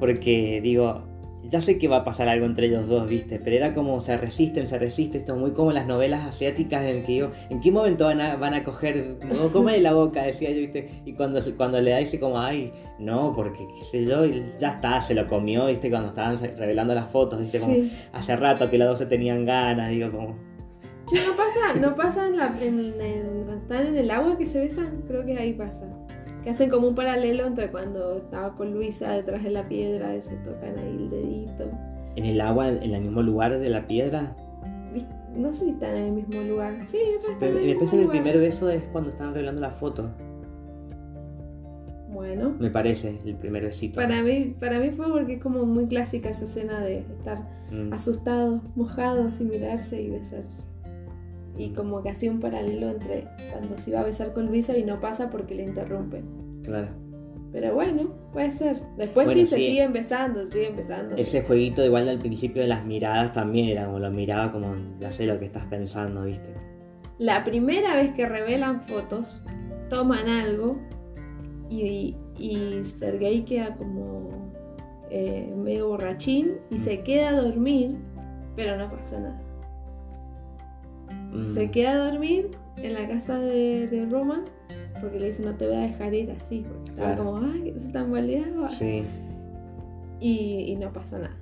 porque 0.00 0.60
digo, 0.62 1.02
ya 1.50 1.60
sé 1.60 1.78
que 1.78 1.88
va 1.88 1.98
a 1.98 2.04
pasar 2.04 2.28
algo 2.28 2.46
entre 2.46 2.66
ellos 2.66 2.86
dos, 2.88 3.08
viste, 3.08 3.38
pero 3.38 3.56
era 3.56 3.72
como 3.74 4.00
se 4.00 4.16
resisten, 4.18 4.66
se 4.66 4.78
resisten, 4.78 5.20
esto 5.20 5.34
es 5.34 5.40
muy 5.40 5.52
como 5.52 5.72
las 5.72 5.86
novelas 5.86 6.26
asiáticas 6.26 6.84
en 6.84 7.02
que 7.04 7.12
digo, 7.12 7.30
¿en 7.50 7.60
qué 7.60 7.72
momento 7.72 8.04
van 8.04 8.20
a, 8.20 8.36
van 8.36 8.54
a 8.54 8.64
coger, 8.64 9.16
no, 9.24 9.48
come 9.52 9.78
la 9.80 9.92
boca, 9.94 10.22
decía 10.22 10.50
yo, 10.50 10.58
viste, 10.60 10.90
y 11.04 11.14
cuando, 11.14 11.40
se- 11.40 11.54
cuando 11.54 11.80
le 11.80 11.92
da 11.92 11.98
dice 11.98 12.20
como, 12.20 12.38
ay, 12.38 12.72
no, 12.98 13.32
porque 13.34 13.66
qué 13.78 13.84
sé 13.84 14.04
yo, 14.04 14.24
y 14.26 14.44
ya 14.58 14.72
está, 14.72 15.00
se 15.00 15.14
lo 15.14 15.26
comió, 15.26 15.66
viste, 15.66 15.88
cuando 15.90 16.08
estaban 16.10 16.36
revelando 16.56 16.94
las 16.94 17.10
fotos, 17.10 17.38
viste, 17.40 17.58
como, 17.60 17.74
hace 18.12 18.36
rato 18.36 18.68
que 18.70 18.78
los 18.78 18.88
dos 18.88 18.98
se 18.98 19.06
tenían 19.06 19.44
ganas, 19.44 19.90
digo, 19.90 20.10
como, 20.10 20.26
no 20.28 21.36
pasa, 21.36 21.80
no 21.80 21.96
pasa 21.96 22.26
en 22.26 22.36
la, 22.36 22.54
en, 22.60 23.00
en- 23.00 23.26
cuando 23.44 23.56
están 23.56 23.86
en 23.86 23.96
el 23.96 24.10
agua 24.10 24.36
que 24.36 24.44
se 24.46 24.60
besan, 24.60 25.02
creo 25.06 25.24
que 25.24 25.38
ahí 25.38 25.54
pasa. 25.54 25.88
Que 26.48 26.52
hacen 26.54 26.70
como 26.70 26.88
un 26.88 26.94
paralelo 26.94 27.44
entre 27.46 27.70
cuando 27.70 28.16
estaba 28.16 28.56
con 28.56 28.72
Luisa 28.72 29.12
detrás 29.12 29.44
de 29.44 29.50
la 29.50 29.68
piedra 29.68 30.16
y 30.16 30.22
se 30.22 30.34
tocan 30.36 30.78
ahí 30.78 30.96
el 30.96 31.10
dedito. 31.10 31.64
en 32.16 32.24
el 32.24 32.40
agua, 32.40 32.70
en 32.70 32.94
el 32.94 33.02
mismo 33.02 33.20
lugar 33.20 33.58
de 33.58 33.68
la 33.68 33.86
piedra, 33.86 34.34
¿Vis- 34.94 35.04
No 35.36 35.52
sé 35.52 35.66
si 35.66 35.70
están 35.72 35.94
en 35.94 36.04
el 36.06 36.12
mismo 36.12 36.40
lugar. 36.40 36.74
Sí, 36.86 36.96
están 37.16 37.36
Pero 37.38 37.52
en 37.52 37.58
el 37.58 37.62
me 37.64 37.66
mismo 37.74 37.80
parece 37.80 37.96
que 37.98 38.02
el 38.02 38.08
primer 38.08 38.38
beso 38.38 38.70
es 38.70 38.82
cuando 38.92 39.10
están 39.10 39.34
revelando 39.34 39.60
la 39.60 39.72
foto. 39.72 40.08
Bueno. 42.10 42.54
Me 42.58 42.70
parece, 42.70 43.18
el 43.26 43.34
primer 43.36 43.64
besito. 43.64 44.00
Para 44.00 44.22
mí, 44.22 44.56
para 44.58 44.78
mí 44.80 44.88
fue 44.88 45.06
porque 45.12 45.34
es 45.34 45.42
como 45.42 45.66
muy 45.66 45.84
clásica 45.86 46.30
esa 46.30 46.44
escena 46.46 46.80
de 46.80 47.00
estar 47.00 47.42
Mm, 47.70 47.92
asustados, 47.92 48.62
mojados 48.74 49.38
y 49.38 49.44
mirarse 49.44 50.00
y 50.00 50.08
besarse. 50.08 50.62
Y 51.56 51.70
como 51.70 52.02
que 52.02 52.10
hacía 52.10 52.30
un 52.30 52.40
paralelo 52.40 52.88
entre 52.90 53.26
cuando 53.52 53.76
se 53.78 53.90
iba 53.90 54.00
a 54.00 54.04
besar 54.04 54.32
con 54.32 54.46
Luisa 54.46 54.76
y 54.76 54.84
no 54.84 55.00
pasa 55.00 55.30
porque 55.30 55.54
le 55.54 55.64
interrumpen. 55.64 56.24
claro. 56.62 56.88
Pero 57.50 57.72
bueno, 57.74 58.10
puede 58.30 58.50
ser. 58.50 58.82
Después 58.98 59.24
Bueno, 59.24 59.40
sí 59.40 59.46
se 59.46 59.56
sí. 59.56 59.66
siguen 59.68 59.94
besando, 59.94 60.44
siguen 60.44 60.76
besando. 60.76 61.16
Ese 61.16 61.42
jueguito 61.42 61.82
igual 61.82 62.06
al 62.06 62.18
principio 62.18 62.60
de 62.60 62.68
las 62.68 62.84
miradas 62.84 63.32
también 63.32 63.70
era 63.70 63.86
como 63.86 63.98
lo 64.00 64.10
miraba 64.10 64.52
como, 64.52 64.74
ya 65.00 65.10
sé 65.10 65.24
lo 65.24 65.38
que 65.38 65.46
estás 65.46 65.64
pensando, 65.64 66.24
¿viste? 66.24 66.50
La 67.18 67.44
primera 67.44 67.96
vez 67.96 68.12
que 68.12 68.28
revelan 68.28 68.82
fotos, 68.82 69.42
toman 69.88 70.28
algo 70.28 70.76
y, 71.70 72.16
y 72.38 72.84
Sergei 72.84 73.46
queda 73.46 73.76
como 73.76 74.28
eh, 75.10 75.50
medio 75.56 75.88
borrachín 75.88 76.56
y 76.70 76.74
Mm. 76.74 76.78
se 76.78 77.00
queda 77.00 77.30
a 77.30 77.40
dormir, 77.40 77.96
pero 78.56 78.76
no 78.76 78.90
pasa 78.90 79.20
nada. 79.20 79.40
Mm, 81.32 81.54
Se 81.54 81.70
queda 81.70 81.92
a 81.92 82.10
dormir 82.10 82.50
en 82.76 82.94
la 82.94 83.06
casa 83.08 83.38
de, 83.38 83.86
de 83.88 84.06
Roman 84.06 84.44
porque 85.00 85.20
le 85.20 85.26
dice 85.26 85.42
no 85.44 85.54
te 85.54 85.66
voy 85.66 85.76
a 85.76 85.80
dejar 85.80 86.12
ir 86.14 86.30
así, 86.32 86.64
porque 86.68 86.90
estaba 86.90 87.14
Claro. 87.14 87.32
como, 87.32 87.46
ay, 87.52 87.74
se 87.76 87.88
tambaleaba 87.90 88.68
Sí, 88.70 89.02
y, 90.20 90.72
y 90.72 90.76
no 90.76 90.92
pasa 90.92 91.18
nada. 91.18 91.36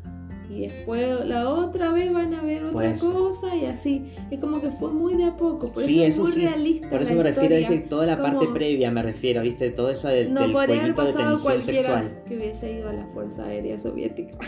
Y 0.49 0.61
después 0.61 1.25
la 1.27 1.51
otra 1.51 1.91
vez 1.91 2.13
van 2.13 2.33
a 2.35 2.41
ver 2.43 2.63
otra 2.63 2.73
Puede 2.73 2.97
ser. 2.97 3.11
cosa 3.11 3.57
y 3.57 3.65
así. 3.65 4.05
Es 4.31 4.39
como 4.39 4.61
que 4.61 4.71
fue 4.71 4.93
muy 4.93 5.15
de 5.17 5.25
a 5.25 5.37
poco, 5.37 5.73
por 5.73 5.83
Sí, 5.83 6.03
eso 6.05 6.23
es 6.23 6.29
muy 6.29 6.33
sí. 6.33 6.47
realista. 6.47 6.89
por 6.89 7.03
eso 7.03 7.15
me 7.15 7.23
refiero. 7.25 7.57
¿viste? 7.57 7.79
Toda 7.81 8.07
la 8.07 8.23
parte 8.23 8.39
como- 8.45 8.55
previa 8.55 8.91
me 8.93 9.03
refiero, 9.03 9.43
¿viste? 9.43 9.71
Todo 9.71 9.91
eso 9.91 10.07
del, 10.09 10.33
No 10.33 10.43
del 10.43 10.53
jueguito 10.53 11.03
de 11.05 11.13
tensión 11.13 11.41
cualquiera 11.41 12.01
sexual. 12.01 12.25
que 12.29 12.37
hubiese 12.37 12.73
ido 12.75 12.89
a 12.89 12.93
la 12.93 13.07
Fuerza 13.07 13.45
Aérea 13.47 13.81
Soviética 13.81 14.39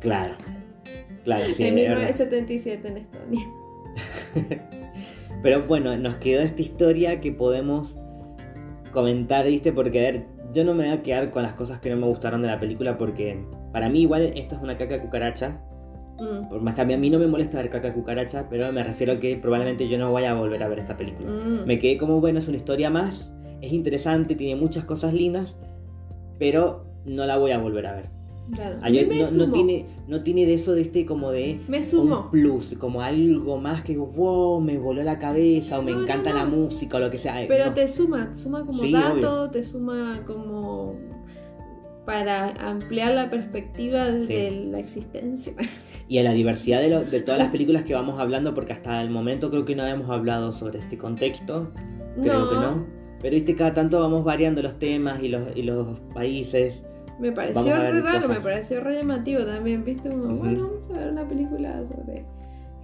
Claro. 0.00 0.34
Claro, 1.22 1.44
sí, 1.54 1.62
en 1.64 1.74
de 1.76 1.80
verdad. 1.82 1.96
1977 1.98 2.88
en 2.88 2.96
Estonia. 2.98 3.46
Pero 5.42 5.62
bueno, 5.66 5.96
nos 5.96 6.16
quedó 6.16 6.40
esta 6.40 6.62
historia 6.62 7.20
que 7.20 7.32
podemos 7.32 7.98
comentar, 8.92 9.46
¿viste? 9.46 9.72
Porque, 9.72 9.98
a 9.98 10.10
ver, 10.12 10.26
yo 10.52 10.64
no 10.64 10.72
me 10.72 10.84
voy 10.84 10.92
a 10.94 11.02
quedar 11.02 11.30
con 11.30 11.42
las 11.42 11.52
cosas 11.52 11.80
que 11.80 11.90
no 11.90 11.96
me 11.96 12.06
gustaron 12.06 12.40
de 12.40 12.48
la 12.48 12.60
película 12.60 12.96
porque 12.96 13.44
para 13.72 13.88
mí 13.88 14.02
igual 14.02 14.32
esta 14.36 14.56
es 14.56 14.62
una 14.62 14.78
caca 14.78 15.02
cucaracha. 15.02 15.60
Mm, 16.18 16.48
Por 16.48 16.62
más 16.62 16.74
que 16.74 16.80
a 16.82 16.84
mí, 16.84 16.94
a 16.94 16.98
mí 16.98 17.10
no 17.10 17.18
me 17.18 17.26
molesta 17.26 17.58
ver 17.58 17.70
caca 17.70 17.92
cucaracha, 17.92 18.46
pero 18.48 18.72
me 18.72 18.84
refiero 18.84 19.14
a 19.14 19.20
que 19.20 19.36
probablemente 19.36 19.88
yo 19.88 19.98
no 19.98 20.12
vaya 20.12 20.30
a 20.30 20.34
volver 20.34 20.62
a 20.62 20.68
ver 20.68 20.78
esta 20.78 20.96
película. 20.96 21.28
mm. 21.28 21.66
Me 21.66 21.78
quedé 21.78 21.98
como, 21.98 22.20
bueno, 22.20 22.38
es 22.38 22.46
una 22.48 22.56
historia 22.56 22.88
más, 22.88 23.34
es 23.60 23.72
interesante, 23.72 24.36
tiene 24.36 24.60
muchas 24.60 24.84
cosas 24.84 25.12
lindas, 25.12 25.56
pero 26.38 26.86
no 27.04 27.26
la 27.26 27.36
voy 27.36 27.50
a 27.50 27.58
volver 27.58 27.86
a 27.86 27.94
ver. 27.94 28.10
Claro. 28.52 28.76
Yo- 28.78 28.84
A 28.86 28.90
mí 28.90 29.04
me 29.06 29.22
no, 29.46 29.52
tiene, 29.52 29.86
no 30.06 30.22
tiene 30.22 30.44
de 30.46 30.54
eso 30.54 30.72
de 30.74 30.82
este 30.82 31.06
como 31.06 31.30
de 31.30 31.60
Me 31.66 31.80
un 31.96 32.30
plus, 32.30 32.74
como 32.78 33.00
algo 33.00 33.58
más 33.58 33.82
que 33.82 33.96
wow, 33.96 34.60
me 34.60 34.76
voló 34.78 35.02
la 35.02 35.18
cabeza 35.18 35.78
o 35.78 35.82
me 35.82 35.92
No, 35.92 36.02
encanta 36.02 36.30
no. 36.30 36.36
la 36.36 36.44
música 36.44 36.98
o 36.98 37.00
lo 37.00 37.10
que 37.10 37.18
sea. 37.18 37.36
Pero 37.48 37.72
te 37.72 37.88
suma, 37.88 38.34
suma 38.34 38.66
como 38.66 38.82
Sí, 38.82 38.92
dato, 38.92 39.42
obvio. 39.42 39.50
te 39.50 39.64
suma 39.64 40.22
como 40.26 40.94
para 42.04 42.50
ampliar 42.68 43.14
la 43.14 43.30
perspectiva 43.30 44.08
de 44.10 44.26
Sí. 44.50 44.66
la 44.70 44.78
existencia. 44.78 45.54
Y 46.06 46.18
a 46.18 46.22
la 46.22 46.34
diversidad 46.34 46.82
de, 46.82 46.90
lo- 46.90 47.02
de 47.02 47.20
todas 47.20 47.38
las 47.40 47.48
películas 47.48 47.84
que 47.84 47.94
vamos 47.94 48.20
hablando, 48.20 48.52
porque 48.54 48.74
hasta 48.74 49.00
el 49.00 49.08
momento 49.08 49.50
creo 49.50 49.64
que 49.64 49.74
no 49.74 49.84
habíamos 49.84 50.10
hablado 50.10 50.52
sobre 50.52 50.78
este 50.80 50.98
contexto, 50.98 51.72
creo 52.20 52.50
que 52.50 52.56
no. 52.56 52.84
Pero 53.22 53.34
viste, 53.36 53.54
cada 53.56 53.72
tanto 53.72 54.00
vamos 54.00 54.22
variando 54.22 54.60
los 54.60 54.78
temas 54.78 55.22
y 55.22 55.28
los, 55.30 55.40
y 55.56 55.62
los 55.62 55.98
países. 56.12 56.84
Me 57.18 57.32
pareció 57.32 57.76
re 57.76 58.00
raro, 58.00 58.22
cosas. 58.22 58.38
me 58.38 58.40
pareció 58.40 58.80
re 58.80 58.96
llamativo 58.96 59.44
también, 59.44 59.84
viste, 59.84 60.08
como, 60.08 60.36
bueno, 60.36 60.68
vamos 60.68 60.90
a 60.90 60.92
ver 60.94 61.12
una 61.12 61.28
película 61.28 61.84
sobre 61.86 62.24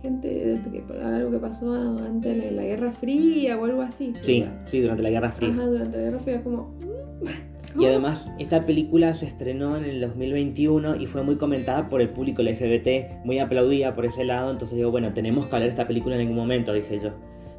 gente, 0.02 0.60
que, 0.70 0.84
algo 1.02 1.30
que 1.30 1.38
pasó 1.38 1.74
antes 1.74 2.42
de 2.42 2.50
la 2.52 2.62
Guerra 2.62 2.92
Fría 2.92 3.58
o 3.58 3.64
algo 3.64 3.82
así. 3.82 4.12
Sí, 4.20 4.44
sí, 4.64 4.80
durante 4.80 5.02
la 5.02 5.10
Guerra 5.10 5.32
Fría. 5.32 5.50
Ajá, 5.50 5.66
durante 5.66 5.96
la 5.96 6.02
Guerra 6.04 6.18
Fría, 6.20 6.42
como... 6.42 6.74
Y 7.78 7.86
además, 7.86 8.28
esta 8.40 8.66
película 8.66 9.14
se 9.14 9.26
estrenó 9.26 9.76
en 9.76 9.84
el 9.84 10.00
2021 10.00 10.96
y 10.96 11.06
fue 11.06 11.22
muy 11.22 11.36
comentada 11.36 11.88
por 11.88 12.00
el 12.00 12.08
público 12.08 12.42
LGBT, 12.42 13.24
muy 13.24 13.38
aplaudida 13.38 13.94
por 13.94 14.06
ese 14.06 14.24
lado. 14.24 14.50
Entonces 14.50 14.76
digo, 14.76 14.90
bueno, 14.90 15.12
tenemos 15.12 15.46
que 15.46 15.54
hablar 15.54 15.68
de 15.68 15.74
esta 15.74 15.86
película 15.86 16.16
en 16.16 16.22
algún 16.22 16.36
momento, 16.36 16.72
dije 16.72 16.98
yo. 16.98 17.10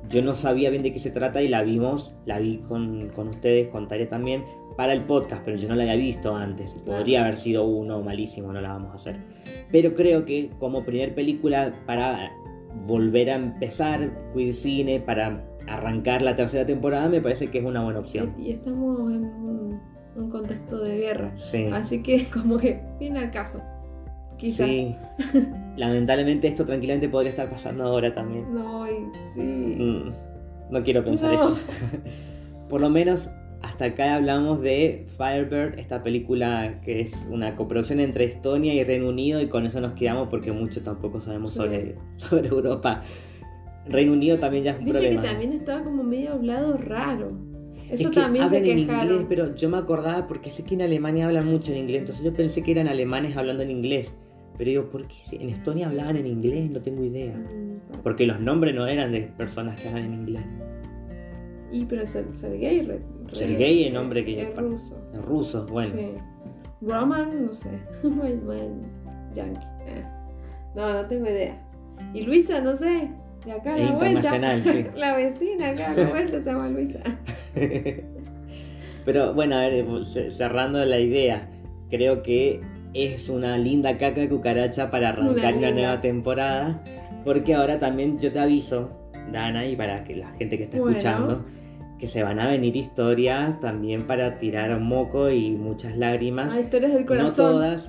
Yo 0.09 0.21
no 0.21 0.35
sabía 0.35 0.69
bien 0.69 0.83
de 0.83 0.91
qué 0.91 0.99
se 0.99 1.11
trata 1.11 1.41
y 1.41 1.47
la 1.47 1.63
vimos, 1.63 2.13
la 2.25 2.39
vi 2.39 2.57
con, 2.57 3.09
con 3.15 3.29
ustedes, 3.29 3.69
con 3.69 3.87
Taria 3.87 4.09
también, 4.09 4.43
para 4.75 4.93
el 4.93 5.01
podcast, 5.01 5.43
pero 5.43 5.57
yo 5.57 5.67
no 5.67 5.75
la 5.75 5.83
había 5.83 5.95
visto 5.95 6.35
antes. 6.35 6.71
Podría 6.85 7.21
haber 7.21 7.37
sido 7.37 7.65
uno 7.65 8.01
malísimo, 8.01 8.51
no 8.51 8.61
la 8.61 8.69
vamos 8.69 8.91
a 8.91 8.95
hacer. 8.95 9.17
Pero 9.71 9.93
creo 9.95 10.25
que 10.25 10.49
como 10.59 10.83
primer 10.83 11.13
película 11.13 11.73
para 11.85 12.31
volver 12.87 13.29
a 13.29 13.35
empezar 13.35 14.11
Queer 14.33 14.53
Cine, 14.53 14.99
para 14.99 15.43
arrancar 15.67 16.21
la 16.21 16.35
tercera 16.35 16.65
temporada, 16.65 17.09
me 17.09 17.21
parece 17.21 17.49
que 17.49 17.59
es 17.59 17.65
una 17.65 17.83
buena 17.83 17.99
opción. 17.99 18.33
Y, 18.37 18.51
estamos 18.51 19.11
en 19.11 19.25
un, 19.25 19.79
un 20.15 20.29
contexto 20.29 20.79
de 20.79 20.97
guerra. 20.97 21.31
Sí. 21.37 21.67
Así 21.71 22.01
que 22.01 22.25
como 22.33 22.57
que 22.57 22.81
viene 22.99 23.19
al 23.19 23.31
caso. 23.31 23.61
Quizás. 24.37 24.67
Sí. 24.67 24.95
Lamentablemente 25.77 26.47
esto 26.47 26.65
tranquilamente 26.65 27.07
podría 27.09 27.29
estar 27.29 27.49
pasando 27.49 27.83
ahora 27.83 28.13
también. 28.13 28.53
No, 28.53 28.87
y 28.89 29.05
sí. 29.33 29.41
Mm, 29.41 30.11
no 30.71 30.83
quiero 30.83 31.03
pensar 31.03 31.33
No. 31.33 31.53
eso. 31.53 31.57
Por 32.69 32.81
lo 32.81 32.89
menos 32.89 33.29
hasta 33.61 33.85
acá 33.85 34.15
hablamos 34.15 34.61
de 34.61 35.05
Firebird, 35.17 35.77
esta 35.79 36.03
película 36.03 36.81
que 36.83 37.01
es 37.01 37.27
una 37.29 37.55
coproducción 37.55 37.99
entre 37.99 38.25
Estonia 38.25 38.73
y 38.73 38.83
Reino 38.83 39.09
Unido 39.09 39.41
y 39.41 39.47
con 39.47 39.65
eso 39.65 39.79
nos 39.81 39.91
quedamos 39.93 40.29
porque 40.29 40.51
mucho 40.51 40.81
tampoco 40.81 41.21
sabemos 41.21 41.53
Sí. 41.53 41.59
sobre, 41.59 41.95
sobre 42.17 42.47
Europa. 42.47 43.03
Reino 43.87 44.13
Unido 44.13 44.37
también 44.39 44.63
ya 44.63 44.71
es 44.71 44.79
un 44.79 44.85
Viste 44.85 44.99
problema. 44.99 45.21
que 45.21 45.27
también 45.27 45.53
estaba 45.53 45.83
como 45.83 46.03
medio 46.03 46.33
hablado 46.33 46.77
raro. 46.77 47.31
Es 47.89 47.99
Eso 48.01 48.09
que 48.11 48.21
también 48.21 48.47
se 48.49 48.55
hablan 48.57 48.71
en 48.71 48.77
quejaron. 48.87 49.09
inglés, 49.11 49.25
pero 49.27 49.55
yo 49.55 49.69
me 49.69 49.77
acordaba 49.77 50.27
porque 50.27 50.49
sé 50.49 50.63
que 50.63 50.75
en 50.75 50.81
Alemania 50.83 51.25
hablan 51.27 51.45
mucho 51.47 51.71
en 51.71 51.79
inglés, 51.79 52.01
entonces 52.01 52.23
yo 52.23 52.33
pensé 52.33 52.61
que 52.63 52.71
eran 52.71 52.87
alemanes 52.87 53.35
hablando 53.35 53.63
en 53.63 53.71
inglés. 53.71 54.13
Pero 54.57 54.69
digo, 54.69 54.89
¿por 54.89 55.07
qué 55.07 55.15
en 55.39 55.49
Estonia 55.49 55.87
hablaban 55.87 56.15
en 56.17 56.27
inglés? 56.27 56.69
No 56.71 56.81
tengo 56.81 57.03
idea. 57.03 57.33
Mm, 57.35 58.01
Porque 58.03 58.25
los 58.27 58.39
nombres 58.39 58.75
no 58.75 58.85
eran 58.87 59.11
de 59.11 59.21
personas 59.37 59.79
que 59.81 59.87
hablan 59.89 60.05
en 60.05 60.13
inglés. 60.13 60.43
Y 61.71 61.85
pero 61.85 62.05
Ser- 62.05 62.33
Sergei 62.33 62.81
Sergei, 63.31 63.85
el 63.87 63.93
nombre 63.93 64.23
que- 64.25 64.41
es 64.41 64.55
ruso. 64.55 64.97
Es 65.13 65.21
ruso, 65.21 65.65
bueno. 65.67 65.91
Sí. 65.95 66.11
Roman, 66.81 67.45
no 67.45 67.53
sé. 67.53 67.69
muy, 68.03 68.33
muy 68.35 68.57
yankee. 69.33 69.59
Eh. 69.87 70.03
No, 70.75 70.93
no 70.93 71.07
tengo 71.07 71.25
idea. 71.27 71.57
Y 72.13 72.21
Luisa, 72.21 72.59
no 72.61 72.75
sé. 72.75 73.09
De 73.45 73.51
acá 73.53 73.73
a 73.73 73.77
Es 73.77 73.89
la 73.89 73.95
vuelta. 73.95 74.61
sí. 74.63 74.85
La 74.95 75.15
vecina 75.15 75.69
acá 75.69 75.91
a 75.91 75.93
la 75.95 76.09
vuelta 76.09 76.39
se 76.41 76.51
llama 76.51 76.69
Luisa. 76.69 76.99
Pero 79.05 79.33
bueno, 79.33 79.55
a 79.55 79.61
ver, 79.67 79.85
ce- 80.05 80.29
cerrando 80.29 80.83
la 80.85 80.99
idea, 80.99 81.49
creo 81.89 82.21
que 82.21 82.61
es 82.93 83.29
una 83.29 83.57
linda 83.57 83.97
caca 83.97 84.21
de 84.21 84.29
cucaracha 84.29 84.91
para 84.91 85.09
arrancar 85.09 85.55
Una 85.55 85.69
una, 85.69 85.71
nueva 85.71 86.01
temporada. 86.01 86.83
Porque 87.25 87.53
ahora 87.55 87.79
también 87.79 88.19
yo 88.19 88.31
te 88.31 88.39
aviso, 88.39 88.89
Dana, 89.31 89.65
y 89.65 89.75
para 89.75 90.03
que 90.03 90.15
la 90.15 90.27
gente 90.33 90.57
que 90.57 90.63
está 90.65 90.77
Bueno. 90.79 90.97
escuchando, 90.97 91.45
que 92.01 92.07
se 92.07 92.23
van 92.23 92.39
a 92.39 92.47
venir 92.47 92.75
historias 92.75 93.59
también 93.59 94.07
para 94.07 94.39
tirar 94.39 94.79
moco 94.79 95.29
y 95.29 95.51
muchas 95.51 95.95
lágrimas. 95.95 96.51
Ah, 96.51 96.59
historias 96.59 96.93
del 96.93 97.05
corazón. 97.05 97.29
No 97.29 97.35
todas, 97.35 97.87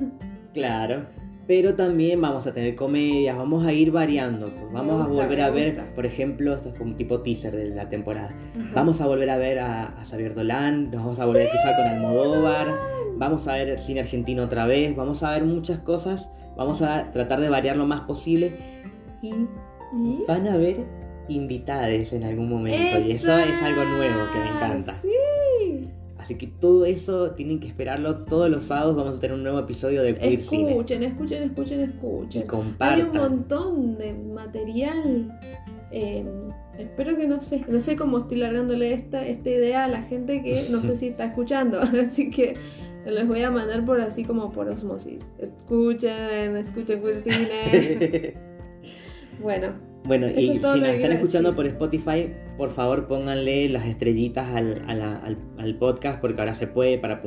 claro. 0.52 1.06
Pero 1.46 1.74
también 1.74 2.20
vamos 2.20 2.46
a 2.46 2.52
tener 2.52 2.76
comedias, 2.76 3.36
vamos 3.36 3.64
a 3.64 3.72
ir 3.72 3.90
variando. 3.90 4.46
pues 4.46 4.70
vamos 4.70 5.02
a 5.02 5.08
volver 5.08 5.40
a 5.40 5.50
ver, 5.50 5.94
por 5.94 6.04
ejemplo, 6.04 6.54
esto 6.54 6.68
es 6.68 6.74
como 6.74 6.90
un 6.90 6.96
tipo 6.96 7.20
teaser 7.20 7.56
de 7.56 7.70
la 7.70 7.88
temporada. 7.88 8.28
Ajá. 8.28 8.70
Vamos 8.74 9.00
a 9.00 9.06
volver 9.06 9.30
a 9.30 9.38
ver 9.38 9.58
a, 9.58 9.98
a 9.98 10.04
Xavier 10.04 10.34
Dolan, 10.34 10.90
nos 10.90 11.02
vamos 11.02 11.18
a 11.18 11.24
volver 11.24 11.48
a 11.48 11.50
cruzar 11.50 11.76
con 11.76 11.86
Almodóvar, 11.86 12.68
vamos 13.16 13.48
a 13.48 13.54
ver 13.54 13.78
cine 13.78 14.00
argentino 14.00 14.44
otra 14.44 14.66
vez, 14.66 14.94
vamos 14.94 15.22
a 15.22 15.30
ver 15.30 15.44
muchas 15.44 15.80
cosas, 15.80 16.30
vamos 16.54 16.82
a 16.82 17.10
tratar 17.12 17.40
de 17.40 17.48
variar 17.48 17.76
lo 17.76 17.86
más 17.86 18.02
posible 18.02 18.52
y 19.22 19.32
¿Y? 19.94 20.24
van 20.28 20.46
a 20.46 20.54
haber 20.54 21.01
invitades 21.28 22.12
en 22.12 22.24
algún 22.24 22.48
momento 22.48 23.00
y 23.00 23.12
eso 23.12 23.36
es 23.38 23.62
algo 23.62 23.84
nuevo 23.84 24.30
que 24.32 24.38
me 24.38 24.48
encanta. 24.48 24.98
Sí. 25.00 25.88
Así 26.18 26.36
que 26.36 26.46
todo 26.46 26.84
eso 26.84 27.32
tienen 27.32 27.58
que 27.58 27.66
esperarlo 27.66 28.24
todos 28.24 28.48
los 28.48 28.64
sábados, 28.64 28.94
vamos 28.94 29.16
a 29.18 29.20
tener 29.20 29.34
un 29.34 29.42
nuevo 29.42 29.58
episodio 29.58 30.04
de 30.04 30.14
Queer 30.14 30.40
Cine. 30.40 30.70
Escuchen, 30.70 31.02
escuchen, 31.02 31.42
escuchen, 31.42 31.80
Y 31.80 31.82
escuchen. 31.84 32.42
Hay 32.42 32.42
un 32.42 32.46
compartan. 32.48 33.12
montón 33.16 33.98
de 33.98 34.12
material. 34.12 35.36
eh, 35.90 36.24
espero 36.78 37.16
que 37.16 37.26
no 37.26 37.40
sé, 37.40 37.64
no 37.68 37.80
sé 37.80 37.96
cómo 37.96 38.18
estoy 38.18 38.38
largándole 38.38 38.92
esta, 38.94 39.26
esta 39.26 39.50
idea 39.50 39.84
a 39.84 39.88
la 39.88 40.02
gente 40.02 40.42
que 40.44 40.68
no 40.70 40.80
sé 40.82 40.94
si 40.94 41.08
está 41.08 41.24
escuchando. 41.26 41.80
Así 42.00 42.30
que 42.30 42.54
les 43.04 43.26
voy 43.26 43.42
a 43.42 43.50
mandar 43.50 43.84
por 43.84 44.00
así 44.00 44.22
como 44.24 44.52
por 44.52 44.68
osmosis. 44.68 45.18
Escuchen, 45.38 46.56
escuchen 46.56 47.02
Queer 47.02 47.16
Cine. 47.20 48.34
bueno, 49.42 49.72
Bueno, 50.04 50.26
Eso 50.26 50.40
y 50.40 50.50
es 50.50 50.56
si 50.56 50.80
nos 50.80 50.94
están 50.94 51.12
escuchando 51.12 51.50
decir. 51.52 51.56
por 51.56 51.66
Spotify, 51.90 52.32
por 52.56 52.70
favor 52.70 53.06
pónganle 53.06 53.68
las 53.68 53.86
estrellitas 53.86 54.48
al, 54.48 54.82
a 54.88 54.94
la- 54.94 55.16
al- 55.16 55.38
al 55.58 55.74
podcast 55.76 56.20
porque 56.20 56.40
ahora 56.40 56.54
se 56.54 56.66
puede 56.66 56.98
para, 56.98 57.22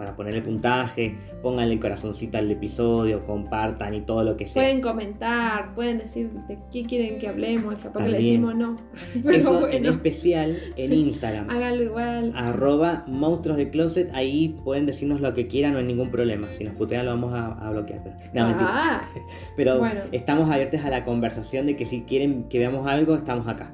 para 0.00 0.16
ponerle 0.16 0.40
puntaje, 0.40 1.14
pónganle 1.42 1.74
el 1.74 1.78
corazoncito 1.78 2.38
al 2.38 2.50
episodio, 2.50 3.26
compartan 3.26 3.92
y 3.92 4.00
todo 4.00 4.24
lo 4.24 4.34
que 4.34 4.46
sea. 4.46 4.54
pueden 4.62 4.80
comentar, 4.80 5.74
pueden 5.74 5.98
decir 5.98 6.30
de 6.48 6.58
qué 6.72 6.86
quieren 6.86 7.18
que 7.18 7.28
hablemos, 7.28 7.78
capaz 7.80 8.04
que 8.04 8.08
le 8.08 8.12
También. 8.14 8.40
decimos 8.46 8.54
no. 8.54 8.76
Pero 9.22 9.36
Eso 9.36 9.54
en 9.56 9.60
bueno, 9.82 9.90
especial 9.90 10.56
en 10.76 10.92
Instagram. 10.94 11.50
háganlo 11.50 11.82
igual. 11.82 12.32
arroba 12.34 13.04
monstruos 13.08 13.58
de 13.58 13.68
closet, 13.68 14.10
ahí 14.14 14.56
pueden 14.64 14.86
decirnos 14.86 15.20
lo 15.20 15.34
que 15.34 15.48
quieran, 15.48 15.74
no 15.74 15.80
hay 15.80 15.84
ningún 15.84 16.10
problema. 16.10 16.46
Si 16.56 16.64
nos 16.64 16.74
putean 16.76 17.04
lo 17.04 17.10
vamos 17.10 17.34
a, 17.34 17.48
a 17.48 17.70
bloquear. 17.70 18.02
Pero, 18.02 18.16
no, 18.32 18.46
mentira. 18.46 18.70
ah, 18.72 19.02
Pero 19.58 19.80
bueno. 19.80 20.00
estamos 20.12 20.48
abiertos 20.48 20.80
a 20.82 20.88
la 20.88 21.04
conversación 21.04 21.66
de 21.66 21.76
que 21.76 21.84
si 21.84 22.04
quieren 22.04 22.44
que 22.44 22.58
veamos 22.58 22.86
algo, 22.86 23.16
estamos 23.16 23.46
acá. 23.46 23.70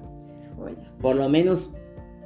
Por 1.00 1.14
lo 1.14 1.28
menos 1.28 1.72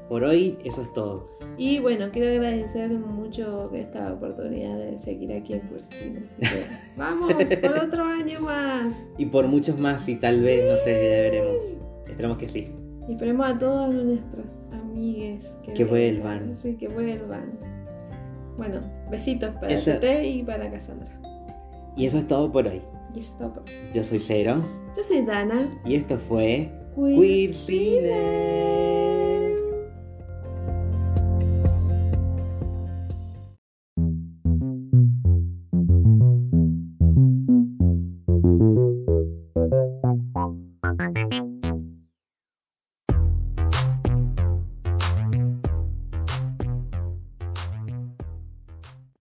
por 0.09 0.24
hoy, 0.24 0.57
eso 0.64 0.80
es 0.80 0.90
todo. 0.94 1.30
Y 1.62 1.78
bueno, 1.78 2.06
quiero 2.11 2.30
agradecer 2.30 2.90
mucho 2.90 3.70
esta 3.74 4.14
oportunidad 4.14 4.78
de 4.78 4.96
seguir 4.96 5.30
aquí 5.34 5.52
en 5.52 5.61
Cursino. 5.61 6.20
Que 6.40 6.46
vamos 6.96 7.34
por 7.34 7.78
otro 7.84 8.02
año 8.02 8.40
más. 8.40 8.98
Y 9.18 9.26
por 9.26 9.46
muchos 9.46 9.78
más, 9.78 10.08
y 10.08 10.14
tal 10.16 10.40
vez, 10.40 10.64
no 10.64 10.78
sé, 10.78 10.92
ya 11.11 11.20
veremos. 11.20 11.62
Esperamos 12.08 12.38
que 12.38 12.48
sí. 12.48 12.68
Y 13.08 13.12
esperemos 13.12 13.46
a 13.46 13.58
todos 13.58 13.92
nuestros 13.94 14.61
amigues 14.72 15.54
Que 15.62 15.72
vengan. 15.84 15.88
vuelvan. 15.90 16.54
Sí, 16.54 16.76
que 16.76 16.88
vuelvan. 16.88 17.50
Bueno, 18.56 18.80
besitos 19.11 19.50
para 19.56 19.74
Eso- 19.74 19.92
Tete 19.92 20.26
y 20.28 20.42
para 20.42 20.70
Cassandra. 20.70 21.20
Y 21.94 22.06
eso 22.06 22.16
es 22.16 22.26
todo 22.26 22.50
por 22.50 22.66
hoy. 22.66 22.80
Y 23.14 23.18
eso 23.18 23.32
es 23.32 23.38
todo 23.38 23.52
por 23.52 23.62
hoy. 23.64 23.72
Yo 23.92 24.02
soy 24.02 24.18
Cero, 24.18 24.62
Yo 24.96 25.04
soy 25.04 25.26
Dana. 25.26 25.68
y 25.84 25.94
esto 25.96 26.16
fue 26.16 26.70
Queer 26.96 27.20
Queer 27.20 27.52
Cine. 27.54 29.30